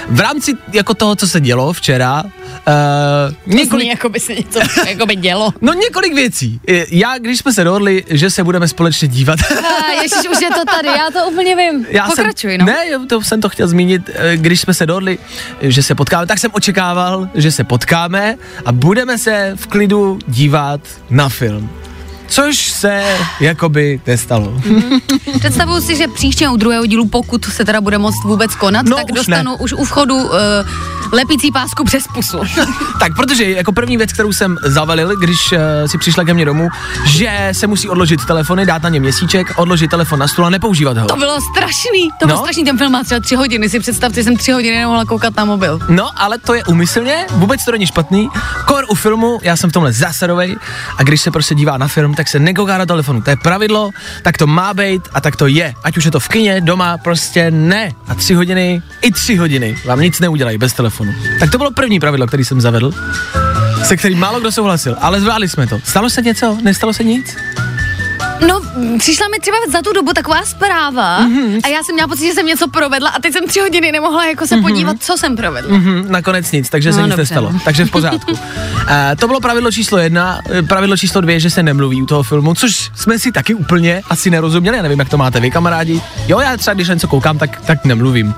V 0.09 0.19
rámci 0.19 0.53
jako 0.73 0.93
toho, 0.93 1.15
co 1.15 1.27
se 1.27 1.41
dělo 1.41 1.73
včera, 1.73 2.23
uh, 2.23 3.53
Několik... 3.55 3.83
Zní, 3.83 3.89
jako 3.89 4.09
by 4.09 4.19
se 4.19 4.35
něco 4.35 4.59
jako 4.87 5.05
by 5.05 5.15
dělo. 5.15 5.53
No 5.61 5.73
několik 5.73 6.13
věcí. 6.13 6.59
Já, 6.91 7.17
když 7.17 7.39
jsme 7.39 7.53
se 7.53 7.63
dohodli, 7.63 8.03
že 8.09 8.29
se 8.29 8.43
budeme 8.43 8.67
společně 8.67 9.07
dívat. 9.07 9.39
Ježiš, 10.01 10.29
už 10.31 10.41
je 10.41 10.49
to 10.49 10.65
tady, 10.65 10.87
já 10.87 11.07
to 11.13 11.29
úplně 11.29 11.55
vím. 11.55 11.85
Já 11.89 12.05
Pokračuj, 12.05 12.51
jsem, 12.51 12.59
no. 12.59 12.65
Ne, 12.65 13.07
to 13.07 13.21
jsem 13.21 13.41
to 13.41 13.49
chtěl 13.49 13.67
zmínit, 13.67 14.09
eh, 14.13 14.37
když 14.37 14.61
jsme 14.61 14.73
se 14.73 14.85
dohodli, 14.85 15.17
že 15.61 15.83
se 15.83 15.95
potkáme, 15.95 16.27
tak 16.27 16.39
jsem 16.39 16.51
očekával, 16.53 17.29
že 17.35 17.51
se 17.51 17.63
potkáme 17.63 18.35
a 18.65 18.71
budeme 18.71 19.17
se 19.17 19.53
v 19.55 19.67
klidu 19.67 20.19
dívat 20.27 20.81
na 21.09 21.29
film 21.29 21.69
což 22.29 22.71
se 22.71 23.03
jakoby 23.39 24.01
nestalo. 24.07 24.51
Mm. 24.65 24.81
Představuju 25.39 25.81
si, 25.81 25.95
že 25.95 26.07
příště 26.07 26.49
u 26.49 26.57
druhého 26.57 26.85
dílu, 26.85 27.07
pokud 27.07 27.45
se 27.45 27.65
teda 27.65 27.81
bude 27.81 27.97
moct 27.97 28.23
vůbec 28.23 28.55
konat, 28.55 28.85
no, 28.85 28.95
tak 28.95 29.05
už 29.05 29.15
dostanu 29.15 29.51
ne. 29.51 29.57
už 29.59 29.73
u 29.73 29.85
vchodu 29.85 30.15
uh, 30.15 30.31
lepící 31.11 31.51
pásku 31.51 31.83
přes 31.83 32.03
pusu. 32.13 32.39
tak, 32.99 33.15
protože 33.15 33.49
jako 33.49 33.71
první 33.71 33.97
věc, 33.97 34.13
kterou 34.13 34.33
jsem 34.33 34.57
zavalil, 34.65 35.17
když 35.17 35.51
uh, 35.51 35.59
si 35.85 35.97
přišla 35.97 36.23
ke 36.23 36.33
mně 36.33 36.45
domů, 36.45 36.69
že 37.05 37.49
se 37.51 37.67
musí 37.67 37.89
odložit 37.89 38.25
telefony, 38.25 38.65
dát 38.65 38.83
na 38.83 38.89
ně 38.89 38.99
měsíček, 38.99 39.53
odložit 39.55 39.91
telefon 39.91 40.19
na 40.19 40.27
stůl 40.27 40.45
a 40.45 40.49
nepoužívat 40.49 40.97
ho. 40.97 41.07
To 41.07 41.15
bylo 41.15 41.41
strašný, 41.41 42.09
to 42.19 42.27
no? 42.27 42.27
bylo 42.27 42.39
strašný, 42.39 42.63
ten 42.63 42.77
film 42.77 42.91
má 42.91 43.03
třeba 43.03 43.19
tři 43.19 43.35
hodiny, 43.35 43.69
si 43.69 43.79
představte, 43.79 44.23
jsem 44.23 44.37
tři 44.37 44.51
hodiny 44.51 44.77
nemohla 44.77 45.05
koukat 45.05 45.35
na 45.35 45.45
mobil. 45.45 45.79
No, 45.89 46.09
ale 46.15 46.37
to 46.37 46.53
je 46.53 46.63
umyslně, 46.63 47.25
vůbec 47.31 47.65
to 47.65 47.71
není 47.71 47.85
špatný. 47.85 48.29
Kor 48.65 48.85
u 48.89 48.95
filmu, 48.95 49.39
já 49.41 49.55
jsem 49.55 49.69
v 49.69 49.73
tomhle 49.73 49.91
zásadový 49.93 50.57
a 50.97 51.03
když 51.03 51.21
se 51.21 51.31
prostě 51.31 51.55
dívá 51.55 51.77
na 51.77 51.87
film, 51.87 52.13
tak 52.19 52.27
se 52.27 52.39
nekouká 52.39 52.77
na 52.77 52.85
telefonu. 52.85 53.21
To 53.21 53.29
je 53.29 53.35
pravidlo, 53.35 53.91
tak 54.23 54.37
to 54.37 54.47
má 54.47 54.73
být 54.73 55.01
a 55.13 55.21
tak 55.21 55.35
to 55.35 55.47
je. 55.47 55.73
Ať 55.83 55.97
už 55.97 56.05
je 56.05 56.11
to 56.11 56.19
v 56.19 56.27
kině, 56.27 56.61
doma, 56.61 56.97
prostě 56.97 57.51
ne. 57.51 57.91
A 58.07 58.15
tři 58.15 58.33
hodiny, 58.33 58.81
i 59.01 59.11
tři 59.11 59.35
hodiny 59.35 59.77
vám 59.85 59.99
nic 59.99 60.19
neudělají 60.19 60.57
bez 60.57 60.73
telefonu. 60.73 61.15
Tak 61.39 61.51
to 61.51 61.57
bylo 61.57 61.71
první 61.71 61.99
pravidlo, 61.99 62.27
který 62.27 62.45
jsem 62.45 62.61
zavedl, 62.61 62.91
se 63.83 63.97
kterým 63.97 64.19
málo 64.19 64.39
kdo 64.39 64.51
souhlasil, 64.51 64.95
ale 64.99 65.21
zvládli 65.21 65.49
jsme 65.49 65.67
to. 65.67 65.79
Stalo 65.83 66.09
se 66.09 66.21
něco? 66.21 66.57
Nestalo 66.61 66.93
se 66.93 67.03
nic? 67.03 67.35
No, 68.47 68.61
přišla 68.97 69.27
mi 69.27 69.39
třeba 69.39 69.57
za 69.71 69.81
tu 69.81 69.93
dobu 69.93 70.13
taková 70.13 70.43
zpráva 70.45 71.19
mm-hmm. 71.21 71.59
a 71.63 71.67
já 71.67 71.83
jsem 71.83 71.95
měla 71.95 72.07
pocit, 72.07 72.25
že 72.25 72.33
jsem 72.33 72.45
něco 72.45 72.67
provedla 72.67 73.09
a 73.09 73.19
teď 73.19 73.33
jsem 73.33 73.47
tři 73.47 73.59
hodiny 73.59 73.91
nemohla 73.91 74.25
jako 74.25 74.47
se 74.47 74.55
mm-hmm. 74.55 74.61
podívat, 74.61 74.97
co 74.99 75.17
jsem 75.17 75.35
provedla. 75.35 75.77
Mm-hmm, 75.77 76.09
nakonec 76.09 76.51
nic, 76.51 76.69
takže 76.69 76.89
no, 76.89 76.95
se 76.95 77.01
nic 77.01 77.09
dobře, 77.09 77.21
nestalo, 77.21 77.51
no. 77.51 77.59
takže 77.65 77.85
v 77.85 77.91
pořádku. 77.91 78.31
uh, 78.31 78.37
to 79.19 79.27
bylo 79.27 79.39
pravidlo 79.39 79.71
číslo 79.71 79.97
jedna, 79.97 80.39
eh, 80.49 80.63
pravidlo 80.63 80.97
číslo 80.97 81.21
dvě, 81.21 81.39
že 81.39 81.49
se 81.49 81.63
nemluví 81.63 82.01
u 82.01 82.05
toho 82.05 82.23
filmu, 82.23 82.53
což 82.55 82.91
jsme 82.95 83.19
si 83.19 83.31
taky 83.31 83.53
úplně 83.53 84.01
asi 84.09 84.29
nerozuměli, 84.29 84.77
já 84.77 84.83
nevím, 84.83 84.99
jak 84.99 85.09
to 85.09 85.17
máte 85.17 85.39
vy, 85.39 85.51
kamarádi. 85.51 86.01
Jo, 86.27 86.39
já 86.39 86.57
třeba, 86.57 86.73
když 86.73 86.87
něco 86.87 87.07
koukám, 87.07 87.37
tak, 87.37 87.61
tak 87.61 87.85
nemluvím. 87.85 88.35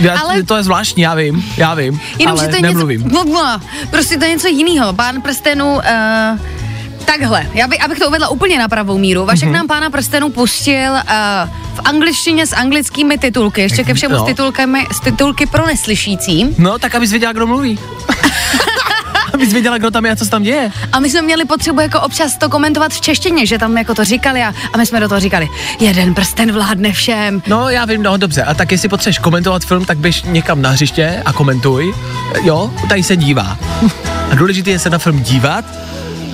Já, 0.00 0.18
ale... 0.18 0.42
To 0.42 0.56
je 0.56 0.62
zvláštní, 0.62 1.02
já 1.02 1.14
vím, 1.14 1.44
já 1.56 1.74
vím, 1.74 2.00
Jenom, 2.18 2.32
ale 2.32 2.44
že 2.44 2.48
to 2.50 2.56
je 2.56 2.62
nemluvím. 2.62 3.00
Něco, 3.00 3.14
no, 3.14 3.24
no, 3.24 3.60
prostě 3.90 4.16
to 4.16 4.24
je 4.24 4.30
něco 4.30 4.48
jiného. 4.48 4.92
Pán 4.92 5.22
prstenů 5.22 5.74
uh, 5.74 5.80
Takhle, 7.10 7.46
já 7.54 7.66
by, 7.66 7.78
abych 7.78 7.98
to 7.98 8.08
uvedla 8.08 8.28
úplně 8.28 8.58
na 8.58 8.68
pravou 8.68 8.98
míru. 8.98 9.24
Vašek 9.24 9.48
mm-hmm. 9.48 9.52
nám 9.52 9.66
pána 9.66 9.90
prstenů 9.90 10.30
pustil 10.30 10.92
uh, 10.92 11.00
v 11.74 11.80
angličtině 11.84 12.46
s 12.46 12.52
anglickými 12.52 13.18
titulky, 13.18 13.60
ještě 13.60 13.84
ke 13.84 13.94
všemu 13.94 14.14
no. 14.14 14.22
s, 14.22 14.26
titulkami, 14.26 14.86
s 14.92 15.00
titulky 15.00 15.46
pro 15.46 15.66
neslyšící. 15.66 16.54
No, 16.58 16.78
tak 16.78 16.94
abys 16.94 17.10
věděla, 17.10 17.32
kdo 17.32 17.46
mluví. 17.46 17.78
abys 19.34 19.52
věděla, 19.52 19.78
kdo 19.78 19.90
tam 19.90 20.06
je 20.06 20.12
a 20.12 20.16
co 20.16 20.24
se 20.24 20.30
tam 20.30 20.42
děje. 20.42 20.72
A 20.92 21.00
my 21.00 21.10
jsme 21.10 21.22
měli 21.22 21.44
potřebu 21.44 21.80
jako 21.80 22.00
občas 22.00 22.36
to 22.36 22.48
komentovat 22.48 22.92
v 22.92 23.00
češtině, 23.00 23.46
že 23.46 23.58
tam 23.58 23.78
jako 23.78 23.94
to 23.94 24.04
říkali 24.04 24.42
a, 24.42 24.54
a 24.72 24.78
my 24.78 24.86
jsme 24.86 25.00
do 25.00 25.08
toho 25.08 25.20
říkali, 25.20 25.48
jeden 25.80 26.14
prsten 26.14 26.52
vládne 26.52 26.92
všem. 26.92 27.42
No, 27.46 27.68
já 27.68 27.84
vím, 27.84 28.02
no 28.02 28.16
dobře. 28.16 28.42
A 28.42 28.54
tak 28.54 28.72
jestli 28.72 28.88
potřebuješ 28.88 29.18
komentovat 29.18 29.64
film, 29.64 29.84
tak 29.84 29.98
běž 29.98 30.22
někam 30.22 30.62
na 30.62 30.70
hřiště 30.70 31.22
a 31.24 31.32
komentuj. 31.32 31.94
Jo, 32.42 32.70
tady 32.88 33.02
se 33.02 33.16
dívá. 33.16 33.58
A 34.30 34.34
důležité 34.34 34.70
je 34.70 34.78
se 34.78 34.90
na 34.90 34.98
film 34.98 35.22
dívat 35.22 35.64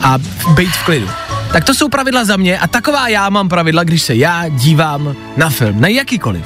a 0.02 0.18
být 0.54 0.70
v 0.70 0.84
klidu. 0.84 1.08
Tak 1.52 1.64
to 1.64 1.74
jsou 1.74 1.88
pravidla 1.88 2.24
za 2.24 2.36
mě 2.36 2.58
a 2.58 2.66
taková 2.66 3.08
já 3.08 3.30
mám 3.30 3.48
pravidla, 3.48 3.84
když 3.84 4.02
se 4.02 4.14
já 4.14 4.48
dívám 4.48 5.14
na 5.36 5.50
film, 5.50 5.80
na 5.80 5.88
jakýkoliv. 5.88 6.44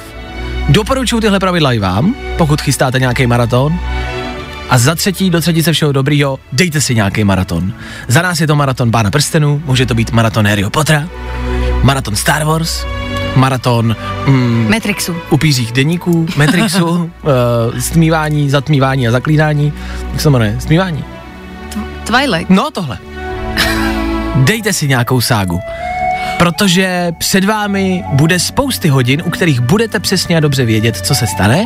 Doporučuji 0.69 1.21
tyhle 1.21 1.39
pravidla 1.39 1.73
i 1.73 1.79
vám, 1.79 2.15
pokud 2.37 2.61
chystáte 2.61 2.99
nějaký 2.99 3.27
maraton. 3.27 3.79
A 4.69 4.77
za 4.77 4.95
třetí, 4.95 5.29
do 5.29 5.41
třetice 5.41 5.73
všeho 5.73 5.91
dobrýho, 5.91 6.39
dejte 6.51 6.81
si 6.81 6.95
nějaký 6.95 7.23
maraton. 7.23 7.73
Za 8.07 8.21
nás 8.21 8.41
je 8.41 8.47
to 8.47 8.55
maraton 8.55 8.91
Pána 8.91 9.11
prstenu, 9.11 9.61
může 9.65 9.85
to 9.85 9.93
být 9.93 10.11
maraton 10.11 10.47
Harryho 10.47 10.69
Pottera, 10.69 11.07
maraton 11.83 12.15
Star 12.15 12.43
Wars, 12.43 12.85
maraton 13.35 13.95
mm, 14.27 14.67
Matrixu. 14.69 15.15
Upířích 15.29 15.71
deníků, 15.71 16.27
Matrixu, 16.35 16.85
uh, 16.89 17.09
stmívání, 17.79 18.49
zatmívání 18.49 19.07
a 19.07 19.11
zaklínání. 19.11 19.73
Jak 20.11 20.21
se 20.21 20.29
jmenuje? 20.29 20.55
Stmívání. 20.59 21.03
Twilight. 22.03 22.49
No, 22.49 22.71
tohle 22.71 22.97
dejte 24.35 24.73
si 24.73 24.87
nějakou 24.87 25.21
ságu. 25.21 25.61
Protože 26.37 27.11
před 27.17 27.43
vámi 27.43 28.03
bude 28.13 28.39
spousty 28.39 28.89
hodin, 28.89 29.21
u 29.25 29.29
kterých 29.29 29.59
budete 29.59 29.99
přesně 29.99 30.37
a 30.37 30.39
dobře 30.39 30.65
vědět, 30.65 30.97
co 30.97 31.15
se 31.15 31.27
stane 31.27 31.65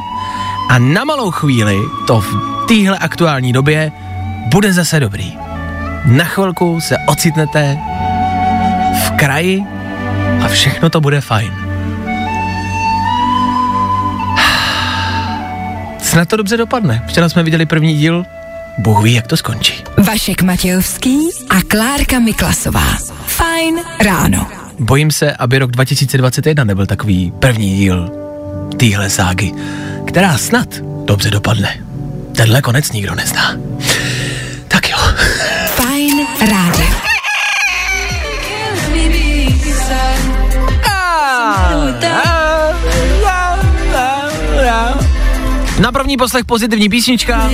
a 0.70 0.80
na 0.80 1.04
malou 1.04 1.32
chvíli 1.32 1.78
to 2.08 2.22
v 2.22 2.66
téhle 2.68 2.98
aktuální 2.98 3.54
době 3.54 3.92
bude 4.52 4.74
zase 4.74 5.00
dobrý. 5.00 5.38
Na 6.06 6.26
chvilku 6.26 6.82
se 6.82 6.98
ocitnete 7.08 7.78
v 9.06 9.12
kraji 9.12 9.64
a 10.46 10.48
všechno 10.48 10.90
to 10.90 11.02
bude 11.02 11.22
fajn. 11.22 11.54
Snad 15.98 16.30
to 16.30 16.38
dobře 16.38 16.58
dopadne. 16.58 17.04
Včera 17.08 17.30
jsme 17.30 17.44
viděli 17.44 17.66
první 17.66 17.96
díl, 17.96 18.26
Bůh 18.78 19.04
ví, 19.04 19.14
jak 19.14 19.28
to 19.28 19.38
skončí. 19.38 19.84
Vašek 19.98 20.42
Matějovský 20.42 21.18
a 21.50 21.62
Klárka 21.62 22.20
Miklasová. 22.20 22.98
Fajn 23.26 23.80
ráno. 24.02 24.48
Bojím 24.80 25.12
se, 25.12 25.34
aby 25.34 25.60
rok 25.60 25.72
2021 25.72 26.64
nebyl 26.64 26.86
takový 26.86 27.34
první 27.40 27.78
díl 27.78 28.12
téhle 28.78 29.10
ságy, 29.10 29.54
která 30.08 30.38
snad 30.38 30.68
dobře 31.06 31.32
dopadne. 31.32 31.80
Tenhle 32.36 32.62
konec 32.62 32.92
nikdo 32.92 33.16
nezná. 33.16 33.56
Na 45.80 45.92
první 45.92 46.18
poslech 46.18 46.46
pozitivní 46.46 46.90
písnička. 46.90 47.50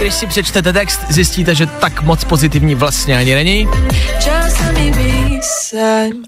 Když 0.00 0.14
si 0.14 0.26
přečtete 0.26 0.72
text, 0.72 1.00
zjistíte, 1.08 1.54
že 1.54 1.66
tak 1.66 2.02
moc 2.02 2.24
pozitivní 2.24 2.74
vlastně 2.74 3.16
ani 3.16 3.34
není. 3.34 3.68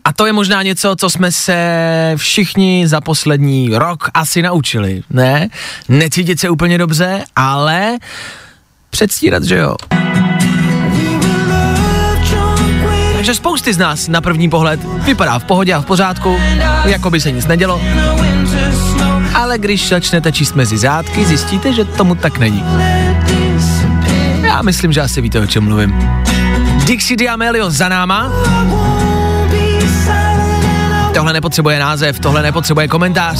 A 0.04 0.12
to 0.12 0.26
je 0.26 0.32
možná 0.32 0.62
něco, 0.62 0.96
co 0.96 1.10
jsme 1.10 1.32
se 1.32 1.56
všichni 2.16 2.88
za 2.88 3.00
poslední 3.00 3.70
rok 3.72 4.10
asi 4.14 4.42
naučili, 4.42 5.02
ne? 5.10 5.48
Necítit 5.88 6.40
se 6.40 6.50
úplně 6.50 6.78
dobře, 6.78 7.24
ale 7.36 7.96
předstírat, 8.90 9.44
že 9.44 9.56
jo. 9.56 9.76
Takže 13.12 13.34
spousty 13.34 13.74
z 13.74 13.78
nás 13.78 14.08
na 14.08 14.20
první 14.20 14.50
pohled 14.50 14.80
vypadá 14.84 15.38
v 15.38 15.44
pohodě 15.44 15.74
a 15.74 15.80
v 15.80 15.86
pořádku, 15.86 16.38
jako 16.84 17.10
by 17.10 17.20
se 17.20 17.30
nic 17.30 17.46
nedělo. 17.46 17.80
Ale 19.48 19.58
když 19.58 19.88
začnete 19.88 20.32
číst 20.32 20.54
mezi 20.54 20.78
zádky, 20.78 21.24
zjistíte, 21.24 21.72
že 21.72 21.84
tomu 21.84 22.14
tak 22.14 22.38
není. 22.38 22.64
Já 24.42 24.62
myslím, 24.62 24.92
že 24.92 25.00
asi 25.00 25.20
víte, 25.20 25.40
o 25.40 25.46
čem 25.46 25.64
mluvím. 25.64 25.94
Dixie 26.84 27.16
D'Amelio 27.16 27.70
za 27.70 27.88
náma. 27.88 28.32
Tohle 31.14 31.32
nepotřebuje 31.32 31.78
název, 31.78 32.20
tohle 32.20 32.42
nepotřebuje 32.42 32.88
komentář. 32.88 33.38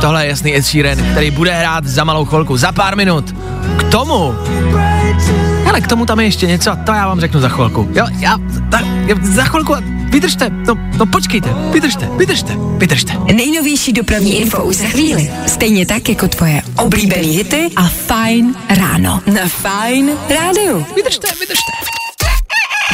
Tohle 0.00 0.24
je 0.24 0.28
jasný 0.28 0.56
Ed 0.56 0.64
Sheeran, 0.64 0.98
který 0.98 1.30
bude 1.30 1.52
hrát 1.52 1.84
za 1.84 2.04
malou 2.04 2.24
chvilku, 2.24 2.56
za 2.56 2.72
pár 2.72 2.96
minut. 2.96 3.34
K 3.76 3.82
tomu 3.82 4.34
ale 5.68 5.80
k 5.80 5.86
tomu 5.86 6.06
tam 6.06 6.20
je 6.20 6.26
ještě 6.26 6.46
něco 6.46 6.70
a 6.70 6.76
to 6.76 6.92
já 6.92 7.08
vám 7.08 7.20
řeknu 7.20 7.40
za 7.40 7.48
chvilku. 7.48 7.88
Jo, 7.92 8.06
já, 8.18 8.38
ta, 8.70 8.80
za 9.22 9.44
chvilku, 9.44 9.74
vydržte, 10.10 10.50
no, 10.50 10.74
no 10.98 11.06
počkejte, 11.06 11.54
vydržte, 11.72 12.08
vydržte, 12.18 12.56
vydržte. 12.78 13.12
Nejnovější 13.34 13.92
dopravní 13.92 14.40
info 14.40 14.64
už 14.64 14.76
za 14.76 14.88
chvíli. 14.88 15.30
Stejně 15.46 15.86
tak 15.86 16.08
jako 16.08 16.28
tvoje 16.28 16.62
oblíbený 16.78 17.28
hity 17.28 17.68
a 17.76 17.88
Fine 17.88 18.54
ráno. 18.68 19.22
Na 19.26 19.42
Fine 19.48 20.12
rádiu. 20.30 20.86
Vydržte, 20.96 21.28
vydržte. 21.40 21.72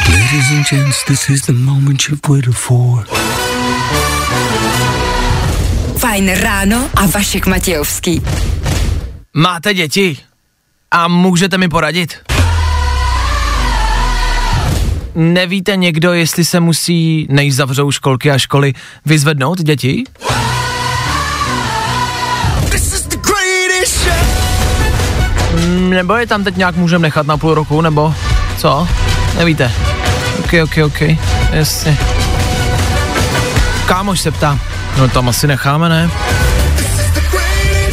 Ladies 0.09 0.51
and 0.51 0.69
gents, 0.69 1.03
this 1.07 1.29
is 1.29 1.41
the 1.41 1.53
moment 1.53 2.03
you've 2.09 2.21
waited 2.29 2.55
for. 2.55 3.05
Fajn 5.97 6.31
ráno 6.31 6.89
a 6.95 7.05
Vašek 7.05 7.45
Matějovský. 7.47 8.21
Máte 9.33 9.73
děti? 9.73 10.17
A 10.91 11.07
můžete 11.07 11.57
mi 11.57 11.69
poradit? 11.69 12.17
Nevíte 15.15 15.75
někdo, 15.75 16.13
jestli 16.13 16.45
se 16.45 16.59
musí, 16.59 17.27
než 17.29 17.55
zavřou 17.55 17.91
školky 17.91 18.31
a 18.31 18.37
školy, 18.37 18.73
vyzvednout 19.05 19.61
děti? 19.61 20.03
Nebo 25.89 26.15
je 26.15 26.27
tam 26.27 26.43
teď 26.43 26.57
nějak 26.57 26.75
můžeme 26.75 27.01
nechat 27.01 27.27
na 27.27 27.37
půl 27.37 27.53
roku, 27.53 27.81
nebo 27.81 28.15
co? 28.57 28.87
Nevíte? 29.37 29.71
Ok, 30.39 30.53
ok, 30.63 30.77
ok, 30.85 31.01
jasně. 31.51 31.97
Kámoš 33.85 34.21
se 34.21 34.31
ptá. 34.31 34.59
No 34.97 35.07
tam 35.07 35.29
asi 35.29 35.47
necháme, 35.47 35.89
ne? 35.89 36.11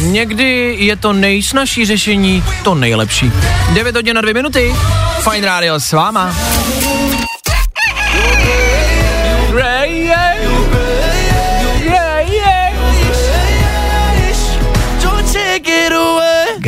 Někdy 0.01 0.75
je 0.79 0.95
to 0.95 1.13
nejsnažší 1.13 1.85
řešení 1.85 2.43
to 2.63 2.75
nejlepší. 2.75 3.31
9 3.73 3.95
hodin 3.95 4.15
na 4.15 4.21
2 4.21 4.33
minuty. 4.33 4.75
Fine 5.31 5.47
Radio 5.47 5.79
s 5.79 5.91
váma. 5.91 6.35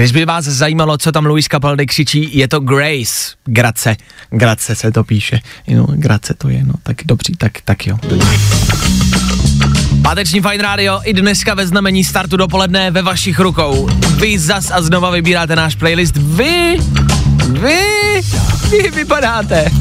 Když 0.04 0.12
by 0.12 0.26
vás 0.26 0.46
zajímalo, 0.46 0.98
co 0.98 1.12
tam 1.12 1.26
Luis 1.26 1.46
Capaldi 1.46 1.86
křičí, 1.86 2.38
je 2.38 2.48
to 2.48 2.60
Grace. 2.60 3.36
Grace. 3.46 3.96
Grace 4.30 4.76
se 4.76 4.92
to 4.92 5.04
píše. 5.04 5.40
Jo, 5.68 5.86
Grace 5.90 6.34
to 6.34 6.50
je, 6.50 6.64
no 6.64 6.74
tak 6.84 6.98
dobří, 7.06 7.34
tak, 7.38 7.52
tak 7.66 7.88
jo. 7.88 7.98
Páteční 10.02 10.42
Fine 10.42 10.64
Radio 10.64 11.02
i 11.04 11.14
dneska 11.14 11.54
ve 11.54 11.68
znamení 11.68 12.04
startu 12.04 12.38
dopoledne 12.38 12.92
ve 12.92 13.02
vašich 13.02 13.40
rukou. 13.40 13.90
Vy 14.20 14.40
zas 14.40 14.72
a 14.72 14.82
znova 14.82 15.10
vybíráte 15.10 15.56
náš 15.56 15.76
playlist. 15.76 16.18
Vy, 16.18 16.78
vy, 17.48 17.80
vy 18.72 18.92
vypadáte. 18.92 19.72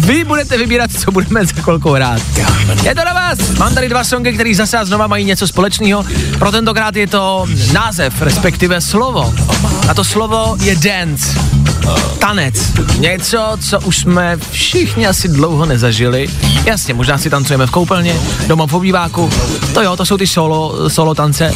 Vy 0.00 0.24
budete 0.24 0.58
vybírat, 0.58 0.90
co 0.98 1.10
budeme 1.10 1.46
za 1.46 1.52
chvilku 1.62 1.90
hrát. 1.90 2.22
Je 2.82 2.94
to 2.94 3.04
na 3.04 3.12
vás. 3.12 3.38
Mám 3.58 3.74
tady 3.74 3.88
dva 3.88 4.04
songy, 4.04 4.32
které 4.32 4.54
zase 4.54 4.78
a 4.78 4.84
znova 4.84 5.06
mají 5.06 5.24
něco 5.24 5.46
společného. 5.46 6.04
Pro 6.38 6.50
tentokrát 6.50 6.96
je 6.96 7.06
to 7.06 7.46
název, 7.72 8.22
respektive 8.22 8.80
slovo. 8.80 9.34
A 9.88 9.94
to 9.94 10.04
slovo 10.04 10.56
je 10.60 10.76
dance. 10.76 11.40
Tanec. 12.18 12.72
Něco, 12.98 13.56
co 13.60 13.80
už 13.80 13.96
jsme 13.96 14.38
všichni 14.50 15.06
asi 15.06 15.28
dlouho 15.28 15.66
nezažili. 15.66 16.28
Jasně, 16.64 16.94
možná 16.94 17.18
si 17.18 17.30
tancujeme 17.30 17.66
v 17.66 17.70
koupelně, 17.70 18.14
doma 18.46 18.66
v 18.66 18.74
obýváku. 18.74 19.30
To 19.74 19.82
jo, 19.82 19.96
to 19.96 20.06
jsou 20.06 20.16
ty 20.16 20.26
solo, 20.26 20.90
solo 20.90 21.14
tance, 21.14 21.54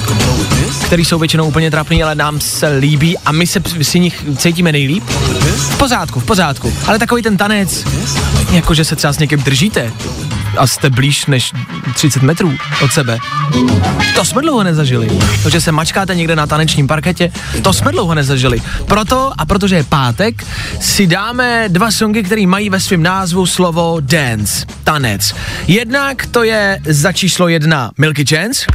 které 0.85 1.03
jsou 1.03 1.19
většinou 1.19 1.47
úplně 1.47 1.71
trapný, 1.71 2.03
ale 2.03 2.15
nám 2.15 2.41
se 2.41 2.69
líbí 2.69 3.19
a 3.19 3.33
my 3.33 3.47
se 3.47 3.61
si 3.83 4.01
nich 4.01 4.25
cítíme 4.37 4.73
nejlíp. 4.73 5.05
V 5.57 5.77
pořádku, 5.79 6.21
v 6.21 6.25
pořádku. 6.25 6.73
Ale 6.87 6.99
takový 6.99 7.23
ten 7.23 7.37
tanec, 7.37 7.85
jakože 8.51 8.85
se 8.85 8.97
třeba 8.97 9.13
s 9.13 9.19
někým 9.19 9.43
držíte 9.43 9.93
a 10.59 10.67
jste 10.67 10.91
blíž 10.91 11.27
než 11.27 11.53
30 11.95 12.23
metrů 12.23 12.53
od 12.83 12.93
sebe. 12.93 13.19
To 14.15 14.25
jsme 14.25 14.43
dlouho 14.43 14.63
nezažili. 14.63 15.09
To, 15.43 15.51
že 15.51 15.61
se 15.61 15.73
mačkáte 15.73 16.15
někde 16.15 16.37
na 16.37 16.47
tanečním 16.47 16.87
parketě, 16.87 17.33
to 17.63 17.73
jsme 17.73 17.93
dlouho 17.93 18.15
nezažili. 18.15 18.63
Proto 18.87 19.33
a 19.39 19.47
protože 19.47 19.77
je 19.77 19.85
pátek, 19.85 20.45
si 20.81 21.07
dáme 21.07 21.65
dva 21.69 21.91
songy, 21.91 22.23
které 22.23 22.47
mají 22.47 22.71
ve 22.71 22.81
svém 22.81 23.03
názvu 23.03 23.47
slovo 23.47 23.97
dance, 24.01 24.67
tanec. 24.85 25.35
Jednak 25.67 26.27
to 26.27 26.43
je 26.43 26.81
za 26.87 27.13
číslo 27.13 27.49
jedna 27.49 27.91
Milky 27.99 28.25
Chance. 28.27 28.67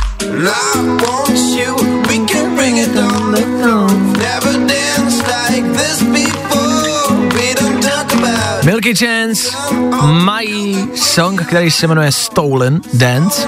Milky 8.64 8.96
Chance 8.96 9.58
mají 10.02 10.88
song, 10.96 11.42
který 11.42 11.72
se 11.72 11.88
jmenuje 11.88 12.12
Stolen 12.12 12.82
Dance. 12.94 13.48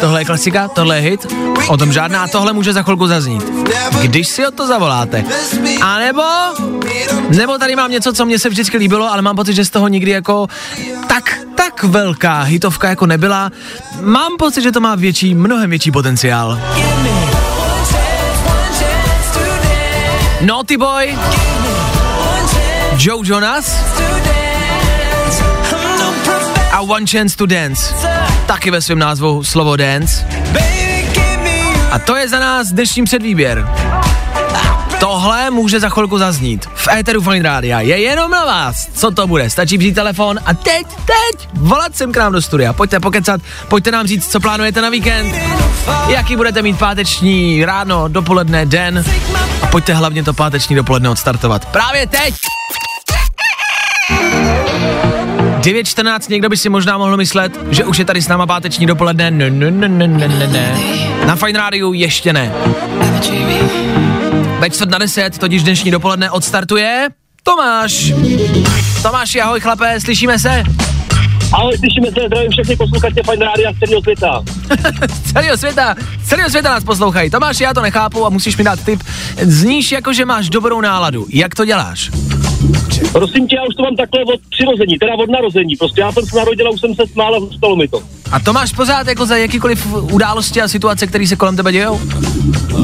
Tohle 0.00 0.20
je 0.20 0.24
klasika, 0.24 0.68
tohle 0.68 0.96
je 0.96 1.02
hit, 1.02 1.26
o 1.68 1.76
tom 1.76 1.92
žádná, 1.92 2.28
tohle 2.28 2.52
může 2.52 2.72
za 2.72 2.82
chvilku 2.82 3.06
zaznít. 3.06 3.44
Když 4.02 4.28
si 4.28 4.46
o 4.46 4.50
to 4.50 4.66
zavoláte. 4.66 5.24
A 5.82 5.98
nebo, 5.98 6.22
nebo 7.28 7.58
tady 7.58 7.76
mám 7.76 7.90
něco, 7.90 8.12
co 8.12 8.24
mě 8.24 8.38
se 8.38 8.48
vždycky 8.48 8.76
líbilo, 8.76 9.12
ale 9.12 9.22
mám 9.22 9.36
pocit, 9.36 9.54
že 9.54 9.64
z 9.64 9.70
toho 9.70 9.88
nikdy 9.88 10.10
jako 10.10 10.46
tak, 11.06 11.38
tak 11.54 11.84
velká 11.84 12.42
hitovka 12.42 12.88
jako 12.88 13.06
nebyla. 13.06 13.50
Mám 14.00 14.36
pocit, 14.38 14.62
že 14.62 14.72
to 14.72 14.80
má 14.80 14.94
větší, 14.94 15.34
mnohem 15.34 15.70
větší 15.70 15.90
potenciál. 15.90 16.60
Naughty 20.40 20.76
Boy, 20.76 21.16
Joe 22.98 23.22
Jonas 23.24 23.76
a 26.72 26.82
One 26.82 27.06
Chance 27.06 27.36
to 27.36 27.46
Dance. 27.46 27.94
Taky 28.46 28.70
ve 28.70 28.80
svém 28.80 28.98
názvu 28.98 29.44
slovo 29.44 29.76
dance. 29.76 30.26
A 31.90 31.98
to 31.98 32.16
je 32.16 32.28
za 32.28 32.38
nás 32.38 32.68
dnešní 32.72 33.04
předvýběr. 33.04 33.66
Tohle 35.26 35.50
může 35.50 35.80
za 35.80 35.88
chvilku 35.88 36.18
zaznít. 36.18 36.66
V 36.74 36.88
éteru 36.88 37.20
Fine 37.20 37.42
Rádia 37.42 37.80
je 37.80 38.00
jenom 38.00 38.30
na 38.30 38.44
vás. 38.44 38.88
Co 38.94 39.10
to 39.10 39.26
bude? 39.26 39.50
Stačí 39.50 39.78
vzít 39.78 39.94
telefon 39.94 40.38
a 40.46 40.54
teď, 40.54 40.86
teď 40.86 41.48
volat 41.54 41.96
sem 41.96 42.12
k 42.12 42.16
nám 42.16 42.32
do 42.32 42.42
studia. 42.42 42.72
Pojďte 42.72 43.00
pokecat, 43.00 43.40
pojďte 43.68 43.90
nám 43.90 44.06
říct, 44.06 44.30
co 44.30 44.40
plánujete 44.40 44.80
na 44.82 44.88
víkend, 44.88 45.34
jaký 46.08 46.36
budete 46.36 46.62
mít 46.62 46.78
páteční 46.78 47.64
ráno, 47.64 48.08
dopoledne, 48.08 48.66
den 48.66 49.04
a 49.62 49.66
pojďte 49.66 49.94
hlavně 49.94 50.22
to 50.22 50.32
páteční 50.32 50.76
dopoledne 50.76 51.10
odstartovat. 51.10 51.64
Právě 51.64 52.06
teď! 52.06 52.34
9.14, 55.58 56.30
někdo 56.30 56.48
by 56.48 56.56
si 56.56 56.68
možná 56.68 56.98
mohl 56.98 57.16
myslet, 57.16 57.58
že 57.70 57.84
už 57.84 57.98
je 57.98 58.04
tady 58.04 58.22
s 58.22 58.28
náma 58.28 58.46
páteční 58.46 58.86
dopoledne. 58.86 59.30
Ne, 59.30 59.50
ne, 59.50 59.70
ne, 59.70 59.88
ne, 59.88 60.28
ne, 60.28 60.46
ne. 60.46 60.78
Na 61.26 61.36
Fine 61.36 61.58
Rádiu 61.58 61.92
ještě 61.92 62.32
ne. 62.32 62.52
Ve 64.58 64.70
čtvrt 64.70 64.90
na 64.90 64.98
deset, 64.98 65.38
totiž 65.38 65.62
dnešní 65.62 65.90
dopoledne 65.90 66.30
odstartuje 66.30 67.08
Tomáš. 67.42 68.12
Tomáš, 69.02 69.36
ahoj 69.36 69.60
chlapé, 69.60 70.00
slyšíme 70.00 70.38
se? 70.38 70.62
Ahoj, 71.52 71.78
slyšíme 71.78 72.06
se, 72.06 72.26
zdravím 72.26 72.50
všechny 72.50 72.76
posluchače 72.76 73.22
Fine 73.30 73.44
Rádia 73.44 73.72
z 73.72 73.78
celého 73.78 74.02
světa. 74.02 74.42
z 75.14 75.32
celého 75.32 75.56
světa, 75.56 75.94
z 76.24 76.28
celého 76.28 76.50
světa 76.50 76.70
nás 76.70 76.84
poslouchají. 76.84 77.30
Tomáš, 77.30 77.60
já 77.60 77.74
to 77.74 77.82
nechápu 77.82 78.26
a 78.26 78.28
musíš 78.28 78.56
mi 78.56 78.64
dát 78.64 78.84
tip. 78.84 79.02
Zníš 79.42 79.92
jako, 79.92 80.12
že 80.12 80.24
máš 80.24 80.50
dobrou 80.50 80.80
náladu. 80.80 81.26
Jak 81.30 81.54
to 81.54 81.64
děláš? 81.64 82.10
Prosím 83.12 83.48
tě, 83.48 83.56
já 83.56 83.62
už 83.68 83.74
to 83.74 83.82
mám 83.82 83.96
takhle 83.96 84.24
od 84.24 84.40
přirození, 84.50 84.98
teda 84.98 85.14
od 85.14 85.30
narození. 85.30 85.76
Prostě 85.76 86.00
já 86.00 86.12
jsem 86.12 86.26
se 86.26 86.36
narodil 86.36 86.66
a 86.66 86.70
už 86.70 86.80
jsem 86.80 86.94
se 86.94 87.06
smál 87.06 87.34
a 87.34 87.40
zůstalo 87.40 87.76
mi 87.76 87.88
to. 87.88 88.02
A 88.32 88.40
to 88.40 88.52
máš 88.52 88.72
pořád 88.72 89.06
jako 89.06 89.26
za 89.26 89.36
jakýkoliv 89.36 89.86
události 89.94 90.62
a 90.62 90.68
situace, 90.68 91.06
které 91.06 91.26
se 91.26 91.36
kolem 91.36 91.56
tebe 91.56 91.72
dějou? 91.72 92.00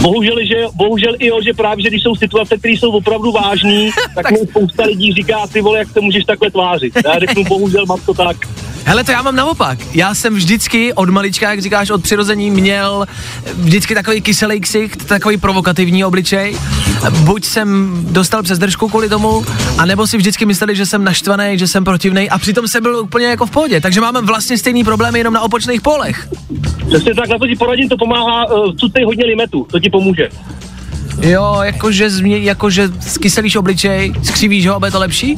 Bohužel, 0.02 0.36
že, 0.44 0.66
bohužel 0.74 1.14
i 1.18 1.26
jo, 1.26 1.38
že 1.44 1.52
právě, 1.52 1.82
že 1.82 1.88
když 1.88 2.02
jsou 2.02 2.14
situace, 2.14 2.58
které 2.58 2.74
jsou 2.74 2.90
opravdu 2.90 3.32
vážné, 3.32 3.90
tak 4.14 4.30
mi 4.30 4.38
spousta 4.38 4.84
lidí 4.84 5.12
říká, 5.12 5.46
ty 5.52 5.60
vole, 5.60 5.78
jak 5.78 5.88
se 5.88 6.00
můžeš 6.00 6.24
takhle 6.24 6.50
tvářit. 6.50 6.92
Já 7.04 7.18
řeknu, 7.18 7.44
bohužel 7.44 7.86
mám 7.86 8.00
to 8.06 8.14
tak. 8.14 8.36
Hele, 8.84 9.04
to 9.04 9.10
já 9.10 9.22
mám 9.22 9.36
naopak. 9.36 9.78
Já 9.94 10.14
jsem 10.14 10.34
vždycky 10.34 10.92
od 10.92 11.08
malička, 11.08 11.50
jak 11.50 11.62
říkáš, 11.62 11.90
od 11.90 12.02
přirození 12.02 12.50
měl 12.50 13.06
vždycky 13.54 13.94
takový 13.94 14.20
kyselý 14.20 14.60
ksicht, 14.60 15.04
takový 15.08 15.36
provokativní 15.36 16.04
obličej. 16.04 16.56
Buď 17.10 17.44
jsem 17.44 17.98
dostal 18.10 18.42
přes 18.42 18.58
držku 18.58 18.88
kvůli 18.88 19.08
tomu, 19.08 19.44
anebo 19.78 20.06
si 20.06 20.16
vždycky 20.16 20.46
mysleli, 20.46 20.76
že 20.76 20.86
jsem 20.86 21.04
naštvaný, 21.04 21.58
že 21.58 21.66
jsem 21.66 21.84
protivný 21.84 22.30
a 22.30 22.38
přitom 22.38 22.68
jsem 22.68 22.82
byl 22.82 22.96
úplně 22.96 23.26
jako 23.26 23.46
v 23.46 23.50
pohodě. 23.50 23.80
Takže 23.80 24.00
máme 24.00 24.20
vlastně 24.20 24.58
stejný 24.58 24.84
problémy 24.84 25.18
jenom 25.18 25.34
na 25.34 25.40
opočných 25.40 25.80
polech. 25.80 26.28
Přesně 26.88 27.14
tak, 27.14 27.28
na 27.28 27.38
to 27.38 27.46
ti 27.46 27.56
poradím, 27.56 27.88
to 27.88 27.96
pomáhá, 27.96 28.50
uh, 28.50 28.76
cucej 28.76 29.04
hodně 29.04 29.24
limetu, 29.24 29.66
to 29.70 29.80
ti 29.80 29.90
pomůže. 29.90 30.28
Jo, 31.20 31.58
jakože, 31.62 32.10
změ, 32.10 32.38
jakože 32.38 32.88
skyselíš 33.00 33.56
obličej, 33.56 34.12
skřivíš 34.22 34.66
ho, 34.66 34.78
bude 34.78 34.90
to 34.90 34.98
lepší? 34.98 35.36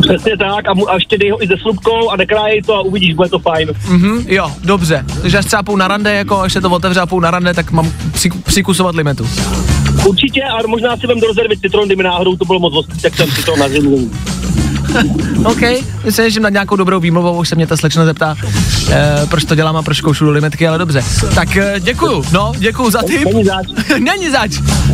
Přesně 0.00 0.36
tak 0.36 0.68
a, 0.68 0.74
mu, 0.74 0.90
a 0.90 0.94
ještě 0.94 1.18
dej 1.18 1.30
ho 1.30 1.44
i 1.44 1.46
se 1.46 1.54
slupkou 1.62 2.10
a 2.10 2.16
nekrájej 2.16 2.62
to 2.62 2.74
a 2.74 2.80
uvidíš, 2.80 3.14
bude 3.14 3.28
to 3.28 3.38
fajn. 3.38 3.68
Mhm, 3.88 4.24
jo, 4.28 4.52
dobře. 4.64 5.04
Takže 5.22 5.38
až 5.38 5.44
třeba 5.44 5.62
půl 5.62 5.76
na 5.76 5.88
rande, 5.88 6.14
jako 6.14 6.40
až 6.40 6.52
se 6.52 6.60
to 6.60 6.70
otevře 6.70 7.00
a 7.00 7.06
půl 7.06 7.20
na 7.20 7.30
rande, 7.30 7.54
tak 7.54 7.70
mám 7.70 7.92
při, 8.12 8.30
přikusovat 8.30 8.94
limetu. 8.94 9.28
Určitě, 10.06 10.44
ale 10.44 10.62
možná 10.66 10.96
si 10.96 11.06
vem 11.06 11.20
do 11.20 11.26
rezervy 11.26 11.56
citron, 11.58 11.86
kdyby 11.86 12.02
náhodou 12.02 12.36
to 12.36 12.44
bylo 12.44 12.58
moc 12.58 12.74
ostrý, 12.76 13.00
tak 13.00 13.16
jsem 13.16 13.30
si 13.30 13.42
to 13.44 13.56
na 13.56 13.68
zimu. 13.68 14.10
OK, 15.44 15.60
myslím, 16.04 16.30
že 16.30 16.40
na 16.40 16.48
nějakou 16.48 16.76
dobrou 16.76 17.00
výmluvou 17.00 17.38
už 17.38 17.48
se 17.48 17.54
mě 17.54 17.66
ta 17.66 17.76
slečna 17.76 18.04
zeptá, 18.04 18.36
eh, 18.90 19.26
proč 19.30 19.44
to 19.44 19.54
dělám 19.54 19.76
a 19.76 19.82
proč 19.82 20.00
koušu 20.00 20.24
do 20.24 20.30
limetky, 20.30 20.68
ale 20.68 20.78
dobře. 20.78 21.04
Tak 21.34 21.56
eh, 21.56 21.74
děkuju, 21.80 22.24
no, 22.32 22.52
děkuju 22.58 22.90
za 22.90 23.02
tip. 23.02 23.24
Není 23.24 23.44
zač. 23.44 23.66
Není 23.98 24.30
zač. 24.30 24.50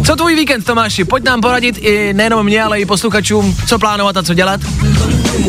Co 0.07 0.17
tvůj 0.17 0.37
víkend, 0.37 0.65
Tomáši? 0.65 1.05
Pojď 1.05 1.25
nám 1.25 1.41
poradit 1.41 1.79
i 1.79 2.13
nejenom 2.15 2.47
mě, 2.47 2.63
ale 2.63 2.81
i 2.81 2.87
posluchačům, 2.87 3.57
co 3.67 3.79
plánovat 3.79 4.17
a 4.17 4.23
co 4.23 4.35
dělat. 4.35 4.61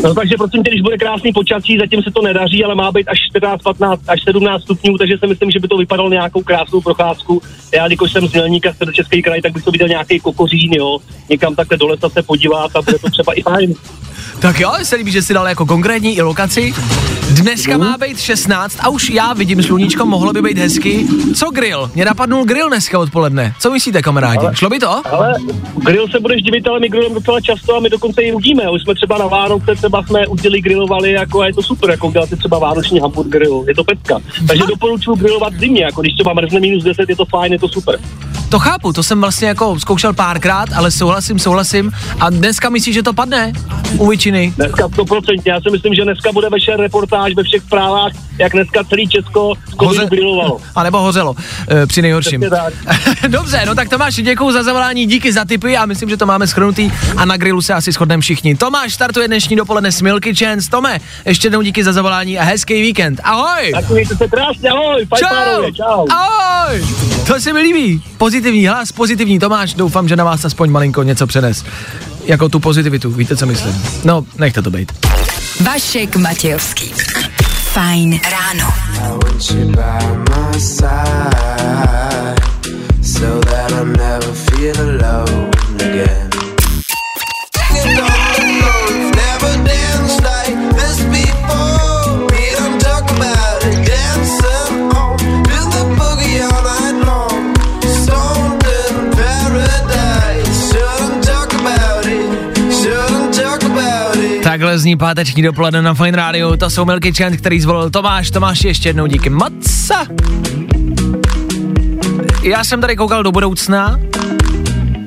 No 0.04 0.14
takže 0.14 0.34
prosím 0.38 0.62
tě, 0.62 0.70
když 0.70 0.82
bude 0.82 0.98
krásný 0.98 1.32
počasí, 1.32 1.78
zatím 1.78 2.02
se 2.02 2.10
to 2.10 2.22
nedaří, 2.22 2.64
ale 2.64 2.74
má 2.74 2.92
být 2.92 3.08
až 3.08 3.18
14, 3.30 3.62
15, 3.62 4.00
až 4.08 4.24
17 4.24 4.62
stupňů, 4.62 4.98
takže 4.98 5.18
si 5.18 5.26
myslím, 5.26 5.50
že 5.50 5.60
by 5.60 5.68
to 5.68 5.76
vypadalo 5.76 6.10
nějakou 6.10 6.42
krásnou 6.42 6.80
procházku. 6.80 7.42
Já, 7.74 7.86
když 7.86 7.98
jsem 8.12 8.28
z 8.28 8.32
Mělníka, 8.32 8.72
z 8.72 8.92
Český 8.92 9.22
kraj, 9.22 9.42
tak 9.42 9.52
bych 9.52 9.64
to 9.64 9.70
viděl 9.70 9.88
nějaký 9.88 10.20
kokořín, 10.20 10.72
jo, 10.72 10.98
někam 11.30 11.54
takhle 11.54 11.76
do 11.76 11.86
lesa 11.86 12.08
se 12.08 12.22
podívat 12.22 12.76
a 12.76 12.82
bude 12.82 12.98
to 12.98 13.10
třeba 13.10 13.32
i 13.32 13.42
fajn. 13.42 13.74
Tak 14.40 14.60
jo, 14.60 14.72
se 14.82 14.96
líbí, 14.96 15.12
že 15.12 15.22
si 15.22 15.34
dal 15.34 15.48
jako 15.48 15.66
konkrétní 15.66 16.16
i 16.16 16.22
lokaci. 16.22 16.74
Dneska 17.30 17.78
má 17.78 17.96
být 17.98 18.20
16 18.20 18.76
a 18.80 18.88
už 18.88 19.10
já 19.10 19.32
vidím 19.32 19.62
sluníčko, 19.62 20.06
mohlo 20.06 20.32
by 20.32 20.42
být 20.42 20.58
hezky. 20.58 21.06
Co 21.34 21.50
grill? 21.50 21.90
Mě 21.94 22.04
napadnul 22.04 22.44
grill 22.44 22.68
dneska 22.68 22.98
odpoledne. 22.98 23.54
Co 23.60 23.70
myslíte, 23.70 24.02
kamarádi? 24.02 24.38
Ale- 24.38 24.56
Šlo 24.56 24.70
by 24.70 24.78
to? 24.78 25.06
Ale 25.14 25.34
grill 25.84 26.08
se 26.08 26.20
budeš 26.20 26.42
divit, 26.42 26.68
ale 26.68 26.80
my 26.80 26.88
grillujeme 26.88 27.14
docela 27.14 27.40
často 27.40 27.76
a 27.76 27.80
my 27.80 27.90
dokonce 27.90 28.22
i 28.22 28.32
udíme. 28.32 28.70
Už 28.70 28.82
jsme 28.82 28.94
třeba 28.94 29.18
na 29.18 29.26
Vánoce, 29.26 29.74
třeba 29.76 30.02
jsme 30.02 30.26
udili 30.26 30.60
grilovali, 30.60 31.12
jako 31.12 31.40
a 31.40 31.46
je 31.46 31.54
to 31.54 31.62
super, 31.62 31.90
jako 31.90 32.06
udělat 32.08 32.28
si 32.28 32.36
třeba 32.36 32.58
vánoční 32.58 33.00
hamburger, 33.00 33.42
je 33.68 33.74
to 33.74 33.84
pecka. 33.84 34.18
Takže 34.48 34.64
doporučuji 34.68 35.14
grilovat 35.16 35.54
zimě, 35.54 35.84
jako 35.84 36.00
když 36.00 36.14
třeba 36.14 36.32
mrzne 36.34 36.60
minus 36.60 36.84
10, 36.84 37.08
je 37.08 37.16
to 37.16 37.24
fajn, 37.24 37.52
je 37.52 37.58
to 37.58 37.68
super. 37.68 37.98
To 38.48 38.58
chápu, 38.58 38.92
to 38.92 39.02
jsem 39.02 39.20
vlastně 39.20 39.48
jako 39.48 39.80
zkoušel 39.80 40.12
párkrát, 40.12 40.68
ale 40.74 40.90
souhlasím, 40.90 41.38
souhlasím. 41.38 41.92
A 42.20 42.30
dneska 42.30 42.68
myslíš, 42.70 42.94
že 42.94 43.02
to 43.02 43.12
padne? 43.12 43.52
U 43.98 44.08
většiny. 44.08 44.52
Dneska 44.56 44.88
100%, 44.88 45.42
já 45.44 45.60
si 45.60 45.70
myslím, 45.70 45.94
že 45.94 46.04
dneska 46.04 46.32
bude 46.32 46.48
večer 46.50 46.80
reportáž 46.80 47.32
ve 47.36 47.42
všech 47.42 47.62
zprávách, 47.62 48.12
jak 48.38 48.52
dneska 48.52 48.84
celý 48.84 49.08
Česko 49.08 49.52
Hoze- 49.76 50.08
grilovalo. 50.08 50.60
A 50.74 50.82
nebo 50.82 50.98
hořelo, 50.98 51.34
e, 51.82 51.86
při 51.86 52.02
nejhorším. 52.02 52.44
Dobře, 53.28 53.62
no 53.66 53.74
tak 53.74 53.88
Tomáš, 53.88 54.14
děkuji 54.14 54.52
za 54.52 54.62
zavolání, 54.62 55.06
díky 55.06 55.32
za 55.32 55.44
tipy 55.44 55.76
a 55.76 55.86
myslím, 55.86 56.08
že 56.08 56.16
to 56.16 56.26
máme 56.26 56.46
schrnutý 56.46 56.90
a 57.16 57.24
na 57.24 57.36
grilu 57.36 57.62
se 57.62 57.74
asi 57.74 57.92
shodneme 57.92 58.20
všichni. 58.20 58.56
Tomáš 58.56 58.94
startuje 58.94 59.28
dnešní 59.28 59.56
dopoledne 59.56 59.92
s 59.92 60.02
Milky 60.02 60.34
Chance. 60.34 60.70
Tome, 60.70 60.98
ještě 61.24 61.46
jednou 61.46 61.62
díky 61.62 61.84
za 61.84 61.92
zavolání 61.92 62.38
a 62.38 62.42
hezký 62.44 62.82
víkend. 62.82 63.20
Ahoj! 63.24 63.72
Tak 63.74 63.90
mějte 63.90 64.16
se 64.16 64.28
krásně, 64.28 64.70
ahoj, 64.70 65.06
párově, 65.06 65.72
čau. 65.72 66.06
Ahoj! 66.10 66.86
To 67.26 67.40
se 67.40 67.52
mi 67.52 67.60
líbí. 67.60 68.02
Pozitivní 68.36 68.66
hlas, 68.66 68.92
pozitivní 68.92 69.38
Tomáš. 69.38 69.74
Doufám, 69.74 70.08
že 70.08 70.16
na 70.16 70.24
vás 70.24 70.44
aspoň 70.44 70.70
malinko 70.70 71.02
něco 71.02 71.26
přenes. 71.26 71.64
Jako 72.24 72.48
tu 72.48 72.60
pozitivitu, 72.60 73.10
víte, 73.10 73.36
co 73.36 73.46
myslím. 73.46 73.82
No, 74.04 74.26
nechte 74.38 74.62
to 74.62 74.70
být. 74.70 74.92
Vašek 75.60 76.16
Matějovský. 76.16 76.92
Fajn 77.72 78.20
ráno. 78.30 78.74
Takhle 85.78 86.25
zní 104.78 104.96
páteční 104.96 105.42
dopoledne 105.42 105.82
na 105.82 105.94
Fine 105.94 106.16
Radio. 106.16 106.56
To 106.56 106.70
jsou 106.70 106.84
Milky 106.84 107.12
Chant, 107.12 107.36
který 107.36 107.60
zvolil 107.60 107.90
Tomáš. 107.90 108.30
Tomáš, 108.30 108.64
ještě 108.64 108.88
jednou 108.88 109.06
díky 109.06 109.30
moc. 109.30 109.90
Já 112.42 112.64
jsem 112.64 112.80
tady 112.80 112.96
koukal 112.96 113.22
do 113.22 113.32
budoucna. 113.32 113.98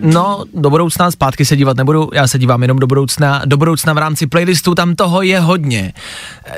No, 0.02 0.44
do 0.54 0.70
budoucna 0.70 1.12
zpátky 1.12 1.46
se 1.46 1.56
dívat 1.56 1.78
nebudu, 1.78 2.10
já 2.14 2.28
se 2.28 2.40
dívám 2.40 2.62
jenom 2.62 2.80
do 2.80 2.88
budoucna. 2.88 3.42
Do 3.46 3.58
budoucna 3.58 3.94
v 3.94 3.98
rámci 3.98 4.28
playlistu 4.28 4.76
tam 4.76 4.96
toho 4.96 5.22
je 5.22 5.40
hodně. 5.40 5.94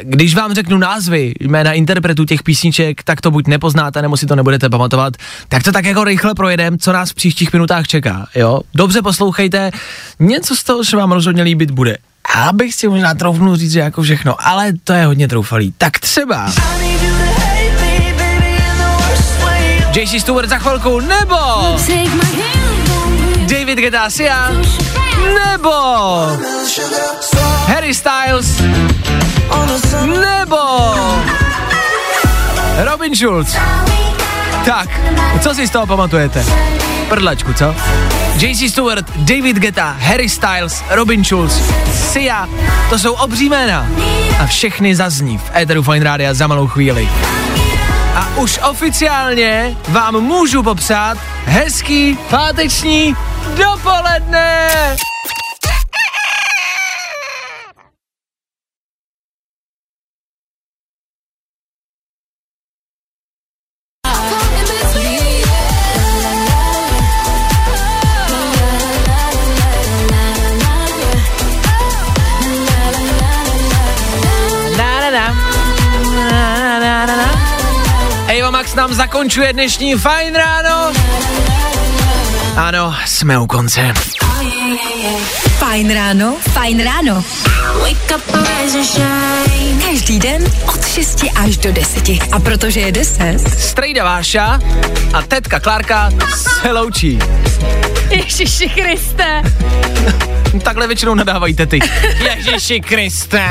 Když 0.02 0.36
vám 0.36 0.54
řeknu 0.54 0.78
názvy, 0.78 1.34
jména 1.40 1.74
interpretů 1.74 2.26
těch 2.26 2.44
písniček, 2.44 3.04
tak 3.04 3.22
to 3.22 3.32
buď 3.32 3.48
nepoznáte, 3.48 4.02
nebo 4.02 4.18
si 4.18 4.26
to 4.26 4.36
nebudete 4.36 4.70
pamatovat, 4.70 5.14
tak 5.50 5.64
to 5.64 5.72
tak 5.72 5.86
jako 5.86 6.04
rychle 6.04 6.34
projedem, 6.34 6.78
co 6.78 6.92
nás 6.92 7.12
v 7.12 7.16
příštích 7.16 7.54
minutách 7.54 7.88
čeká, 7.88 8.28
jo? 8.36 8.60
Dobře 8.76 9.02
poslouchejte, 9.02 9.72
něco 10.20 10.56
z 10.56 10.64
toho 10.64 10.84
se 10.84 10.98
vám 10.98 11.12
rozhodně 11.12 11.44
líbit 11.44 11.72
bude. 11.72 11.98
A 12.26 12.54
bych 12.54 12.76
si 12.76 12.88
možná 12.88 13.14
troufnul 13.14 13.56
říct, 13.56 13.72
že 13.72 13.80
jako 13.80 14.02
všechno, 14.02 14.36
ale 14.48 14.74
to 14.84 14.94
je 14.94 15.06
hodně 15.06 15.28
troufalý. 15.28 15.74
Tak 15.78 16.00
třeba... 16.00 16.52
JC 19.96 20.22
Stewart 20.22 20.50
za 20.50 20.58
chvilku, 20.58 21.00
nebo 21.00 21.36
David 23.46 23.80
Guetta 23.80 24.10
Sia, 24.10 24.52
nebo 25.36 25.72
Harry 27.68 27.94
Styles, 27.94 28.62
nebo 30.20 30.58
Robin 32.84 33.16
Schulz. 33.16 33.56
Tak, 34.66 34.90
co 35.40 35.54
si 35.54 35.68
z 35.68 35.70
toho 35.70 35.88
pamatujete? 35.88 36.46
Prdlačku, 37.10 37.54
co? 37.54 37.76
JC 38.36 38.72
Stewart, 38.72 39.06
David 39.16 39.58
Guetta, 39.58 39.96
Harry 40.00 40.30
Styles, 40.30 40.84
Robin 40.90 41.24
Schulz, 41.24 41.62
Sia, 42.12 42.48
to 42.90 43.00
jsou 43.00 43.14
obří 43.14 43.50
jména. 43.50 43.88
A 44.40 44.46
všechny 44.46 44.96
zazní 44.96 45.38
v 45.38 45.52
Eteru 45.56 45.84
Fine 45.84 46.04
Rádia 46.04 46.34
za 46.34 46.48
malou 46.48 46.68
chvíli. 46.68 47.10
A 48.16 48.38
už 48.38 48.60
oficiálně 48.70 49.78
vám 49.88 50.22
můžu 50.22 50.64
popřát 50.64 51.18
hezký 51.46 52.18
páteční 52.30 53.16
dopoledne! 53.58 54.68
Zakončuje 79.22 79.54
dnešní 79.54 79.96
fajn 79.96 80.36
ráno. 80.36 80.94
Ano, 82.56 82.96
jsme 83.06 83.40
u 83.40 83.48
konce. 83.48 83.94
Fajn 85.58 85.94
ráno, 85.94 86.36
fajn 86.54 86.84
ráno. 86.84 87.24
Každý 89.80 90.20
den 90.20 90.44
od 90.68 90.88
6 90.88 91.26
až 91.36 91.58
do 91.58 91.72
10. 91.72 92.10
A 92.32 92.40
protože 92.40 92.80
je 92.80 92.92
10, 92.92 93.40
Strejda 93.60 94.04
Váša 94.04 94.60
a 95.14 95.22
tetka 95.22 95.60
Klárka 95.60 96.12
se 96.62 96.72
loučí. 96.72 97.20
Ježiši 98.10 98.70
Kriste. 98.70 99.42
Takhle 100.64 100.88
většinou 100.88 101.14
nadávají 101.16 101.54
tety. 101.54 101.80
Ježiši 102.46 102.80
Kriste. 102.82 103.46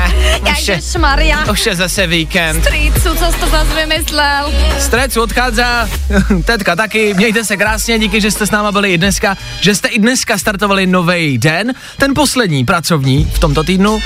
Už 0.51 0.67
je, 0.67 0.73
Ježišmarja. 0.75 1.51
už 1.51 1.65
je 1.65 1.75
zase 1.75 2.07
víkend. 2.07 2.61
Strýcu, 2.61 3.15
co 3.15 3.31
jsi 3.31 3.39
to 3.39 3.49
zase 3.49 3.75
vymyslel? 3.75 4.53
Strecu 4.79 5.21
odchází, 5.21 5.61
tetka 6.45 6.75
taky, 6.75 7.13
mějte 7.13 7.45
se 7.45 7.57
krásně, 7.57 7.99
díky, 7.99 8.21
že 8.21 8.31
jste 8.31 8.47
s 8.47 8.51
náma 8.51 8.71
byli 8.71 8.93
i 8.93 8.97
dneska, 8.97 9.37
že 9.61 9.75
jste 9.75 9.87
i 9.87 9.99
dneska 9.99 10.37
startovali 10.37 10.87
nový 10.87 11.37
den, 11.37 11.73
ten 11.97 12.13
poslední 12.13 12.65
pracovní 12.65 13.31
v 13.33 13.39
tomto 13.39 13.63
týdnu. 13.63 13.99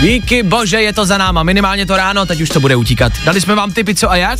Díky 0.00 0.42
bože, 0.42 0.82
je 0.82 0.92
to 0.92 1.06
za 1.06 1.18
náma, 1.18 1.42
minimálně 1.42 1.86
to 1.86 1.96
ráno, 1.96 2.26
teď 2.26 2.40
už 2.40 2.48
to 2.48 2.60
bude 2.60 2.76
utíkat. 2.76 3.12
Dali 3.24 3.40
jsme 3.40 3.54
vám 3.54 3.72
tipy 3.72 3.94
co 3.94 4.10
a 4.10 4.16
jak? 4.16 4.38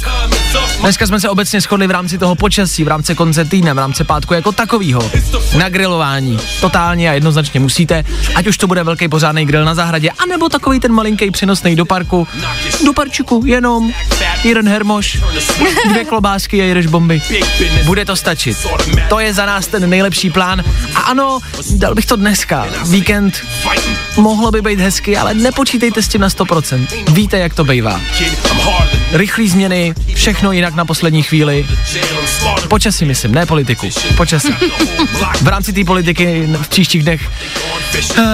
Dneska 0.81 1.07
jsme 1.07 1.21
se 1.21 1.29
obecně 1.29 1.61
shodli 1.61 1.87
v 1.87 1.91
rámci 1.91 2.19
toho 2.19 2.35
počasí, 2.35 2.85
v 2.85 2.89
rámci 2.89 3.15
konce 3.15 3.45
týdne, 3.45 3.75
v 3.75 3.79
rámci 3.79 4.05
pátku 4.05 4.35
jako 4.35 4.53
takovýho. 4.53 5.11
Na 5.59 5.69
grilování. 5.69 6.39
Totálně 6.61 7.11
a 7.11 7.13
jednoznačně 7.13 7.61
musíte, 7.61 8.05
ať 8.35 8.47
už 8.47 8.59
to 8.59 8.67
bude 8.67 8.83
velký 8.85 9.09
pořádný 9.09 9.47
grill 9.47 9.65
na 9.65 9.75
zahradě, 9.75 10.11
anebo 10.11 10.49
takový 10.49 10.81
ten 10.81 10.93
malinký 10.93 11.31
přenosný 11.31 11.77
do 11.77 11.85
parku. 11.85 12.29
Do 12.85 12.93
parčiku, 12.93 13.43
jenom 13.47 13.93
jeden 14.45 14.69
hermoš, 14.69 15.19
dvě 15.89 16.05
klobásky 16.05 16.63
a 16.63 16.65
jedeš 16.65 16.87
bomby. 16.87 17.23
Bude 17.85 18.05
to 18.05 18.17
stačit. 18.17 18.67
To 19.09 19.21
je 19.21 19.35
za 19.35 19.47
nás 19.47 19.67
ten 19.67 19.91
nejlepší 19.91 20.31
plán. 20.31 20.65
A 20.95 21.01
ano, 21.01 21.39
dal 21.71 21.95
bych 21.95 22.07
to 22.07 22.17
dneska. 22.17 22.67
Víkend 22.87 23.47
mohlo 24.17 24.51
by 24.51 24.63
být 24.63 24.81
hezky, 24.81 25.17
ale 25.17 25.35
nepočítejte 25.45 26.03
s 26.03 26.09
tím 26.09 26.21
na 26.21 26.29
100%. 26.29 26.87
Víte, 27.13 27.39
jak 27.39 27.55
to 27.55 27.65
bývá. 27.65 28.01
Rychlý 29.13 29.49
změny, 29.49 29.95
všechno 30.15 30.53
jinak 30.53 30.75
na 30.75 30.85
poslední 30.85 31.23
chvíli. 31.23 31.67
Počasí 32.69 33.05
myslím, 33.05 33.33
ne 33.33 33.47
politiku. 33.47 33.89
Počasí. 34.17 34.55
V 35.43 35.49
rámci 35.49 35.73
té 35.73 35.85
politiky 35.85 36.49
v 36.63 36.69
příštích 36.69 37.03
dnech 37.03 37.31
uh, 38.19 38.25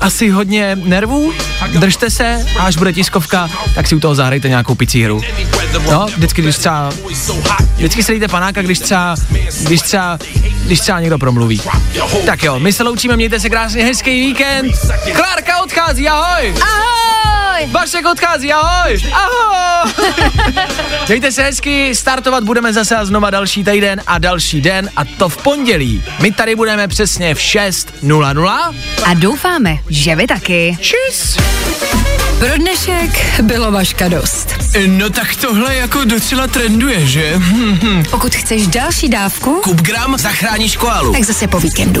asi 0.00 0.30
hodně 0.30 0.76
nervů, 0.76 1.32
držte 1.78 2.10
se 2.10 2.46
až 2.58 2.76
bude 2.76 2.92
tiskovka, 2.92 3.50
tak 3.74 3.86
si 3.88 3.94
u 3.94 4.00
toho 4.00 4.14
zahrajte 4.14 4.48
nějakou 4.48 4.74
picí 4.74 5.04
hru. 5.04 5.20
No, 5.90 6.06
vždycky, 6.16 6.42
když 6.42 6.56
třeba, 6.56 6.92
vždycky 7.76 8.02
se 8.02 8.12
dejte 8.12 8.28
panáka, 8.28 8.62
když 8.62 8.78
třeba, 8.78 9.16
když 9.64 9.80
třeba, 9.80 10.18
když 10.64 10.80
třeba 10.80 11.00
někdo 11.00 11.18
promluví. 11.18 11.60
Tak 12.26 12.42
jo, 12.42 12.58
my 12.58 12.72
se 12.72 12.82
loučíme, 12.82 13.16
mějte 13.16 13.40
se 13.40 13.50
krásně, 13.50 13.84
hezký 13.84 14.20
víkend. 14.20 14.72
Klárka 15.16 15.62
odchází, 15.62 16.08
ahoj! 16.08 16.54
Ahoj! 16.62 17.01
Vašek 17.70 18.06
odchází, 18.06 18.52
ahoj! 18.52 18.98
Ahoj! 19.12 19.92
Mějte 21.08 21.32
se 21.32 21.42
hezky, 21.42 21.94
startovat 21.94 22.44
budeme 22.44 22.72
zase 22.72 22.96
a 22.96 23.04
znova 23.04 23.30
další 23.30 23.64
týden 23.64 24.02
a 24.06 24.18
další 24.18 24.60
den 24.60 24.90
a 24.96 25.04
to 25.04 25.28
v 25.28 25.36
pondělí. 25.36 26.04
My 26.20 26.32
tady 26.32 26.56
budeme 26.56 26.88
přesně 26.88 27.34
v 27.34 27.38
6.00. 27.38 28.74
A 29.04 29.14
doufáme, 29.14 29.78
že 29.88 30.16
vy 30.16 30.26
taky. 30.26 30.78
Čus! 30.80 31.36
pro 32.38 32.56
dnešek 32.58 33.40
bylo 33.42 33.72
Vaška 33.72 34.08
dost. 34.08 34.54
No 34.86 35.10
tak 35.10 35.36
tohle 35.36 35.74
jako 35.74 36.04
docela 36.04 36.46
trenduje, 36.46 37.06
že? 37.06 37.34
Pokud 38.10 38.34
chceš 38.34 38.66
další 38.66 39.08
dávku, 39.08 39.60
Kup 39.64 39.80
gram, 39.80 40.18
zachráníš 40.18 40.76
koalu. 40.76 41.12
tak 41.12 41.24
zase 41.24 41.48
po 41.48 41.60
víkendu. 41.60 42.00